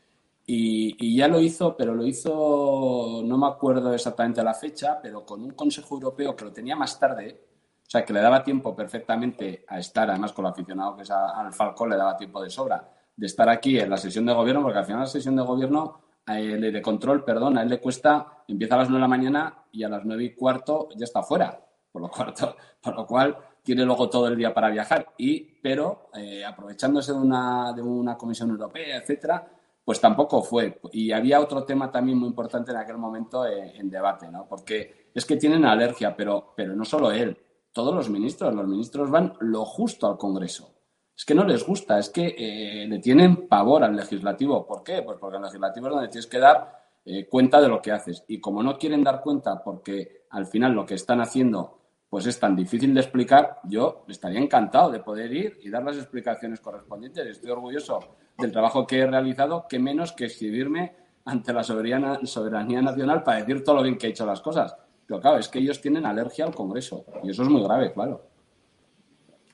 Y, 0.47 0.97
y, 0.99 1.17
ya 1.17 1.29
lo 1.29 1.41
hizo, 1.41 1.77
pero 1.77 1.95
lo 1.95 2.05
hizo, 2.05 3.23
no 3.25 3.39
me 3.39 3.47
acuerdo 3.47 3.93
exactamente 3.95 4.43
la 4.43 4.55
fecha, 4.55 4.99
pero 5.01 5.25
con 5.25 5.43
un 5.43 5.53
Consejo 5.53 5.95
Europeo 5.95 6.35
que 6.35 6.45
lo 6.45 6.53
tenía 6.53 6.75
más 6.75 6.99
tarde, 6.99 7.41
o 7.87 7.91
sea, 7.91 8.05
que 8.05 8.13
le 8.13 8.21
daba 8.21 8.43
tiempo 8.43 8.75
perfectamente 8.75 9.65
a 9.69 9.79
estar, 9.79 10.11
además 10.11 10.33
con 10.33 10.45
lo 10.45 10.49
aficionado 10.49 10.97
que 10.97 11.03
es 11.03 11.11
al 11.11 11.53
Falcón, 11.53 11.91
le 11.91 11.97
daba 11.97 12.17
tiempo 12.17 12.43
de 12.43 12.51
sobra 12.51 12.89
de 13.21 13.27
estar 13.27 13.51
aquí 13.51 13.79
en 13.79 13.91
la 13.91 13.99
sesión 13.99 14.25
de 14.25 14.33
gobierno, 14.33 14.63
porque 14.63 14.79
al 14.79 14.87
final 14.87 15.01
la 15.01 15.07
sesión 15.07 15.37
de 15.37 15.43
gobierno, 15.43 16.01
de 16.27 16.83
control, 16.83 17.23
perdón, 17.23 17.59
a 17.59 17.63
él 17.63 17.69
le 17.69 17.79
cuesta, 17.79 18.45
empieza 18.49 18.77
a 18.77 18.79
las 18.79 18.89
nueve 18.89 19.01
de 19.01 19.03
la 19.03 19.09
mañana 19.09 19.65
y 19.73 19.83
a 19.83 19.91
las 19.91 20.07
nueve 20.07 20.25
y 20.25 20.35
cuarto 20.35 20.89
ya 20.97 21.05
está 21.05 21.23
fuera, 21.23 21.61
por 21.91 22.03
lo, 22.03 22.09
cuarto, 22.09 22.57
por 22.83 22.95
lo 22.95 23.07
cual 23.07 23.37
tiene 23.63 23.85
luego 23.85 24.09
todo 24.09 24.29
el 24.29 24.37
día 24.37 24.55
para 24.55 24.71
viajar. 24.71 25.15
Y, 25.19 25.41
pero 25.61 26.11
eh, 26.15 26.45
aprovechándose 26.45 27.13
de 27.13 27.19
una, 27.19 27.73
de 27.73 27.83
una 27.83 28.17
comisión 28.17 28.51
europea, 28.51 28.99
etcétera, 28.99 29.51
pues 29.85 30.01
tampoco 30.01 30.43
fue. 30.43 30.81
Y 30.93 31.13
había 31.13 31.41
otro 31.41 31.65
tema 31.65 31.91
también 31.91 32.19
muy 32.19 32.29
importante 32.29 32.71
en 32.71 32.79
aquel 32.79 32.99
momento 32.99 33.47
en, 33.47 33.69
en 33.77 33.91
debate, 33.91 34.29
¿no? 34.29 34.47
Porque 34.49 35.11
es 35.15 35.25
que 35.25 35.37
tienen 35.37 35.65
alergia, 35.65 36.15
pero, 36.17 36.53
pero 36.57 36.75
no 36.75 36.85
solo 36.85 37.11
él, 37.11 37.37
todos 37.73 37.95
los 37.95 38.09
ministros. 38.09 38.55
Los 38.55 38.67
ministros 38.67 39.11
van 39.11 39.35
lo 39.41 39.65
justo 39.65 40.07
al 40.07 40.17
Congreso. 40.17 40.75
Es 41.17 41.25
que 41.25 41.35
no 41.35 41.45
les 41.45 41.67
gusta, 41.67 41.99
es 41.99 42.09
que 42.09 42.35
eh, 42.39 42.87
le 42.89 42.99
tienen 42.99 43.47
pavor 43.47 43.85
al 43.85 43.95
legislativo. 43.95 44.67
¿Por 44.67 44.83
qué? 44.83 45.03
Pues 45.03 45.19
porque 45.19 45.37
el 45.37 45.43
legislativo 45.43 45.89
es 45.89 45.93
donde 45.93 46.09
tienes 46.09 46.27
que 46.27 46.39
dar 46.39 46.81
eh, 47.05 47.29
cuenta 47.29 47.61
de 47.61 47.69
lo 47.69 47.83
que 47.83 47.93
haces. 47.93 48.25
Y 48.29 48.41
como 48.41 48.63
no 48.63 48.79
quieren 48.79 49.05
dar 49.05 49.21
cuenta 49.21 49.63
porque 49.63 50.27
al 50.31 50.47
final 50.47 50.73
lo 50.73 50.87
que 50.87 50.95
están 50.95 51.21
haciendo 51.21 51.80
pues 52.11 52.27
es 52.27 52.41
tan 52.41 52.57
difícil 52.57 52.93
de 52.93 53.01
explicar, 53.01 53.61
yo 53.65 54.05
estaría 54.09 54.41
encantado 54.41 54.91
de 54.91 54.99
poder 54.99 55.33
ir 55.33 55.59
y 55.63 55.71
dar 55.71 55.85
las 55.85 55.97
explicaciones 55.97 56.59
correspondientes. 56.61 57.25
Estoy 57.25 57.51
orgulloso 57.53 58.01
del 58.37 58.51
trabajo 58.51 58.85
que 58.85 58.99
he 58.99 59.07
realizado, 59.07 59.67
que 59.69 59.79
menos 59.79 60.13
que 60.13 60.25
exhibirme 60.25 60.93
ante 61.25 61.53
la 61.53 61.63
soberanía, 61.63 62.83
nacional 62.83 63.23
para 63.23 63.39
decir 63.39 63.63
todo 63.63 63.77
lo 63.77 63.83
bien 63.85 63.97
que 63.97 64.09
he 64.09 64.11
hecho 64.11 64.27
las 64.27 64.41
cosas. 64.41 64.75
Pero 65.07 65.21
claro, 65.21 65.39
es 65.39 65.49
que 65.49 65.61
ellos 65.61 65.81
tienen 65.81 66.05
alergia 66.05 66.45
al 66.45 66.55
Congreso 66.55 67.05
y 67.23 67.31
eso 67.31 67.43
es 67.45 67.49
muy 67.49 67.63
grave, 67.63 67.93
claro. 67.93 68.27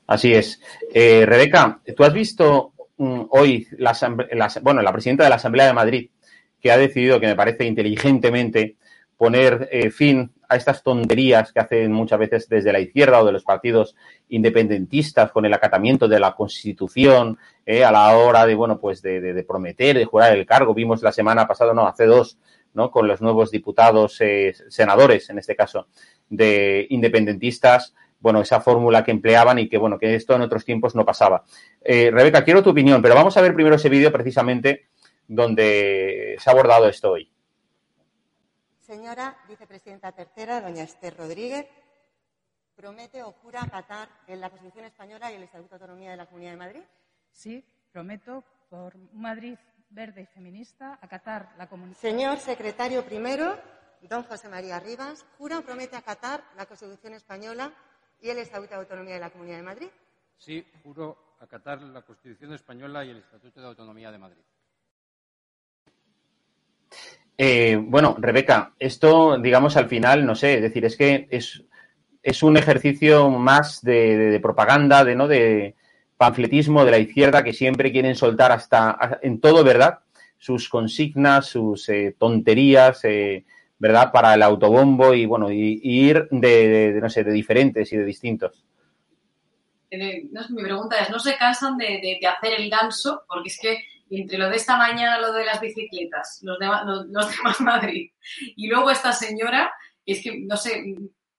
Así 0.06 0.32
es. 0.32 0.60
Eh, 0.94 1.26
Rebeca, 1.26 1.80
¿tú 1.94 2.04
has 2.04 2.12
visto 2.14 2.72
mm, 2.96 3.22
hoy 3.30 3.66
la, 3.78 3.94
la- 4.32 4.52
bueno, 4.62 4.80
la 4.80 4.92
presidenta 4.92 5.24
de 5.24 5.30
la 5.30 5.36
Asamblea 5.36 5.66
de 5.66 5.72
Madrid 5.74 6.10
que 6.60 6.70
ha 6.72 6.78
decidido, 6.78 7.20
que 7.20 7.26
me 7.26 7.36
parece 7.36 7.64
inteligentemente, 7.66 8.76
poner 9.16 9.68
eh, 9.70 9.90
fin 9.90 10.32
a 10.48 10.56
estas 10.56 10.82
tonterías 10.82 11.52
que 11.52 11.60
hacen 11.60 11.92
muchas 11.92 12.18
veces 12.18 12.48
desde 12.48 12.72
la 12.72 12.80
izquierda 12.80 13.20
o 13.20 13.26
de 13.26 13.32
los 13.32 13.44
partidos 13.44 13.96
independentistas 14.28 15.30
con 15.32 15.44
el 15.44 15.54
acatamiento 15.54 16.08
de 16.08 16.20
la 16.20 16.34
Constitución 16.34 17.38
eh, 17.64 17.84
a 17.84 17.92
la 17.92 18.16
hora 18.16 18.46
de, 18.46 18.54
bueno, 18.54 18.78
pues 18.78 19.02
de, 19.02 19.44
prometer, 19.46 19.98
de 19.98 20.04
jurar 20.04 20.36
el 20.36 20.46
cargo. 20.46 20.74
Vimos 20.74 21.02
la 21.02 21.12
semana 21.12 21.46
pasada, 21.46 21.74
no, 21.74 21.86
hace 21.86 22.06
dos, 22.06 22.38
¿no? 22.74 22.90
Con 22.90 23.08
los 23.08 23.20
nuevos 23.20 23.50
diputados, 23.50 24.20
eh, 24.20 24.54
senadores, 24.68 25.30
en 25.30 25.38
este 25.38 25.56
caso, 25.56 25.88
de 26.28 26.86
independentistas, 26.90 27.94
bueno, 28.20 28.40
esa 28.40 28.60
fórmula 28.60 29.04
que 29.04 29.10
empleaban 29.10 29.58
y 29.58 29.68
que, 29.68 29.78
bueno, 29.78 29.98
que 29.98 30.14
esto 30.14 30.34
en 30.34 30.42
otros 30.42 30.64
tiempos 30.64 30.94
no 30.94 31.04
pasaba. 31.04 31.44
Eh, 31.82 32.10
Rebeca, 32.12 32.44
quiero 32.44 32.62
tu 32.62 32.70
opinión, 32.70 33.02
pero 33.02 33.14
vamos 33.14 33.36
a 33.36 33.40
ver 33.40 33.54
primero 33.54 33.76
ese 33.76 33.88
vídeo 33.88 34.10
precisamente 34.10 34.88
donde 35.28 36.36
se 36.38 36.50
ha 36.50 36.52
abordado 36.52 36.88
esto 36.88 37.12
hoy. 37.12 37.30
Señora 38.86 39.34
vicepresidenta 39.48 40.12
tercera, 40.12 40.60
doña 40.62 40.86
Esther 40.86 41.18
Rodríguez, 41.18 41.66
¿promete 42.78 43.18
o 43.26 43.32
jura 43.32 43.66
acatar 43.66 44.06
en 44.28 44.40
la 44.40 44.48
Constitución 44.48 44.84
española 44.84 45.32
y 45.32 45.34
el 45.34 45.42
Estatuto 45.42 45.70
de 45.70 45.82
Autonomía 45.82 46.12
de 46.12 46.16
la 46.16 46.26
Comunidad 46.26 46.52
de 46.52 46.56
Madrid? 46.56 46.84
Sí, 47.32 47.64
prometo, 47.90 48.44
por 48.70 48.94
Madrid 49.12 49.58
verde 49.90 50.22
y 50.22 50.26
feminista, 50.26 51.00
acatar 51.02 51.52
la 51.58 51.68
comunidad. 51.68 51.98
Señor 51.98 52.38
secretario 52.38 53.04
primero, 53.04 53.58
don 54.02 54.22
José 54.22 54.48
María 54.48 54.78
Rivas, 54.78 55.26
¿jura 55.36 55.58
o 55.58 55.62
promete 55.62 55.96
acatar 55.96 56.44
la 56.56 56.66
Constitución 56.66 57.14
española 57.14 57.74
y 58.20 58.30
el 58.30 58.38
Estatuto 58.38 58.74
de 58.74 58.80
Autonomía 58.82 59.14
de 59.14 59.20
la 59.20 59.30
Comunidad 59.30 59.56
de 59.56 59.62
Madrid? 59.64 59.88
Sí, 60.36 60.64
juro 60.84 61.34
acatar 61.40 61.82
la 61.82 62.02
Constitución 62.02 62.52
española 62.52 63.04
y 63.04 63.10
el 63.10 63.18
Estatuto 63.18 63.60
de 63.60 63.66
Autonomía 63.66 64.12
de 64.12 64.18
Madrid. 64.18 64.44
Eh, 67.38 67.78
bueno, 67.80 68.16
Rebeca, 68.18 68.72
esto, 68.78 69.38
digamos, 69.38 69.76
al 69.76 69.88
final, 69.88 70.24
no 70.24 70.34
sé, 70.34 70.54
es 70.54 70.62
decir, 70.62 70.84
es 70.84 70.96
que 70.96 71.28
es, 71.30 71.64
es 72.22 72.42
un 72.42 72.56
ejercicio 72.56 73.28
más 73.28 73.82
de, 73.82 74.38
propaganda, 74.42 75.04
de 75.04 75.14
no 75.14 75.28
de 75.28 75.74
panfletismo 76.16 76.84
de 76.84 76.90
la 76.90 76.98
izquierda 76.98 77.44
que 77.44 77.52
siempre 77.52 77.92
quieren 77.92 78.14
soltar 78.14 78.52
hasta 78.52 79.20
en 79.22 79.38
todo, 79.40 79.62
¿verdad? 79.64 79.98
Sus 80.38 80.68
consignas, 80.70 81.46
sus 81.46 81.88
eh, 81.90 82.16
tonterías, 82.18 83.04
eh, 83.04 83.44
¿verdad? 83.78 84.10
Para 84.12 84.32
el 84.32 84.42
autobombo 84.42 85.12
y 85.12 85.26
bueno, 85.26 85.52
y, 85.52 85.78
ir 85.82 86.28
de, 86.30 86.98
no 87.02 87.10
sé, 87.10 87.22
de 87.22 87.32
diferentes 87.32 87.92
y 87.92 87.96
de 87.98 88.04
distintos. 88.04 88.64
Eh, 89.90 90.24
mi 90.50 90.62
pregunta 90.62 90.98
es, 91.00 91.10
¿no 91.10 91.18
se 91.18 91.36
cansan 91.36 91.76
de 91.76 92.18
hacer 92.26 92.58
el 92.58 92.70
ganso? 92.70 93.24
Porque 93.28 93.48
es 93.50 93.58
que 93.60 93.78
entre 94.10 94.38
lo 94.38 94.48
de 94.48 94.56
esta 94.56 94.76
mañana, 94.76 95.18
lo 95.18 95.32
de 95.32 95.44
las 95.44 95.60
bicicletas, 95.60 96.38
los 96.42 96.58
de, 96.58 96.66
los, 96.66 97.06
los 97.08 97.30
de 97.30 97.36
Más 97.42 97.60
Madrid, 97.60 98.10
y 98.56 98.68
luego 98.68 98.90
esta 98.90 99.12
señora, 99.12 99.72
es 100.04 100.22
que 100.22 100.38
no 100.40 100.56
sé, 100.56 100.94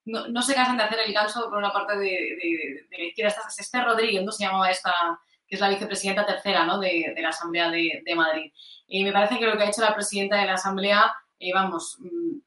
no, 0.05 0.27
no 0.27 0.41
se 0.41 0.53
cansan 0.53 0.77
de 0.77 0.83
hacer 0.83 0.99
el 1.05 1.13
ganso 1.13 1.49
por 1.49 1.57
una 1.57 1.71
parte 1.71 1.97
de, 1.97 2.05
de- 2.05 2.87
de 2.89 2.97
la 2.97 3.03
izquierda. 3.05 3.29
Esta, 3.45 3.61
Esther 3.61 3.85
Rodríguez, 3.85 4.23
¿no? 4.23 4.31
Se 4.31 4.43
llamaba 4.45 4.69
esta, 4.69 4.93
que 5.47 5.55
es 5.55 5.61
la 5.61 5.69
vicepresidenta 5.69 6.25
tercera, 6.25 6.65
¿no? 6.65 6.79
De, 6.79 7.13
la 7.17 7.29
Asamblea 7.29 7.69
de, 7.69 8.03
Madrid. 8.15 8.51
Y 8.87 9.03
me 9.03 9.11
parece 9.11 9.37
que 9.39 9.45
lo 9.45 9.57
que 9.57 9.63
ha 9.63 9.69
hecho 9.69 9.81
la 9.81 9.93
presidenta 9.95 10.37
de 10.37 10.45
la 10.45 10.53
Asamblea, 10.55 11.11
eh, 11.39 11.51
vamos, 11.53 11.97
mm, 11.99 12.37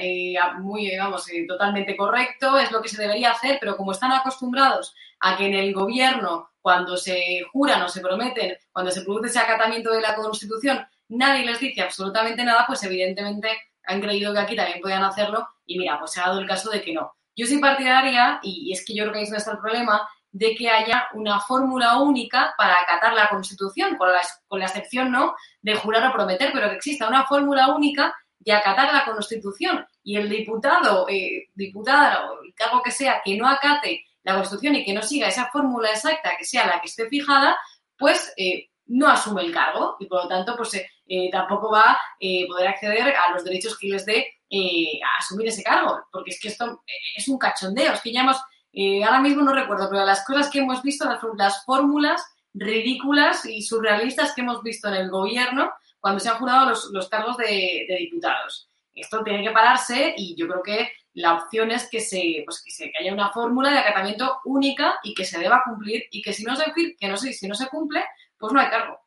eh, 0.00 0.34
muy, 0.60 0.88
eh, 0.88 0.98
vamos, 0.98 1.28
eh, 1.30 1.44
totalmente 1.48 1.96
correcto, 1.96 2.58
es 2.58 2.70
lo 2.70 2.80
que 2.82 2.88
se 2.88 3.00
debería 3.00 3.32
hacer, 3.32 3.58
pero 3.60 3.76
como 3.76 3.92
están 3.92 4.12
acostumbrados 4.12 4.94
a 5.20 5.36
que 5.36 5.46
en 5.46 5.54
el 5.54 5.72
gobierno, 5.72 6.50
cuando 6.68 6.98
se 6.98 7.46
juran 7.50 7.80
o 7.80 7.88
se 7.88 8.02
prometen, 8.02 8.54
cuando 8.70 8.90
se 8.90 9.00
produce 9.00 9.28
ese 9.28 9.38
acatamiento 9.38 9.90
de 9.90 10.02
la 10.02 10.14
Constitución, 10.14 10.86
nadie 11.08 11.46
les 11.46 11.58
dice 11.58 11.80
absolutamente 11.80 12.44
nada, 12.44 12.64
pues 12.66 12.82
evidentemente 12.82 13.48
han 13.86 14.02
creído 14.02 14.34
que 14.34 14.40
aquí 14.40 14.54
también 14.54 14.78
podían 14.82 15.02
hacerlo 15.02 15.48
y 15.64 15.78
mira, 15.78 15.98
pues 15.98 16.10
se 16.10 16.20
ha 16.20 16.26
dado 16.26 16.40
el 16.40 16.46
caso 16.46 16.68
de 16.68 16.82
que 16.82 16.92
no. 16.92 17.10
Yo 17.34 17.46
soy 17.46 17.56
partidaria, 17.56 18.38
y 18.42 18.70
es 18.70 18.84
que 18.84 18.94
yo 18.94 19.04
creo 19.04 19.14
que 19.14 19.20
ahí 19.20 19.24
está 19.24 19.52
el 19.52 19.60
problema, 19.60 20.06
de 20.30 20.54
que 20.54 20.68
haya 20.68 21.08
una 21.14 21.40
fórmula 21.40 21.96
única 22.00 22.52
para 22.58 22.82
acatar 22.82 23.14
la 23.14 23.30
Constitución, 23.30 23.96
con 23.96 24.12
la, 24.12 24.20
con 24.46 24.58
la 24.58 24.66
excepción 24.66 25.10
no 25.10 25.36
de 25.62 25.74
jurar 25.74 26.06
o 26.06 26.12
prometer, 26.12 26.50
pero 26.52 26.68
que 26.68 26.76
exista 26.76 27.08
una 27.08 27.24
fórmula 27.24 27.74
única 27.74 28.14
de 28.40 28.52
acatar 28.52 28.92
la 28.92 29.06
Constitución. 29.06 29.86
Y 30.02 30.18
el 30.18 30.28
diputado, 30.28 31.06
eh, 31.08 31.48
diputada 31.54 32.30
o 32.30 32.42
el 32.42 32.52
cargo 32.52 32.82
que 32.82 32.90
sea, 32.90 33.22
que 33.24 33.38
no 33.38 33.48
acate 33.48 34.04
la 34.28 34.34
Constitución 34.34 34.76
y 34.76 34.84
que 34.84 34.92
no 34.92 35.02
siga 35.02 35.28
esa 35.28 35.48
fórmula 35.50 35.90
exacta 35.90 36.32
que 36.38 36.44
sea 36.44 36.66
la 36.66 36.80
que 36.80 36.88
esté 36.88 37.08
fijada, 37.08 37.56
pues 37.96 38.32
eh, 38.36 38.68
no 38.86 39.08
asume 39.08 39.42
el 39.42 39.52
cargo 39.52 39.96
y 39.98 40.06
por 40.06 40.24
lo 40.24 40.28
tanto 40.28 40.56
pues 40.56 40.74
eh, 40.74 40.88
eh, 41.06 41.30
tampoco 41.30 41.70
va 41.70 41.92
a 41.92 42.00
poder 42.46 42.68
acceder 42.68 43.14
a 43.16 43.32
los 43.32 43.44
derechos 43.44 43.78
que 43.78 43.88
les 43.88 44.04
dé 44.04 44.26
a 44.50 45.18
asumir 45.18 45.48
ese 45.48 45.62
cargo, 45.62 45.98
porque 46.10 46.30
es 46.30 46.40
que 46.40 46.48
esto 46.48 46.82
es 47.16 47.28
un 47.28 47.38
cachondeo, 47.38 47.92
es 47.92 48.00
que 48.00 48.12
ya 48.12 48.22
hemos, 48.22 48.38
ahora 49.06 49.20
mismo 49.20 49.42
no 49.42 49.52
recuerdo, 49.52 49.88
pero 49.90 50.04
las 50.06 50.24
cosas 50.24 50.50
que 50.50 50.60
hemos 50.60 50.82
visto, 50.82 51.04
las, 51.04 51.20
las 51.36 51.64
fórmulas 51.64 52.22
ridículas 52.54 53.44
y 53.44 53.62
surrealistas 53.62 54.34
que 54.34 54.40
hemos 54.40 54.62
visto 54.62 54.88
en 54.88 54.94
el 54.94 55.10
gobierno 55.10 55.70
cuando 56.00 56.20
se 56.20 56.30
han 56.30 56.38
jurado 56.38 56.70
los, 56.70 56.90
los 56.92 57.08
cargos 57.08 57.36
de 57.36 57.86
diputados. 57.98 58.68
Esto 58.94 59.22
tiene 59.22 59.42
que 59.42 59.50
pararse 59.50 60.14
y 60.16 60.34
yo 60.34 60.48
creo 60.48 60.62
que 60.62 60.90
la 61.14 61.34
opción 61.34 61.70
es 61.70 61.88
que 61.88 62.00
se, 62.00 62.42
pues 62.44 62.62
que, 62.62 62.70
se, 62.70 62.90
que 62.90 62.98
haya 63.00 63.12
una 63.12 63.30
fórmula 63.30 63.70
de 63.70 63.78
acatamiento 63.78 64.38
única 64.44 64.94
y 65.02 65.14
que 65.14 65.24
se 65.24 65.38
deba 65.38 65.62
cumplir 65.64 66.04
y 66.10 66.22
que 66.22 66.32
si 66.32 66.44
no 66.44 66.54
se, 66.56 66.64
que 66.98 67.08
no 67.08 67.16
se, 67.16 67.32
si 67.32 67.48
no 67.48 67.54
se 67.54 67.68
cumple, 67.68 68.04
pues 68.38 68.52
no 68.52 68.60
hay 68.60 68.68
cargo. 68.68 69.00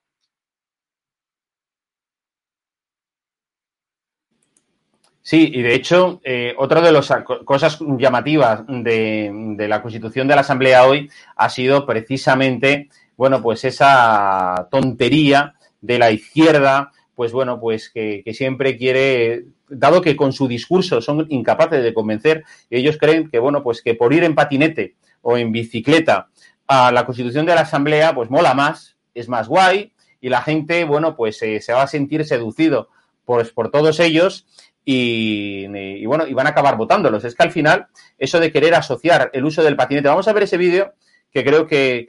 Sí, 5.23 5.51
y 5.53 5.61
de 5.61 5.75
hecho, 5.75 6.19
eh, 6.23 6.55
otra 6.57 6.81
de 6.81 6.91
las 6.91 7.13
cosas 7.45 7.79
llamativas 7.79 8.63
de, 8.67 9.31
de, 9.55 9.67
la 9.67 9.81
constitución 9.81 10.27
de 10.27 10.35
la 10.35 10.41
Asamblea 10.41 10.85
hoy 10.85 11.09
ha 11.35 11.47
sido 11.49 11.85
precisamente, 11.85 12.89
bueno, 13.15 13.41
pues 13.41 13.63
esa 13.63 14.67
tontería 14.71 15.53
de 15.79 15.99
la 15.99 16.11
izquierda, 16.11 16.91
pues 17.21 17.33
bueno, 17.33 17.59
pues 17.59 17.91
que, 17.91 18.23
siempre 18.33 18.75
quiere, 18.75 19.45
dado 19.69 20.01
que 20.01 20.15
con 20.15 20.33
su 20.33 20.47
discurso 20.47 21.01
son 21.01 21.27
incapaces 21.29 21.83
de 21.83 21.93
convencer, 21.93 22.43
ellos 22.71 22.97
creen 22.97 23.29
que, 23.29 23.37
bueno, 23.37 23.61
pues 23.61 23.83
que 23.83 23.93
por 23.93 24.11
ir 24.11 24.23
en 24.23 24.33
patinete 24.33 24.95
o 25.21 25.37
en 25.37 25.51
bicicleta 25.51 26.29
a 26.65 26.91
la 26.91 27.05
constitución 27.05 27.45
de 27.45 27.53
la 27.53 27.61
Asamblea, 27.61 28.15
pues 28.15 28.31
mola 28.31 28.55
más, 28.55 28.97
es 29.13 29.29
más 29.29 29.47
guay, 29.47 29.93
y 30.19 30.29
la 30.29 30.41
gente, 30.41 30.83
bueno, 30.83 31.15
pues 31.15 31.39
eh, 31.43 31.61
se 31.61 31.73
va 31.73 31.83
a 31.83 31.87
sentir 31.87 32.25
seducido 32.25 32.89
por, 33.23 33.53
por 33.53 33.69
todos 33.69 33.99
ellos 33.99 34.47
y, 34.83 35.67
bueno, 36.07 36.25
y 36.25 36.33
van 36.33 36.47
a 36.47 36.49
acabar 36.49 36.75
votándolos. 36.75 37.23
Es 37.23 37.35
que 37.35 37.43
al 37.43 37.51
final, 37.51 37.85
eso 38.17 38.39
de 38.39 38.51
querer 38.51 38.73
asociar 38.73 39.29
el 39.33 39.45
uso 39.45 39.61
del 39.61 39.75
patinete, 39.75 40.07
vamos 40.07 40.27
a 40.27 40.33
ver 40.33 40.41
ese 40.41 40.57
vídeo 40.57 40.95
que 41.31 41.43
creo 41.43 41.67
que 41.67 42.03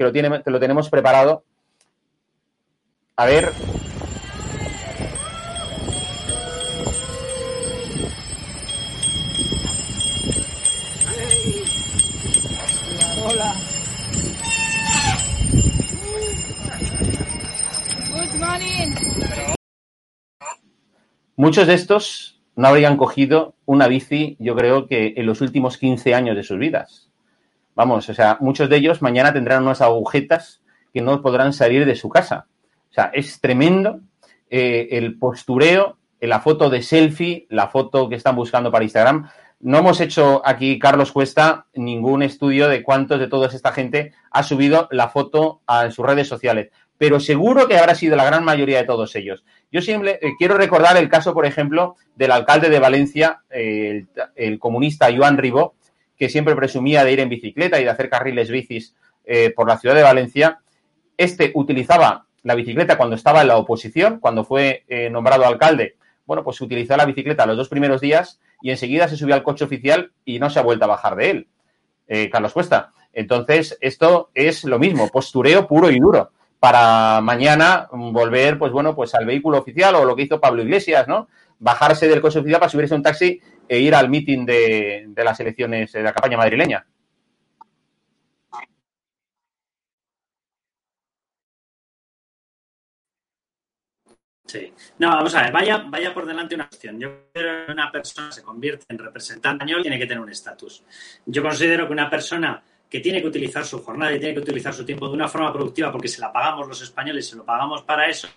lo 0.46 0.58
tenemos 0.58 0.88
preparado. 0.88 1.44
A 3.14 3.26
ver. 3.26 3.52
Muchos 21.36 21.66
de 21.66 21.74
estos 21.74 22.40
no 22.56 22.68
habrían 22.68 22.96
cogido 22.96 23.54
una 23.64 23.88
bici, 23.88 24.36
yo 24.38 24.54
creo 24.54 24.86
que 24.86 25.14
en 25.16 25.26
los 25.26 25.40
últimos 25.40 25.78
15 25.78 26.14
años 26.14 26.36
de 26.36 26.42
sus 26.42 26.58
vidas. 26.58 27.08
Vamos, 27.74 28.08
o 28.08 28.14
sea, 28.14 28.36
muchos 28.40 28.68
de 28.68 28.76
ellos 28.76 29.00
mañana 29.00 29.32
tendrán 29.32 29.62
unas 29.62 29.80
agujetas 29.80 30.60
que 30.92 31.00
no 31.00 31.22
podrán 31.22 31.54
salir 31.54 31.86
de 31.86 31.96
su 31.96 32.10
casa. 32.10 32.46
O 32.90 32.92
sea, 32.92 33.10
es 33.14 33.40
tremendo 33.40 34.00
eh, 34.50 34.88
el 34.92 35.18
postureo, 35.18 35.96
la 36.20 36.40
foto 36.40 36.68
de 36.68 36.82
selfie, 36.82 37.46
la 37.48 37.68
foto 37.68 38.10
que 38.10 38.16
están 38.16 38.36
buscando 38.36 38.70
para 38.70 38.84
Instagram. 38.84 39.30
No 39.60 39.78
hemos 39.78 40.00
hecho 40.00 40.42
aquí, 40.44 40.78
Carlos 40.78 41.12
Cuesta, 41.12 41.66
ningún 41.74 42.22
estudio 42.22 42.68
de 42.68 42.82
cuántos 42.82 43.18
de 43.18 43.28
toda 43.28 43.48
esta 43.48 43.72
gente 43.72 44.12
ha 44.30 44.42
subido 44.42 44.88
la 44.90 45.08
foto 45.08 45.62
a 45.66 45.90
sus 45.90 46.04
redes 46.04 46.28
sociales. 46.28 46.70
Pero 47.02 47.18
seguro 47.18 47.66
que 47.66 47.76
habrá 47.76 47.96
sido 47.96 48.14
la 48.14 48.24
gran 48.24 48.44
mayoría 48.44 48.78
de 48.78 48.84
todos 48.84 49.16
ellos. 49.16 49.44
Yo 49.72 49.82
siempre 49.82 50.20
eh, 50.22 50.34
quiero 50.38 50.56
recordar 50.56 50.96
el 50.96 51.08
caso, 51.08 51.34
por 51.34 51.46
ejemplo, 51.46 51.96
del 52.14 52.30
alcalde 52.30 52.70
de 52.70 52.78
Valencia, 52.78 53.42
el, 53.50 54.06
comunista 54.60 55.08
Joan 55.12 55.36
Ribó, 55.36 55.74
que 56.16 56.28
siempre 56.28 56.54
presumía 56.54 57.02
de 57.02 57.12
ir 57.12 57.18
en 57.18 57.28
bicicleta 57.28 57.80
y 57.80 57.82
de 57.82 57.90
hacer 57.90 58.08
carriles 58.08 58.52
bicis 58.52 58.94
eh, 59.24 59.50
por 59.50 59.66
la 59.66 59.78
ciudad 59.78 59.96
de 59.96 60.04
Valencia. 60.04 60.60
Este 61.16 61.50
utilizaba 61.56 62.28
la 62.44 62.54
bicicleta 62.54 62.96
cuando 62.96 63.16
estaba 63.16 63.40
en 63.40 63.48
la 63.48 63.56
oposición, 63.56 64.20
cuando 64.20 64.44
fue 64.44 64.84
eh, 64.86 65.10
nombrado 65.10 65.44
alcalde. 65.44 65.96
Bueno, 66.24 66.44
pues 66.44 66.60
utilizó 66.60 66.96
la 66.96 67.04
bicicleta 67.04 67.46
los 67.46 67.56
dos 67.56 67.68
primeros 67.68 68.00
días 68.00 68.38
y 68.60 68.70
enseguida 68.70 69.08
se 69.08 69.16
subió 69.16 69.34
al 69.34 69.42
coche 69.42 69.64
oficial 69.64 70.12
y 70.24 70.38
no 70.38 70.50
se 70.50 70.60
ha 70.60 70.62
vuelto 70.62 70.84
a 70.84 70.86
bajar 70.94 71.16
de 71.16 71.30
él. 71.30 71.48
Carlos 72.30 72.52
Cuesta. 72.52 72.92
Entonces, 73.12 73.78
esto 73.80 74.30
es 74.34 74.64
lo 74.64 74.78
mismo, 74.78 75.08
postureo 75.08 75.66
puro 75.66 75.90
y 75.90 75.98
duro 75.98 76.30
para 76.62 77.20
mañana 77.20 77.88
volver, 77.90 78.56
pues 78.56 78.70
bueno, 78.70 78.94
pues 78.94 79.12
al 79.16 79.26
vehículo 79.26 79.58
oficial 79.58 79.96
o 79.96 80.04
lo 80.04 80.14
que 80.14 80.22
hizo 80.22 80.40
Pablo 80.40 80.62
Iglesias, 80.62 81.08
¿no? 81.08 81.26
Bajarse 81.58 82.06
del 82.06 82.20
coche 82.20 82.38
oficial 82.38 82.60
para 82.60 82.70
subirse 82.70 82.94
a 82.94 82.98
un 82.98 83.02
taxi 83.02 83.40
e 83.68 83.80
ir 83.80 83.92
al 83.96 84.08
de, 84.08 85.06
de, 85.08 85.24
las 85.24 85.40
elecciones 85.40 85.90
de 85.90 86.02
la 86.04 86.12
campaña 86.12 86.36
madrileña. 86.36 86.86
Sí. 94.46 94.72
No, 94.98 95.08
vamos 95.08 95.34
a 95.34 95.42
ver, 95.42 95.52
vaya, 95.52 95.78
vaya 95.88 96.14
por 96.14 96.26
delante 96.26 96.54
una 96.54 96.68
cuestión. 96.68 97.00
Yo 97.00 97.24
creo 97.32 97.66
que 97.66 97.72
una 97.72 97.90
persona 97.90 98.30
se 98.30 98.44
convierte 98.44 98.86
en 98.88 98.98
representante 98.98 99.64
español 99.64 99.82
tiene 99.82 99.98
que 99.98 100.06
tener 100.06 100.22
un 100.22 100.30
estatus. 100.30 100.84
Yo 101.26 101.42
considero 101.42 101.88
que 101.88 101.92
una 101.92 102.08
persona 102.08 102.62
que 102.92 103.00
tiene 103.00 103.22
que 103.22 103.28
utilizar 103.28 103.64
su 103.64 103.82
jornada 103.82 104.14
y 104.14 104.18
tiene 104.18 104.34
que 104.34 104.40
utilizar 104.40 104.74
su 104.74 104.84
tiempo 104.84 105.08
de 105.08 105.14
una 105.14 105.26
forma 105.26 105.50
productiva 105.50 105.90
porque 105.90 106.08
se 106.08 106.20
la 106.20 106.30
pagamos 106.30 106.68
los 106.68 106.82
españoles, 106.82 107.26
se 107.26 107.36
lo 107.36 107.42
pagamos 107.42 107.80
para 107.84 108.06
eso, 108.06 108.28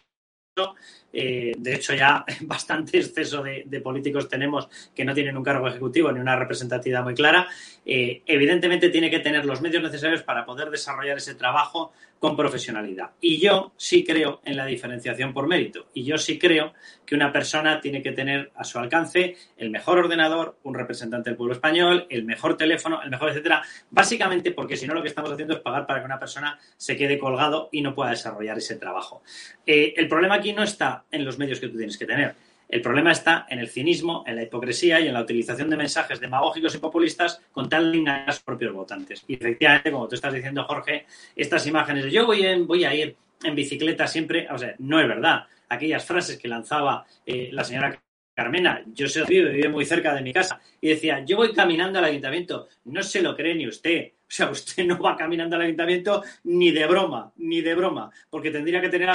eh, 1.18 1.54
de 1.58 1.76
hecho, 1.76 1.94
ya 1.94 2.26
bastante 2.42 2.98
exceso 2.98 3.42
de, 3.42 3.82
políticos 3.82 4.28
tenemos 4.28 4.68
que 4.94 5.06
no 5.06 5.14
tienen 5.14 5.38
un 5.38 5.44
cargo 5.44 5.68
ejecutivo 5.68 6.12
ni 6.12 6.20
una 6.20 6.36
representatividad 6.36 7.04
muy 7.04 7.14
clara. 7.14 7.48
Eh, 7.86 8.22
evidentemente, 8.26 8.90
tiene 8.90 9.10
que 9.10 9.20
tener 9.20 9.46
los 9.46 9.62
medios 9.62 9.82
necesarios 9.82 10.24
para 10.24 10.46
poder 10.46 10.70
desarrollar 10.70 11.18
ese 11.18 11.36
trabajo 11.36 11.94
con 12.20 12.36
profesionalidad. 12.36 13.12
Y 13.22 13.40
yo 13.40 13.74
sí 13.78 14.04
creo 14.04 14.42
en 14.44 14.58
la 14.58 14.66
diferenciación 14.66 15.34
por 15.34 15.48
mérito. 15.48 15.88
Y 15.94 16.04
yo 16.04 16.18
sí 16.18 16.40
creo 16.40 16.74
que 17.06 17.14
una 17.14 17.32
persona 17.32 17.80
tiene 17.80 18.02
que 18.02 18.14
tener 18.14 18.52
a 18.56 18.64
su 18.64 18.80
alcance 18.80 19.36
el 19.58 19.70
mejor 19.70 20.00
ordenador, 20.00 20.58
un 20.64 20.74
representante 20.74 21.30
del 21.30 21.38
pueblo 21.38 21.54
español, 21.54 22.08
el 22.10 22.26
mejor 22.26 22.58
teléfono, 22.58 23.02
el 23.04 23.12
mejor, 23.12 23.30
etcétera. 23.30 23.62
Básicamente 23.92 24.52
porque 24.52 24.76
si 24.76 24.88
no 24.88 24.94
lo 24.94 25.02
que 25.02 25.10
estamos 25.10 25.32
haciendo 25.32 25.54
es 25.54 25.60
pagar 25.60 25.86
para 25.86 26.00
que 26.00 26.06
una 26.06 26.20
persona 26.20 26.58
se 26.78 26.98
quede 26.98 27.20
colgado 27.20 27.70
y 27.72 27.82
no 27.82 27.94
pueda 27.94 28.12
desarrollar 28.12 28.58
ese 28.58 28.78
trabajo. 28.78 29.22
Eh, 29.66 29.94
el 29.96 30.08
problema 30.08 30.36
aquí 30.36 30.54
no 30.54 30.64
está 30.64 31.05
en 31.12 31.26
los 31.26 31.38
medios 31.38 31.60
que 31.60 31.68
tú 31.68 31.78
tienes 31.78 31.98
que 31.98 32.06
tener. 32.06 32.36
El 32.68 32.82
problema 32.82 33.12
está 33.12 33.46
en 33.50 33.60
el 33.60 33.70
cinismo, 33.70 34.24
en 34.26 34.36
la 34.36 34.44
hipocresía 34.44 35.00
y 35.00 35.08
en 35.08 35.14
la 35.14 35.22
utilización 35.22 35.70
de 35.70 35.78
mensajes 35.78 36.20
demagógicos 36.20 36.74
y 36.74 36.80
populistas 36.80 37.42
con 37.52 37.70
tal 37.70 37.92
de 37.92 38.00
engañar 38.00 38.24
a 38.24 38.28
los 38.28 38.40
propios 38.40 38.74
votantes. 38.74 39.24
Y 39.28 39.36
efectivamente, 39.36 39.92
como 39.92 40.08
tú 40.08 40.16
estás 40.16 40.34
diciendo, 40.34 40.64
Jorge, 40.64 41.06
estas 41.36 41.66
imágenes 41.68 42.06
de 42.06 42.12
yo 42.12 42.26
voy, 42.26 42.46
en, 42.46 42.66
voy 42.66 42.84
a 42.86 42.94
ir 42.94 43.16
en 43.44 43.56
bicicleta 43.56 44.08
siempre, 44.08 44.48
o 44.50 44.58
sea, 44.58 44.76
no 44.80 45.00
es 45.00 45.08
verdad. 45.08 45.46
Aquellas 45.70 46.06
frases 46.06 46.38
que 46.38 46.48
lanzaba 46.48 47.06
eh, 47.26 47.50
la 47.52 47.64
señora 47.64 48.00
Carmena, 48.34 48.84
yo 48.94 49.08
sé 49.08 49.24
vive, 49.24 49.52
vive 49.52 49.70
muy 49.70 49.86
cerca 49.86 50.14
de 50.14 50.22
mi 50.22 50.34
casa, 50.34 50.60
y 50.82 50.90
decía, 50.90 51.24
yo 51.24 51.38
voy 51.38 51.54
caminando 51.54 52.00
al 52.00 52.06
ayuntamiento, 52.06 52.68
no 52.86 53.02
se 53.02 53.22
lo 53.22 53.36
cree 53.36 53.56
ni 53.56 53.68
usted. 53.68 54.12
O 54.22 54.28
sea, 54.28 54.50
usted 54.52 54.86
no 54.86 55.00
va 55.00 55.16
caminando 55.16 55.56
al 55.56 55.62
ayuntamiento 55.62 56.24
ni 56.44 56.72
de 56.72 56.86
broma, 56.88 57.32
ni 57.38 57.62
de 57.62 57.76
broma, 57.76 58.12
porque 58.30 58.52
tendría 58.52 58.82
que 58.82 58.90
tener 58.90 59.10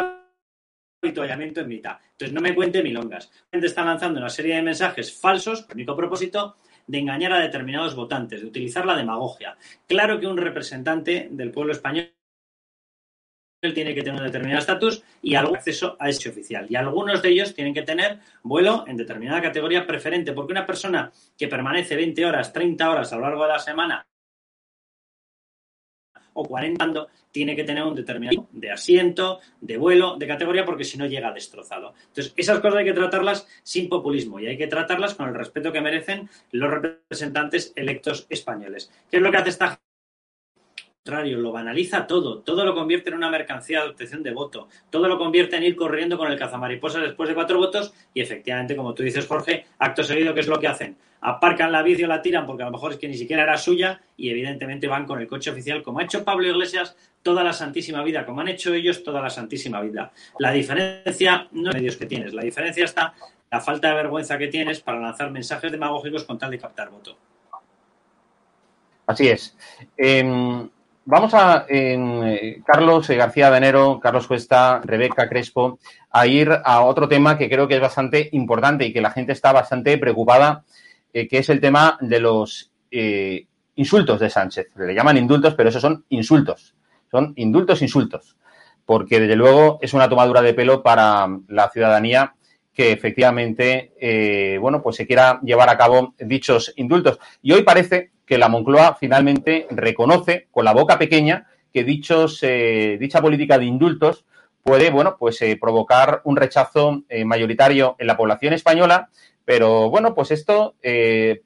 en 1.03 1.69
mitad. 1.69 1.99
Entonces, 2.13 2.33
no 2.33 2.41
me 2.41 2.55
cuente 2.55 2.83
milongas. 2.83 3.31
La 3.31 3.57
gente 3.57 3.67
está 3.67 3.85
lanzando 3.85 4.21
una 4.21 4.29
serie 4.29 4.57
de 4.57 4.63
mensajes 4.63 5.19
falsos, 5.19 5.63
con 5.63 5.77
único 5.77 5.97
propósito 5.97 6.57
de 6.87 6.99
engañar 6.99 7.33
a 7.33 7.41
determinados 7.41 7.95
votantes, 7.95 8.41
de 8.41 8.47
utilizar 8.47 8.85
la 8.85 8.97
demagogia. 8.97 9.57
Claro 9.87 10.21
que 10.21 10.27
un 10.27 10.37
representante 10.37 11.29
del 11.31 11.51
pueblo 11.51 11.73
español 11.73 12.13
tiene 13.75 13.95
que 13.95 14.03
tener 14.03 14.21
un 14.21 14.27
determinado 14.27 14.61
estatus 14.61 15.03
y 15.23 15.35
algún 15.35 15.57
acceso 15.57 15.97
a 15.99 16.09
ese 16.09 16.31
oficial. 16.31 16.67
Y 16.69 16.77
algunos 16.77 17.23
de 17.23 17.29
ellos 17.29 17.55
tienen 17.55 17.75
que 17.75 17.83
tener 17.83 18.19
vuelo 18.43 18.85
en 18.87 18.97
determinada 18.97 19.43
categoría 19.43 19.87
preferente, 19.87 20.33
porque 20.33 20.53
una 20.53 20.67
persona 20.67 21.13
que 21.37 21.49
permanece 21.49 21.97
20 21.97 22.27
horas, 22.27 22.53
30 22.53 22.91
horas 22.91 23.13
a 23.13 23.17
lo 23.17 23.23
largo 23.23 23.43
de 23.43 23.49
la 23.49 23.59
semana 23.59 24.10
o 26.41 26.45
40 26.45 27.07
tiene 27.31 27.55
que 27.55 27.65
tener 27.65 27.85
un 27.85 27.95
determinado 27.95 28.49
de 28.53 28.71
asiento, 28.71 29.41
de 29.61 29.77
vuelo, 29.77 30.17
de 30.17 30.27
categoría, 30.27 30.65
porque 30.65 30.85
si 30.85 30.99
no 30.99 31.07
llega 31.07 31.33
destrozado. 31.33 31.95
Entonces, 32.09 32.33
esas 32.37 32.61
cosas 32.61 32.79
hay 32.79 32.85
que 32.85 32.93
tratarlas 32.93 33.47
sin 33.63 33.89
populismo 33.89 34.41
y 34.41 34.47
hay 34.47 34.59
que 34.59 34.67
tratarlas 34.67 35.15
con 35.15 35.29
el 35.29 35.35
respeto 35.35 35.73
que 35.73 35.81
merecen 35.81 36.29
los 36.53 36.71
representantes 36.71 37.73
electos 37.77 38.27
españoles. 38.31 38.91
¿Qué 39.11 39.19
es 39.19 39.23
lo 39.23 39.31
que 39.31 39.37
hace 39.37 39.51
esta 39.51 39.81
contrario, 41.03 41.39
lo 41.39 41.51
banaliza 41.51 42.07
todo, 42.07 42.41
todo 42.41 42.63
lo 42.63 42.75
convierte 42.75 43.09
en 43.09 43.17
una 43.17 43.31
mercancía 43.31 43.83
de 43.83 43.89
obtención 43.89 44.23
de 44.23 44.33
voto, 44.33 44.69
todo 44.91 45.09
lo 45.09 45.17
convierte 45.17 45.57
en 45.57 45.63
ir 45.63 45.75
corriendo 45.75 46.19
con 46.19 46.31
el 46.31 46.39
cazamariposa 46.39 47.01
después 47.01 47.27
de 47.27 47.35
cuatro 47.35 47.59
votos 47.59 47.95
y 48.13 48.21
efectivamente, 48.21 48.77
como 48.77 48.93
tú 48.93 49.03
dices, 49.03 49.27
Jorge, 49.27 49.65
acto 49.79 50.05
seguido, 50.05 50.35
¿qué 50.35 50.41
es 50.41 50.47
lo 50.47 50.61
que 50.61 50.69
hacen? 50.69 50.99
Aparcan 51.23 51.73
la 51.73 51.83
bici 51.83 52.05
o 52.05 52.07
la 52.07 52.21
tiran 52.21 52.47
porque 52.47 52.65
a 52.65 52.67
lo 52.67 52.73
mejor 52.73 52.93
es 52.93 52.99
que 52.99 53.09
ni 53.09 53.17
siquiera 53.17 53.45
era 53.45 53.57
suya 53.57 54.03
y 54.19 54.29
evidentemente 54.29 54.89
van 54.89 55.07
con 55.07 55.21
el 55.21 55.27
coche 55.27 55.51
oficial, 55.51 55.83
como 55.83 56.01
ha 56.01 56.03
hecho 56.03 56.23
Pablo 56.23 56.47
Iglesias 56.47 56.95
toda 57.23 57.43
la 57.43 57.55
santísima 57.55 58.05
vida, 58.05 58.27
como 58.27 58.43
han 58.43 58.49
hecho 58.49 58.75
ellos 58.75 59.03
toda 59.03 59.23
la 59.23 59.31
santísima 59.31 59.81
vida. 59.81 60.13
La 60.39 60.53
diferencia 60.53 61.49
no 61.53 61.71
es 61.71 61.77
medios 61.77 61.97
que 61.97 62.05
tienes, 62.05 62.35
la 62.35 62.43
diferencia 62.43 62.85
está 62.85 63.15
la 63.51 63.61
falta 63.61 63.89
de 63.89 63.95
vergüenza 63.95 64.37
que 64.37 64.49
tienes 64.49 64.81
para 64.81 65.01
lanzar 65.01 65.31
mensajes 65.31 65.73
demagógicos 65.73 66.25
con 66.25 66.39
tal 66.39 66.51
de 66.51 66.59
captar 66.59 66.91
voto. 66.91 67.17
Así 69.07 69.29
es. 69.29 69.57
Eh 69.97 70.69
vamos 71.11 71.35
a, 71.35 71.67
eh, 71.69 72.63
Carlos 72.65 73.09
García 73.09 73.51
de 73.51 73.59
Enero, 73.59 73.99
Carlos 74.01 74.27
Cuesta, 74.27 74.81
Rebeca 74.83 75.29
Crespo, 75.29 75.79
a 76.11 76.27
ir 76.27 76.51
a 76.65 76.83
otro 76.83 77.09
tema 77.09 77.37
que 77.37 77.51
creo 77.51 77.67
que 77.67 77.75
es 77.75 77.81
bastante 77.81 78.29
importante 78.33 78.87
y 78.87 78.93
que 78.93 79.01
la 79.01 79.11
gente 79.11 79.33
está 79.33 79.53
bastante 79.53 79.99
preocupada, 79.99 80.65
eh, 81.13 81.27
que 81.27 81.39
es 81.39 81.49
el 81.49 81.61
tema 81.61 81.99
de 82.01 82.21
los 82.21 82.71
eh, 82.91 83.47
insultos 83.75 84.21
de 84.21 84.31
Sánchez. 84.31 84.69
Le 84.77 84.95
llaman 84.95 85.17
indultos, 85.17 85.55
pero 85.55 85.69
esos 85.69 85.83
son 85.83 86.05
insultos. 86.11 86.75
Son 87.11 87.33
indultos, 87.37 87.83
insultos. 87.83 88.37
Porque, 88.87 89.21
desde 89.21 89.37
luego, 89.37 89.79
es 89.83 89.93
una 89.93 90.09
tomadura 90.09 90.43
de 90.43 90.55
pelo 90.55 90.83
para 90.83 91.27
la 91.49 91.69
ciudadanía 91.71 92.35
que 92.81 92.93
efectivamente, 92.93 93.93
eh, 94.01 94.57
bueno, 94.59 94.81
pues 94.81 94.97
se 94.97 95.07
quiera 95.07 95.39
llevar 95.43 95.69
a 95.69 95.77
cabo 95.77 96.15
dichos 96.19 96.73
indultos. 96.77 97.19
Y 97.43 97.53
hoy 97.53 97.63
parece 97.63 98.13
que 98.25 98.39
la 98.39 98.49
Moncloa 98.49 98.97
finalmente 98.99 99.67
reconoce 99.69 100.49
con 100.51 100.65
la 100.65 100.73
boca 100.73 100.99
pequeña 100.99 101.47
que 101.75 101.85
dichos, 101.85 102.39
eh, 102.43 102.97
dicha 102.99 103.21
política 103.21 103.59
de 103.59 103.67
indultos 103.67 104.25
puede, 104.63 104.89
bueno, 104.89 105.17
pues 105.19 105.43
eh, 105.43 105.59
provocar 105.61 106.23
un 106.25 106.37
rechazo 106.37 107.03
eh, 107.11 107.27
mayoritario 107.27 107.97
en 107.99 108.07
la 108.07 108.17
población 108.17 108.55
española, 108.55 109.11
pero 109.45 109.91
bueno, 109.91 110.15
pues 110.15 110.31
esto, 110.31 110.77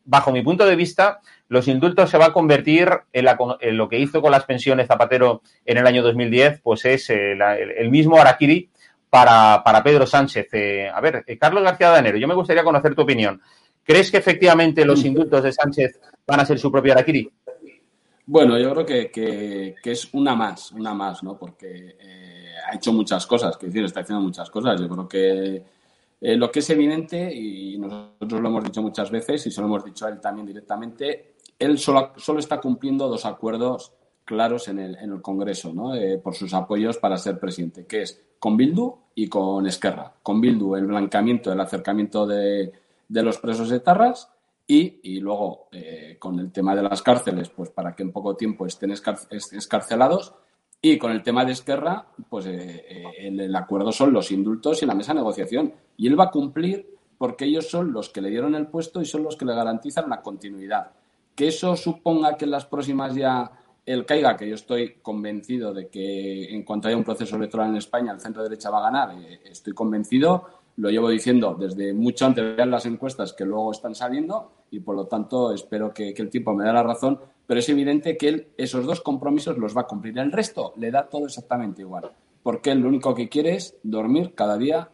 bajo 0.05 0.31
mi 0.31 0.43
punto 0.43 0.67
de 0.67 0.77
vista, 0.77 1.19
los 1.49 1.67
indultos 1.67 2.11
se 2.11 2.19
va 2.19 2.27
a 2.27 2.33
convertir 2.33 2.89
en, 3.13 3.25
la, 3.25 3.37
en, 3.61 3.77
lo 3.77 3.89
que 3.89 3.99
hizo 3.99 4.23
con 4.23 4.31
las 4.31 4.45
pensiones 4.45 4.87
Zapatero 4.87 5.43
en 5.65 5.79
el 5.79 5.87
año 5.87 6.05
2010, 6.05 6.61
pues 6.63 6.85
es 6.85 7.11
la, 7.37 7.59
el, 7.59 7.91
mismo 7.91 8.21
Araquiri 8.21 8.71
para, 9.15 9.63
para 9.63 9.81
Pedro 9.81 10.09
Sánchez. 10.09 10.49
a 10.93 11.01
ver, 11.01 11.25
Carlos 11.39 11.63
García 11.63 11.93
de 11.93 12.01
Enero, 12.01 12.19
yo 12.19 12.27
me 12.27 12.35
gustaría 12.35 12.65
conocer 12.65 12.97
tu 12.97 13.03
opinión. 13.03 13.41
¿Crees 13.85 14.11
que 14.11 14.17
efectivamente 14.17 14.85
los 14.85 15.05
indultos 15.05 15.41
de 15.41 15.53
Sánchez 15.53 16.01
van 16.27 16.41
a 16.41 16.45
ser 16.45 16.59
su 16.59 16.69
propio 16.73 16.95
Araquiri? 16.95 17.31
Bueno, 18.27 18.59
yo 18.59 18.73
creo 18.73 18.85
que, 18.85 19.13
que, 19.13 19.77
que, 19.81 19.93
es 19.93 20.13
una 20.15 20.35
más, 20.35 20.73
una 20.73 20.95
más, 20.95 21.23
¿no? 21.23 21.39
Porque 21.39 21.97
eh, 21.97 22.55
ha 22.69 22.75
hecho 22.75 22.93
muchas 22.93 23.25
cosas, 23.25 23.57
que 23.57 23.67
decir, 23.67 23.85
está 23.85 24.01
haciendo 24.01 24.21
muchas 24.21 24.51
cosas. 24.51 24.81
Yo 24.81 24.89
creo 24.89 25.07
que 25.07 25.65
eh, 26.21 26.37
lo 26.37 26.51
que 26.51 26.59
es 26.59 26.71
evidente, 26.71 27.33
y 27.33 27.79
nosotros 27.79 28.41
lo 28.41 28.49
hemos 28.49 28.65
dicho 28.65 28.83
muchas 28.83 29.13
veces, 29.13 29.47
y 29.47 29.53
se 29.53 29.61
lo 29.61 29.69
hemos 29.69 29.85
dicho 29.85 30.07
a 30.07 30.09
él 30.09 30.21
también 30.21 30.49
directamente, 30.49 31.37
él 31.57 31.79
solo, 31.79 32.15
solo 32.17 32.41
está 32.41 32.61
cumpliendo 32.61 33.07
dos 33.07 33.25
acuerdos 33.27 33.93
claros 34.25 34.69
en 34.69 34.79
el, 34.79 34.97
en 34.97 35.13
el 35.13 35.23
Congreso, 35.23 35.73
¿no? 35.73 35.95
Eh, 35.95 36.19
por 36.19 36.35
sus 36.35 36.55
apoyos 36.55 36.99
para 36.99 37.17
ser 37.17 37.39
presidente, 37.39 37.87
que 37.87 38.03
es 38.03 38.23
con 38.39 38.57
Bildu 38.57 38.95
y 39.15 39.29
con 39.29 39.67
Esquerra. 39.67 40.15
Con 40.23 40.41
Bildu, 40.41 40.77
el 40.77 40.87
blancamiento, 40.87 41.53
el 41.53 41.61
acercamiento 41.61 42.27
de, 42.27 42.73
de 43.09 43.23
los 43.23 43.39
presos 43.39 43.71
etarras 43.73 44.31
y, 44.67 45.01
y 45.03 45.21
luego, 45.21 45.69
eh, 45.73 46.17
con 46.19 46.39
el 46.39 46.51
tema 46.51 46.75
de 46.75 46.83
las 46.83 47.03
cárceles, 47.03 47.51
pues 47.51 47.71
para 47.71 47.95
que 47.95 48.03
en 48.03 48.13
poco 48.13 48.35
tiempo 48.35 48.67
estén 48.67 48.93
escarcelados. 48.93 50.35
Y 50.81 50.99
con 50.99 51.13
el 51.13 51.23
tema 51.23 51.45
de 51.45 51.53
Esquerra, 51.53 52.07
pues 52.29 52.47
eh, 52.47 52.85
eh, 52.89 53.05
el, 53.19 53.41
el, 53.41 53.57
acuerdo 53.57 53.91
son 53.93 54.13
los 54.13 54.31
indultos 54.31 54.83
y 54.83 54.87
la 54.87 54.95
mesa 54.95 55.13
de 55.13 55.21
negociación. 55.21 55.73
Y 55.97 56.07
él 56.07 56.19
va 56.19 56.25
a 56.25 56.31
cumplir 56.31 56.99
porque 57.17 57.47
ellos 57.47 57.69
son 57.69 57.93
los 57.93 58.11
que 58.11 58.21
le 58.21 58.29
dieron 58.29 58.55
el 58.55 58.67
puesto 58.67 59.01
y 59.01 59.07
son 59.07 59.23
los 59.23 59.37
que 59.37 59.47
le 59.47 59.55
garantizan 59.55 60.11
la 60.11 60.21
continuidad. 60.21 60.93
Que 61.35 61.49
eso 61.49 61.75
suponga 61.77 62.37
que 62.37 62.45
en 62.45 62.51
las 62.51 62.67
próximas 62.67 63.15
ya 63.15 63.51
él 63.87 64.07
caiga, 64.07 64.37
que 64.37 64.49
yo 64.49 64.55
estoy 64.55 64.95
convencido 65.03 65.75
de 65.75 65.89
que 65.89 66.55
en 66.55 66.63
cuanto 66.63 66.89
haya 66.89 66.97
un 66.97 67.05
proceso 67.05 67.37
electoral 67.37 67.71
en 67.71 67.77
España, 67.77 68.13
el 68.13 68.21
centro 68.21 68.43
derecha 68.43 68.71
va 68.71 68.79
a 68.79 68.91
ganar, 68.91 69.17
eh, 69.19 69.41
estoy 69.45 69.73
convencido, 69.73 70.47
lo 70.77 70.91
llevo 70.91 71.09
diciendo 71.09 71.57
desde 71.59 71.93
mucho 71.93 72.27
antes 72.27 72.57
de 72.57 72.67
las 72.67 72.87
encuestas 72.87 73.33
que 73.33 73.45
luego 73.45 73.71
están 73.73 73.95
saliendo 73.95 74.53
y 74.71 74.81
por 74.81 74.97
lo 74.97 75.07
tanto 75.07 75.53
espero 75.53 75.93
que, 75.93 76.13
que 76.13 76.23
el 76.23 76.31
tiempo 76.31 76.55
me 76.55 76.65
dé 76.65 76.73
la 76.73 76.83
razón, 76.83 77.21
pero 77.47 77.61
es 77.61 77.69
evidente 77.69 78.17
que 78.17 78.29
él 78.29 78.49
esos 78.57 78.85
dos 78.87 79.01
compromisos 79.01 79.57
los 79.59 79.77
va 79.77 79.83
a 79.83 79.87
cumplir. 79.87 80.19
El 80.19 80.33
resto 80.33 80.73
le 80.77 80.91
da 80.91 81.09
todo 81.09 81.27
exactamente 81.27 81.83
igual, 81.83 82.11
porque 82.43 82.73
él 82.73 82.81
lo 82.81 82.89
único 82.89 83.15
que 83.15 83.29
quiere 83.29 83.55
es 83.55 83.77
dormir 83.83 84.33
cada 84.35 84.57
día 84.57 84.91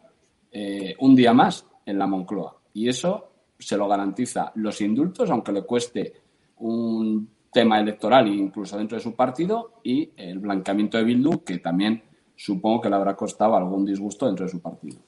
eh, 0.51 0.97
un 0.99 1.15
día 1.15 1.33
más 1.33 1.65
en 1.87 1.99
la 1.99 2.07
Moncloa 2.07 2.57
y 2.75 2.89
eso 2.89 3.31
se 3.59 3.77
lo 3.77 3.89
garantiza 3.89 4.53
los 4.57 4.81
indultos, 4.81 5.31
aunque 5.31 5.53
le 5.53 5.63
cueste 5.63 6.13
un 6.59 7.29
tema 7.53 7.81
electoral 7.81 8.29
incluso 8.29 8.79
dentro 8.79 8.97
de 8.97 9.03
su 9.03 9.15
partido 9.15 9.81
y 9.83 10.11
el 10.17 10.39
blanqueamiento 10.39 10.99
de 10.99 11.05
Bildu, 11.05 11.43
que 11.45 11.59
también 11.59 12.03
supongo 12.37 12.81
que 12.81 12.89
le 12.89 12.97
habrá 12.97 13.17
costado 13.17 13.57
algún 13.57 13.85
disgusto 13.85 14.27
dentro 14.27 14.47
de 14.47 14.51
su 14.51 14.61
partido. 14.61 14.99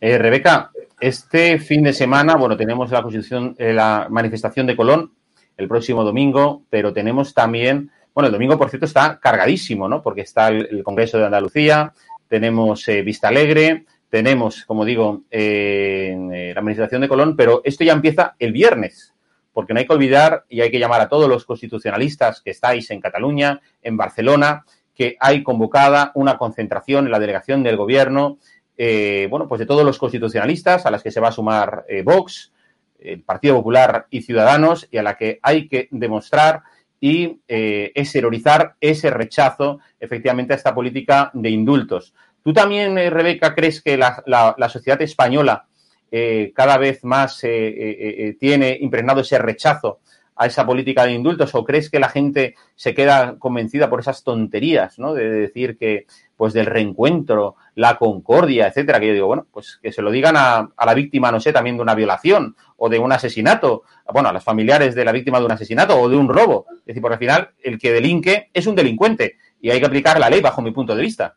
Eh, 0.00 0.18
Rebeca, 0.18 0.70
este 1.00 1.58
fin 1.58 1.82
de 1.82 1.92
semana, 1.92 2.36
bueno, 2.36 2.56
tenemos 2.56 2.90
la 2.90 3.02
constitución, 3.02 3.54
eh, 3.58 3.72
la 3.72 4.06
manifestación 4.10 4.66
de 4.66 4.76
Colón 4.76 5.12
el 5.56 5.68
próximo 5.68 6.04
domingo, 6.04 6.62
pero 6.70 6.92
tenemos 6.92 7.34
también, 7.34 7.90
bueno, 8.14 8.26
el 8.26 8.32
domingo, 8.32 8.58
por 8.58 8.70
cierto, 8.70 8.86
está 8.86 9.18
cargadísimo, 9.20 9.88
¿no? 9.88 10.02
Porque 10.02 10.22
está 10.22 10.48
el, 10.48 10.82
Congreso 10.82 11.18
de 11.18 11.26
Andalucía, 11.26 11.92
tenemos 12.28 12.88
eh, 12.88 13.02
Vista 13.02 13.28
Alegre, 13.28 13.84
tenemos, 14.08 14.64
como 14.64 14.84
digo, 14.84 15.22
eh, 15.30 16.52
la 16.54 16.60
manifestación 16.60 17.02
de 17.02 17.08
Colón, 17.08 17.36
pero 17.36 17.62
esto 17.64 17.84
ya 17.84 17.92
empieza 17.92 18.34
el 18.38 18.52
viernes, 18.52 19.14
porque 19.52 19.74
no 19.74 19.80
hay 19.80 19.86
que 19.86 19.92
olvidar 19.92 20.44
y 20.48 20.60
hay 20.60 20.70
que 20.70 20.78
llamar 20.78 21.00
a 21.00 21.08
todos 21.08 21.28
los 21.28 21.44
constitucionalistas 21.44 22.40
que 22.40 22.50
estáis 22.50 22.90
en 22.90 23.00
Cataluña, 23.00 23.60
en 23.82 23.96
Barcelona, 23.96 24.64
que 24.94 25.16
hay 25.20 25.42
convocada 25.42 26.12
una 26.14 26.38
concentración 26.38 27.06
en 27.06 27.12
la 27.12 27.18
delegación 27.18 27.62
del 27.62 27.76
gobierno, 27.76 28.38
eh, 28.76 29.26
bueno, 29.30 29.48
pues 29.48 29.58
de 29.58 29.66
todos 29.66 29.84
los 29.84 29.98
constitucionalistas, 29.98 30.86
a 30.86 30.90
las 30.90 31.02
que 31.02 31.10
se 31.10 31.20
va 31.20 31.28
a 31.28 31.32
sumar 31.32 31.84
eh, 31.88 32.02
Vox, 32.02 32.52
el 32.98 33.22
Partido 33.22 33.56
Popular 33.56 34.06
y 34.10 34.22
Ciudadanos, 34.22 34.88
y 34.90 34.98
a 34.98 35.02
la 35.02 35.16
que 35.16 35.38
hay 35.42 35.68
que 35.68 35.88
demostrar 35.90 36.62
y 37.00 37.40
eh, 37.48 37.90
ese 37.94 39.10
rechazo 39.10 39.80
efectivamente 39.98 40.52
a 40.52 40.56
esta 40.56 40.74
política 40.74 41.30
de 41.34 41.50
indultos. 41.50 42.14
¿Tú 42.44 42.52
también, 42.52 42.96
eh, 42.96 43.10
Rebeca, 43.10 43.54
crees 43.54 43.82
que 43.82 43.96
la 43.96 44.68
sociedad 44.68 45.02
española 45.02 45.66
eh, 46.14 46.52
cada 46.54 46.76
vez 46.76 47.04
más 47.04 47.42
eh, 47.42 47.48
eh, 47.50 48.36
tiene 48.38 48.76
impregnado 48.78 49.22
ese 49.22 49.38
rechazo 49.38 50.00
a 50.36 50.44
esa 50.44 50.66
política 50.66 51.06
de 51.06 51.12
indultos 51.12 51.54
o 51.54 51.64
crees 51.64 51.88
que 51.88 51.98
la 51.98 52.10
gente 52.10 52.54
se 52.74 52.92
queda 52.92 53.36
convencida 53.38 53.88
por 53.88 54.00
esas 54.00 54.22
tonterías, 54.22 54.98
¿no? 54.98 55.14
De 55.14 55.30
decir 55.30 55.78
que, 55.78 56.06
pues, 56.36 56.52
del 56.52 56.66
reencuentro, 56.66 57.56
la 57.74 57.96
concordia, 57.96 58.66
etcétera, 58.66 59.00
que 59.00 59.06
yo 59.06 59.14
digo, 59.14 59.26
bueno, 59.26 59.46
pues 59.50 59.78
que 59.82 59.90
se 59.90 60.02
lo 60.02 60.10
digan 60.10 60.36
a, 60.36 60.70
a, 60.76 60.86
la 60.86 60.92
víctima, 60.92 61.32
no 61.32 61.40
sé, 61.40 61.50
también 61.50 61.76
de 61.76 61.82
una 61.82 61.94
violación 61.94 62.56
o 62.76 62.90
de 62.90 62.98
un 62.98 63.12
asesinato, 63.12 63.84
bueno, 64.12 64.28
a 64.28 64.32
los 64.34 64.44
familiares 64.44 64.94
de 64.94 65.06
la 65.06 65.12
víctima 65.12 65.38
de 65.38 65.46
un 65.46 65.52
asesinato 65.52 65.98
o 65.98 66.10
de 66.10 66.16
un 66.16 66.28
robo. 66.28 66.66
Es 66.80 66.86
decir, 66.86 67.00
porque 67.00 67.14
al 67.14 67.20
final 67.20 67.50
el 67.62 67.78
que 67.78 67.92
delinque 67.92 68.50
es 68.52 68.66
un 68.66 68.74
delincuente 68.74 69.36
y 69.62 69.70
hay 69.70 69.80
que 69.80 69.86
aplicar 69.86 70.20
la 70.20 70.28
ley 70.28 70.42
bajo 70.42 70.60
mi 70.60 70.72
punto 70.72 70.94
de 70.94 71.00
vista 71.00 71.36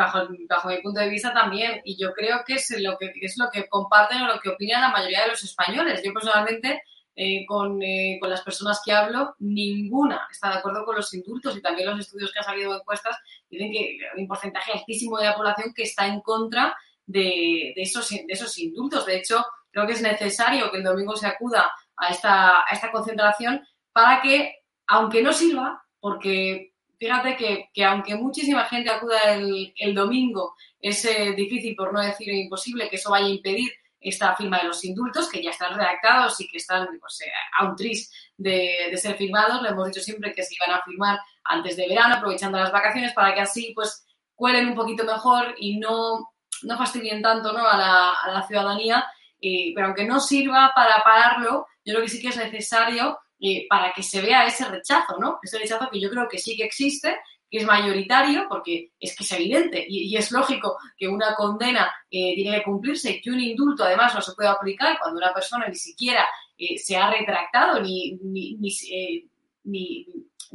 bajo, 0.00 0.68
mi 0.68 0.78
punto 0.82 1.00
de 1.00 1.08
vista 1.08 1.32
también. 1.32 1.80
Y 1.84 1.96
yo 1.96 2.12
creo 2.12 2.42
que 2.46 2.54
es 2.54 2.74
lo 2.80 2.96
que, 2.98 3.12
es 3.20 3.36
lo 3.38 3.50
que 3.50 3.68
comparten 3.68 4.22
o 4.22 4.26
lo 4.26 4.40
que 4.40 4.50
opinan 4.50 4.82
la 4.82 4.90
mayoría 4.90 5.22
de 5.22 5.28
los 5.28 5.42
españoles. 5.42 6.02
Yo 6.04 6.12
personalmente, 6.12 6.82
eh, 7.14 7.44
con, 7.46 7.82
eh, 7.82 8.18
con, 8.20 8.30
las 8.30 8.42
personas 8.42 8.80
que 8.84 8.92
hablo, 8.92 9.34
ninguna 9.38 10.26
está 10.30 10.50
de 10.50 10.58
acuerdo 10.58 10.84
con 10.84 10.96
los 10.96 11.12
indultos 11.14 11.56
y 11.56 11.62
también 11.62 11.88
los 11.88 12.00
estudios 12.00 12.32
que 12.32 12.38
han 12.38 12.44
salido 12.44 12.72
en 12.72 12.80
encuestas 12.80 13.16
dicen 13.50 13.72
que 13.72 13.98
hay 14.14 14.22
un 14.22 14.28
porcentaje 14.28 14.72
altísimo 14.72 15.18
de 15.18 15.26
la 15.26 15.36
población 15.36 15.72
que 15.74 15.82
está 15.82 16.06
en 16.06 16.20
contra 16.20 16.76
de, 17.06 17.72
de, 17.74 17.82
esos, 17.82 18.08
de 18.08 18.24
esos 18.28 18.56
indultos. 18.58 19.06
De 19.06 19.16
hecho, 19.16 19.44
creo 19.70 19.86
que 19.86 19.92
es 19.92 20.02
necesario 20.02 20.70
que 20.70 20.78
el 20.78 20.84
domingo 20.84 21.16
se 21.16 21.26
acuda 21.26 21.70
a 21.96 22.08
esta, 22.08 22.60
a 22.60 22.72
esta 22.72 22.90
concentración 22.90 23.66
para 23.92 24.20
que, 24.22 24.54
aunque 24.86 25.22
no 25.22 25.32
sirva, 25.32 25.82
porque 26.00 26.69
fíjate 27.00 27.36
que, 27.36 27.70
que, 27.72 27.84
aunque 27.84 28.14
muchísima 28.14 28.66
gente 28.66 28.90
acuda 28.90 29.18
el, 29.32 29.72
el 29.74 29.94
domingo, 29.94 30.54
es 30.78 31.04
eh, 31.06 31.32
difícil, 31.32 31.74
por 31.74 31.92
no 31.92 32.00
decir 32.00 32.28
imposible, 32.28 32.88
que 32.90 32.96
eso 32.96 33.10
vaya 33.10 33.26
a 33.26 33.30
impedir 33.30 33.72
esta 33.98 34.36
firma 34.36 34.58
de 34.58 34.68
los 34.68 34.84
indultos, 34.84 35.28
que 35.28 35.42
ya 35.42 35.50
están 35.50 35.74
redactados 35.74 36.40
y 36.40 36.48
que 36.48 36.58
están 36.58 36.86
pues, 37.00 37.20
eh, 37.22 37.30
a 37.58 37.64
un 37.66 37.76
tris 37.76 38.12
de, 38.36 38.88
de, 38.90 38.96
ser 38.98 39.16
firmados. 39.16 39.62
Le 39.62 39.70
hemos 39.70 39.86
dicho 39.86 40.00
siempre 40.00 40.32
que 40.32 40.42
se 40.42 40.54
iban 40.54 40.78
a 40.78 40.82
firmar 40.82 41.18
antes 41.44 41.76
de 41.76 41.88
verano, 41.88 42.16
aprovechando 42.16 42.58
las 42.58 42.72
vacaciones, 42.72 43.12
para 43.14 43.34
que 43.34 43.40
así 43.40 43.72
pues 43.74 44.06
cuelen 44.34 44.68
un 44.68 44.74
poquito 44.74 45.04
mejor 45.04 45.54
y 45.58 45.78
no, 45.78 46.32
no 46.62 46.78
fastidien 46.78 47.22
tanto 47.22 47.52
¿no? 47.52 47.66
A, 47.66 47.76
la, 47.76 48.12
a 48.12 48.30
la 48.30 48.46
ciudadanía. 48.46 49.06
Eh, 49.40 49.72
pero 49.74 49.88
aunque 49.88 50.04
no 50.04 50.20
sirva 50.20 50.72
para 50.74 51.02
pararlo, 51.02 51.66
yo 51.84 51.94
creo 51.94 52.02
que 52.02 52.10
sí 52.10 52.20
que 52.20 52.28
es 52.28 52.36
necesario 52.36 53.18
eh, 53.42 53.66
para 53.70 53.90
que 53.94 54.02
se 54.02 54.20
vea 54.20 54.44
ese 54.44 54.66
rechazo, 54.66 55.16
¿no? 55.18 55.38
Ese 55.42 55.58
rechazo 55.58 55.88
que 55.90 55.98
yo 55.98 56.10
creo 56.10 56.28
que 56.28 56.36
sí 56.36 56.54
que 56.58 56.64
existe, 56.64 57.16
que 57.50 57.56
es 57.56 57.64
mayoritario, 57.64 58.44
porque 58.50 58.92
es 59.00 59.16
que 59.16 59.24
es 59.24 59.32
evidente 59.32 59.82
y, 59.88 60.14
es 60.14 60.30
lógico 60.30 60.76
que 60.94 61.08
una 61.08 61.34
condena 61.34 61.90
eh, 62.10 62.34
tiene 62.34 62.58
que 62.58 62.62
cumplirse 62.62 63.18
que 63.18 63.30
un 63.30 63.40
indulto 63.40 63.82
además 63.82 64.14
no 64.14 64.20
se 64.20 64.34
puede 64.34 64.50
aplicar 64.50 64.98
cuando 65.00 65.16
una 65.16 65.32
persona 65.32 65.66
ni 65.68 65.74
siquiera 65.74 66.28
eh, 66.58 66.76
se 66.76 66.98
ha 66.98 67.10
retractado 67.10 67.80
ni, 67.80 68.18
ni, 68.22 68.56
ni, 68.56 68.70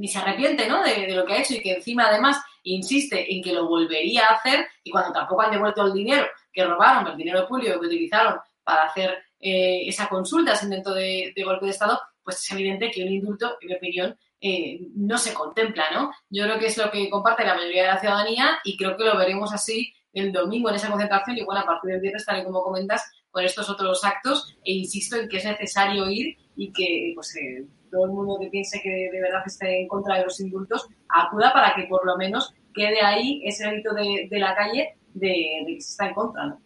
se 0.08 0.20
arrepiente 0.20 0.70
¿no? 0.70 0.84
de, 0.84 1.08
lo 1.10 1.26
que 1.26 1.34
ha 1.34 1.42
hecho 1.42 1.56
y 1.56 1.62
que 1.62 1.74
encima 1.74 2.06
además 2.06 2.40
insiste 2.62 3.34
en 3.34 3.42
que 3.42 3.52
lo 3.52 3.68
volvería 3.68 4.28
a 4.28 4.36
hacer 4.36 4.68
y 4.84 4.92
cuando 4.92 5.12
tampoco 5.12 5.42
han 5.42 5.52
devuelto 5.52 5.84
el 5.84 5.94
dinero 5.94 6.28
que 6.54 6.64
robaron, 6.64 7.08
el 7.08 7.18
dinero 7.18 7.48
público 7.48 7.80
que 7.80 7.88
utilizaron 7.88 8.38
para 8.64 8.84
hacer 8.84 9.24
esa 9.40 10.08
consulta, 10.08 10.54
ese 10.54 10.66
intento 10.66 10.94
de 10.94 11.34
golpe 11.44 11.66
de 11.66 11.72
Estado, 11.72 12.00
pues 12.26 12.38
es 12.38 12.52
evidente 12.52 12.92
que 12.92 13.04
un 13.04 13.14
indulto, 13.14 13.58
en 13.62 13.70
mi 13.70 13.76
opinión, 13.76 14.18
eh, 14.42 14.80
no 14.96 15.18
se 15.18 15.34
contempla, 15.34 15.86
¿no? 15.94 16.12
Yo 16.30 16.44
creo 16.44 16.60
que 16.60 16.66
es 16.66 16.78
lo 16.78 16.92
que 16.92 17.10
comparte 17.10 17.46
la 17.46 17.56
mayoría 17.56 17.84
de 17.84 17.88
la 17.88 18.00
ciudadanía 18.00 18.58
y 18.66 18.76
creo 18.76 18.98
que 18.98 19.06
lo 19.06 19.18
veremos 19.18 19.54
así 19.54 19.94
el 20.12 20.32
domingo 20.32 20.70
en 20.70 20.76
esa 20.76 20.90
concentración 20.90 21.38
y 21.38 21.44
bueno, 21.44 21.62
a 21.62 21.66
partir 21.66 21.92
del 21.92 22.02
viernes, 22.02 22.26
tal 22.26 22.42
y 22.42 22.44
como 22.44 22.64
comentas, 22.64 23.04
con 23.32 23.44
estos 23.44 23.70
otros 23.70 24.04
actos 24.04 24.58
e 24.64 24.74
insisto 24.74 25.18
en 25.18 25.30
que 25.30 25.38
es 25.38 25.46
necesario 25.46 26.10
ir 26.10 26.38
y 26.56 26.72
que 26.72 27.12
pues 27.14 27.36
eh, 27.36 27.66
todo 27.92 28.06
el 28.06 28.12
mundo 28.12 28.38
que 28.40 28.48
piense 28.48 28.82
que 28.82 28.90
de 28.90 29.22
verdad 29.22 29.44
esté 29.46 29.82
en 29.82 29.88
contra 29.88 30.18
de 30.18 30.24
los 30.24 30.40
indultos 30.40 30.88
acuda 31.10 31.54
para 31.54 31.76
que 31.76 31.84
por 31.84 32.06
lo 32.06 32.18
menos 32.18 32.54
quede 32.74 33.02
ahí 33.02 33.42
ese 33.46 33.70
grito 33.70 33.94
de, 33.94 34.28
de 34.30 34.40
la 34.40 34.56
calle 34.56 34.98
de, 35.14 35.64
de 35.66 35.74
que 35.76 35.82
se 35.82 35.92
está 35.92 36.08
en 36.08 36.14
contra, 36.14 36.46
¿no? 36.46 36.62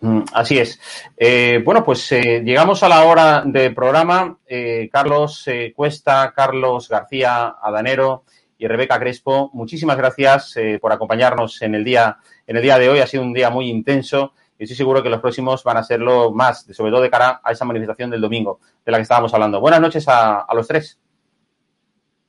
Mm, 0.00 0.22
así 0.32 0.58
es. 0.58 0.80
Eh, 1.16 1.60
bueno, 1.64 1.84
pues 1.84 2.10
eh, 2.12 2.42
llegamos 2.42 2.82
a 2.82 2.88
la 2.88 3.04
hora 3.04 3.42
del 3.44 3.74
programa. 3.74 4.38
Eh, 4.46 4.88
Carlos 4.90 5.46
Cuesta, 5.74 6.32
Carlos 6.34 6.88
García 6.88 7.56
Adanero 7.62 8.24
y 8.56 8.66
Rebeca 8.66 8.98
Crespo, 8.98 9.50
muchísimas 9.54 9.96
gracias 9.96 10.54
por 10.82 10.92
acompañarnos 10.92 11.62
en 11.62 11.74
el, 11.74 11.82
día, 11.82 12.18
en 12.46 12.56
el 12.56 12.62
día 12.62 12.78
de 12.78 12.90
hoy. 12.90 12.98
Ha 12.98 13.06
sido 13.06 13.22
un 13.22 13.32
día 13.32 13.48
muy 13.48 13.70
intenso 13.70 14.34
y 14.58 14.64
estoy 14.64 14.76
seguro 14.76 15.02
que 15.02 15.08
los 15.08 15.20
próximos 15.20 15.64
van 15.64 15.78
a 15.78 15.82
serlo 15.82 16.30
más, 16.30 16.66
sobre 16.70 16.90
todo 16.90 17.00
de 17.00 17.08
cara 17.08 17.40
a 17.42 17.52
esa 17.52 17.64
manifestación 17.64 18.10
del 18.10 18.20
domingo 18.20 18.60
de 18.84 18.92
la 18.92 18.98
que 18.98 19.02
estábamos 19.02 19.32
hablando. 19.32 19.60
Buenas 19.60 19.80
noches 19.80 20.06
a, 20.08 20.40
a 20.40 20.54
los 20.54 20.68
tres. 20.68 20.98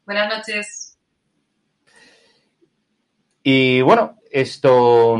Buenas 0.05 0.37
noches. 0.37 0.97
Y 3.43 3.81
bueno, 3.81 4.17
esto... 4.31 5.17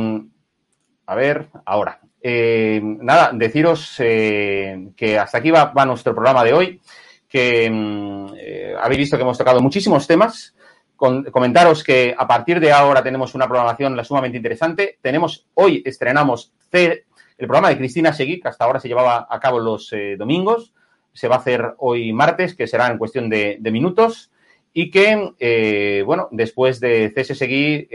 A 1.06 1.16
ver, 1.16 1.50
ahora. 1.66 2.00
Eh, 2.24 2.80
nada, 2.84 3.32
deciros 3.34 3.96
eh, 3.98 4.92
que 4.96 5.18
hasta 5.18 5.40
aquí 5.40 5.50
va, 5.50 5.74
nuestro 5.86 6.14
programa 6.14 6.44
de 6.44 6.54
hoy, 6.54 6.82
que 7.28 7.70
mm, 7.70 8.34
eh, 8.38 8.76
habéis 8.80 9.00
visto 9.00 9.18
que 9.18 9.24
hemos 9.24 9.38
tocado 9.38 9.60
muchísimos 9.62 10.06
temas. 10.08 10.56
Comentaros 10.96 11.84
que 11.84 12.14
a 12.16 12.28
partir 12.28 12.60
de 12.60 12.72
ahora 12.72 13.02
tenemos 13.02 13.34
una 13.34 13.48
programación 13.48 14.06
sumamente 14.06 14.38
interesante. 14.38 15.00
Tenemos, 15.02 15.48
hoy 15.56 15.82
estrenamos 15.84 16.54
el 16.72 17.04
programa 17.40 17.70
de 17.70 17.78
Cristina 17.80 18.14
Seguí, 18.14 18.40
que 18.40 18.50
hasta 18.50 18.66
ahora 18.66 18.80
se 18.80 18.88
llevaba 18.88 19.26
a 19.28 19.40
cabo 19.40 19.60
los 19.60 19.92
domingos. 20.20 20.76
Se 21.12 21.28
va 21.28 21.38
a 21.38 21.40
hacer 21.40 21.74
hoy 21.80 22.14
martes, 22.14 22.54
que 22.54 22.68
será 22.68 22.86
en 22.86 23.00
cuestión 23.00 23.30
de, 23.32 23.58
minutos. 23.72 24.30
Y 24.74 24.92
que, 24.92 26.04
bueno, 26.06 26.28
después 26.30 26.80
de 26.80 27.12
CS 27.16 27.36
Seguí, 27.36 27.90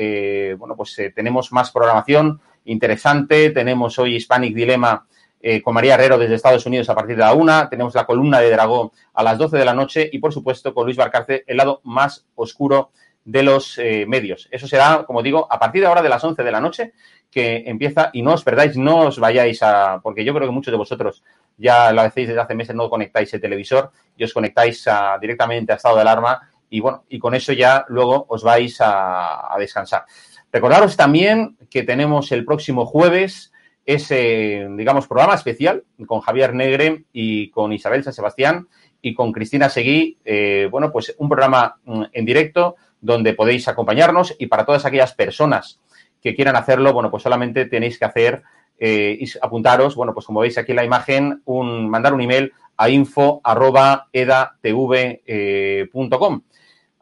bueno, 0.58 0.74
pues 0.74 1.00
tenemos 1.14 1.52
más 1.52 1.70
programación 1.70 2.40
interesante. 2.66 3.50
Tenemos 3.50 3.98
hoy 3.98 4.16
Hispanic 4.16 4.54
Dilema 4.54 5.06
eh, 5.40 5.62
con 5.62 5.74
María 5.74 5.94
Herrero 5.94 6.18
desde 6.18 6.34
Estados 6.34 6.66
Unidos 6.66 6.88
a 6.88 6.94
partir 6.94 7.16
de 7.16 7.22
la 7.22 7.34
una. 7.34 7.68
Tenemos 7.68 7.94
la 7.94 8.06
columna 8.06 8.40
de 8.40 8.50
Dragón 8.50 8.90
a 9.14 9.22
las 9.22 9.38
12 9.38 9.56
de 9.56 9.64
la 9.64 9.74
noche 9.74 10.08
y, 10.12 10.18
por 10.18 10.32
supuesto, 10.32 10.74
con 10.74 10.84
Luis 10.84 10.96
Barcarce, 10.96 11.44
el 11.46 11.56
lado 11.56 11.80
más 11.84 12.26
oscuro 12.34 12.90
de 13.24 13.42
los 13.42 13.78
eh, 13.78 14.06
medios. 14.06 14.48
Eso 14.50 14.68
será, 14.68 15.04
como 15.06 15.22
digo, 15.22 15.46
a 15.50 15.58
partir 15.58 15.82
de 15.82 15.88
ahora 15.88 16.02
de 16.02 16.08
las 16.08 16.22
11 16.22 16.42
de 16.42 16.52
la 16.52 16.60
noche 16.60 16.92
que 17.30 17.64
empieza 17.66 18.10
y 18.12 18.22
no 18.22 18.34
os 18.34 18.44
perdáis, 18.44 18.76
no 18.76 19.00
os 19.00 19.18
vayáis 19.18 19.62
a, 19.62 20.00
porque 20.02 20.24
yo 20.24 20.32
creo 20.32 20.46
que 20.46 20.54
muchos 20.54 20.70
de 20.72 20.78
vosotros 20.78 21.22
ya 21.58 21.92
lo 21.92 22.02
hacéis 22.02 22.28
desde 22.28 22.40
hace 22.40 22.54
meses, 22.54 22.76
no 22.76 22.88
conectáis 22.88 23.32
el 23.34 23.40
televisor 23.40 23.90
y 24.16 24.24
os 24.24 24.32
conectáis 24.32 24.84
directamente 25.20 25.72
a 25.72 25.76
estado 25.76 25.96
de 25.96 26.02
alarma 26.02 26.48
y 26.70 26.80
bueno, 26.80 27.04
y 27.08 27.18
con 27.18 27.34
eso 27.34 27.52
ya 27.52 27.84
luego 27.88 28.26
os 28.28 28.42
vais 28.42 28.76
a 28.80 29.54
descansar. 29.58 30.04
Recordaros 30.52 30.96
también 30.96 31.56
que 31.70 31.82
tenemos 31.82 32.32
el 32.32 32.44
próximo 32.44 32.86
jueves 32.86 33.52
ese, 33.86 34.66
digamos, 34.76 35.06
programa 35.06 35.34
especial 35.34 35.84
con 36.06 36.20
Javier 36.20 36.54
Negre 36.54 37.04
y 37.12 37.50
con 37.50 37.72
Isabel 37.72 38.02
San 38.02 38.12
Sebastián 38.12 38.68
y 39.00 39.14
con 39.14 39.32
Cristina 39.32 39.68
Seguí, 39.68 40.18
eh, 40.24 40.68
bueno, 40.70 40.90
pues 40.90 41.14
un 41.18 41.28
programa 41.28 41.76
mm, 41.84 42.02
en 42.12 42.24
directo 42.24 42.74
donde 43.00 43.34
podéis 43.34 43.68
acompañarnos 43.68 44.34
y 44.38 44.46
para 44.46 44.66
todas 44.66 44.84
aquellas 44.84 45.14
personas 45.14 45.80
que 46.20 46.34
quieran 46.34 46.56
hacerlo, 46.56 46.92
bueno, 46.92 47.10
pues 47.10 47.22
solamente 47.22 47.66
tenéis 47.66 47.98
que 47.98 48.04
hacer, 48.04 48.42
eh, 48.78 49.16
y 49.20 49.30
apuntaros, 49.40 49.94
bueno, 49.94 50.12
pues 50.12 50.26
como 50.26 50.40
veis 50.40 50.58
aquí 50.58 50.72
en 50.72 50.76
la 50.76 50.84
imagen, 50.84 51.40
un, 51.44 51.88
mandar 51.88 52.12
un 52.12 52.20
email 52.20 52.52
a 52.76 52.90
info 52.90 53.40
arroba 53.44 54.08
edatv.com. 54.12 54.52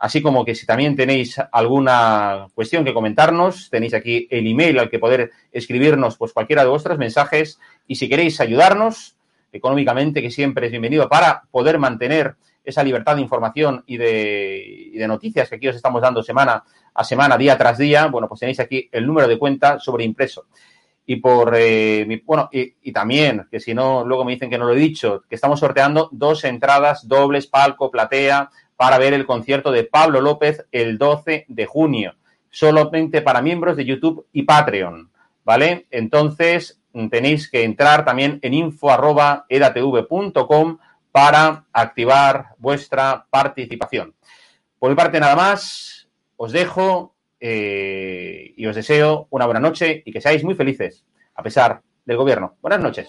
Así 0.05 0.21
como 0.21 0.45
que 0.45 0.55
si 0.55 0.67
también 0.67 0.97
tenéis 0.97 1.41
alguna 1.51 2.49
cuestión 2.55 2.85
que 2.85 2.93
comentarnos, 2.93 3.71
tenéis 3.71 3.95
aquí 3.95 4.29
el 4.31 4.47
email 4.47 4.79
al 4.79 4.91
que 4.91 4.99
poder 4.99 5.31
escribirnos 5.51 6.19
pues 6.19 6.35
cualquiera 6.35 6.63
de 6.63 6.69
vuestros 6.69 6.99
mensajes 6.99 7.59
y 7.87 7.95
si 7.95 8.07
queréis 8.07 8.39
ayudarnos 8.39 9.17
económicamente, 9.51 10.21
que 10.21 10.31
siempre 10.31 10.67
es 10.67 10.73
bienvenido 10.73 11.09
para 11.09 11.45
poder 11.51 11.79
mantener 11.79 12.35
esa 12.63 12.85
libertad 12.85 13.17
de 13.17 13.23
información 13.23 13.83
y 13.87 13.97
de, 13.97 15.05
noticias 15.09 15.49
que 15.49 15.55
aquí 15.55 15.69
os 15.69 15.77
estamos 15.77 16.03
dando 16.03 16.23
semana 16.23 16.63
a 16.93 17.03
semana, 17.03 17.39
día 17.39 17.57
tras 17.57 17.79
día, 17.79 18.09
bueno, 18.09 18.29
pues 18.29 18.41
tenéis 18.41 18.61
aquí 18.61 18.87
el 18.93 19.07
número 19.07 19.27
de 19.27 19.39
cuenta 19.39 19.81
sobre 19.81 20.05
impreso. 20.05 20.49
Y 21.07 21.17
por, 21.17 21.55
eh, 21.57 22.05
mi- 22.07 22.17
bueno, 22.19 22.51
y 22.53 22.93
también, 22.93 23.47
que 23.51 23.59
si 23.61 23.73
no, 23.73 24.05
luego 24.05 24.25
me 24.25 24.33
dicen 24.33 24.51
que 24.51 24.59
no 24.59 24.67
lo 24.67 24.75
he 24.75 24.79
dicho, 24.79 25.23
que 25.29 25.35
estamos 25.35 25.61
sorteando 25.61 26.11
dos 26.13 26.45
entradas 26.45 27.09
dobles, 27.09 27.47
palco, 27.47 27.91
platea, 27.91 28.51
para 28.77 28.99
ver 28.99 29.15
el 29.15 29.27
concierto 29.27 29.73
de 29.73 29.85
Pablo 29.85 30.21
López 30.21 30.67
el 30.73 30.99
12 30.99 31.47
de 31.49 31.67
junio, 31.67 32.15
solamente 32.51 33.23
para 33.23 33.43
miembros 33.43 33.77
de 33.77 33.85
YouTube 33.85 34.27
y 34.33 34.43
Patreon, 34.43 35.11
¿vale? 35.45 35.87
Entonces, 35.91 36.81
mm, 36.93 37.09
tenéis 37.09 37.51
que 37.51 37.65
entrar 37.65 38.05
también 38.05 38.39
en 38.43 38.55
info.edatv.com 38.55 40.79
para 41.13 41.65
activar 41.73 42.47
vuestra 42.59 43.27
participación. 43.31 44.15
Por 44.79 44.91
mi 44.91 44.97
parte, 44.97 45.21
nada 45.21 45.37
más, 45.37 46.09
os 46.37 46.53
dejo 46.53 47.15
eh, 47.39 48.55
y 48.57 48.67
os 48.67 48.75
deseo 48.75 49.29
una 49.31 49.45
buena 49.45 49.61
noche 49.61 50.03
y 50.05 50.13
que 50.13 50.21
seáis 50.21 50.43
muy 50.43 50.55
felices, 50.55 51.05
a 51.35 51.43
pesar 51.43 51.83
del 52.05 52.17
gobierno. 52.17 52.57
Buenas 52.61 52.81
noches. 52.81 53.09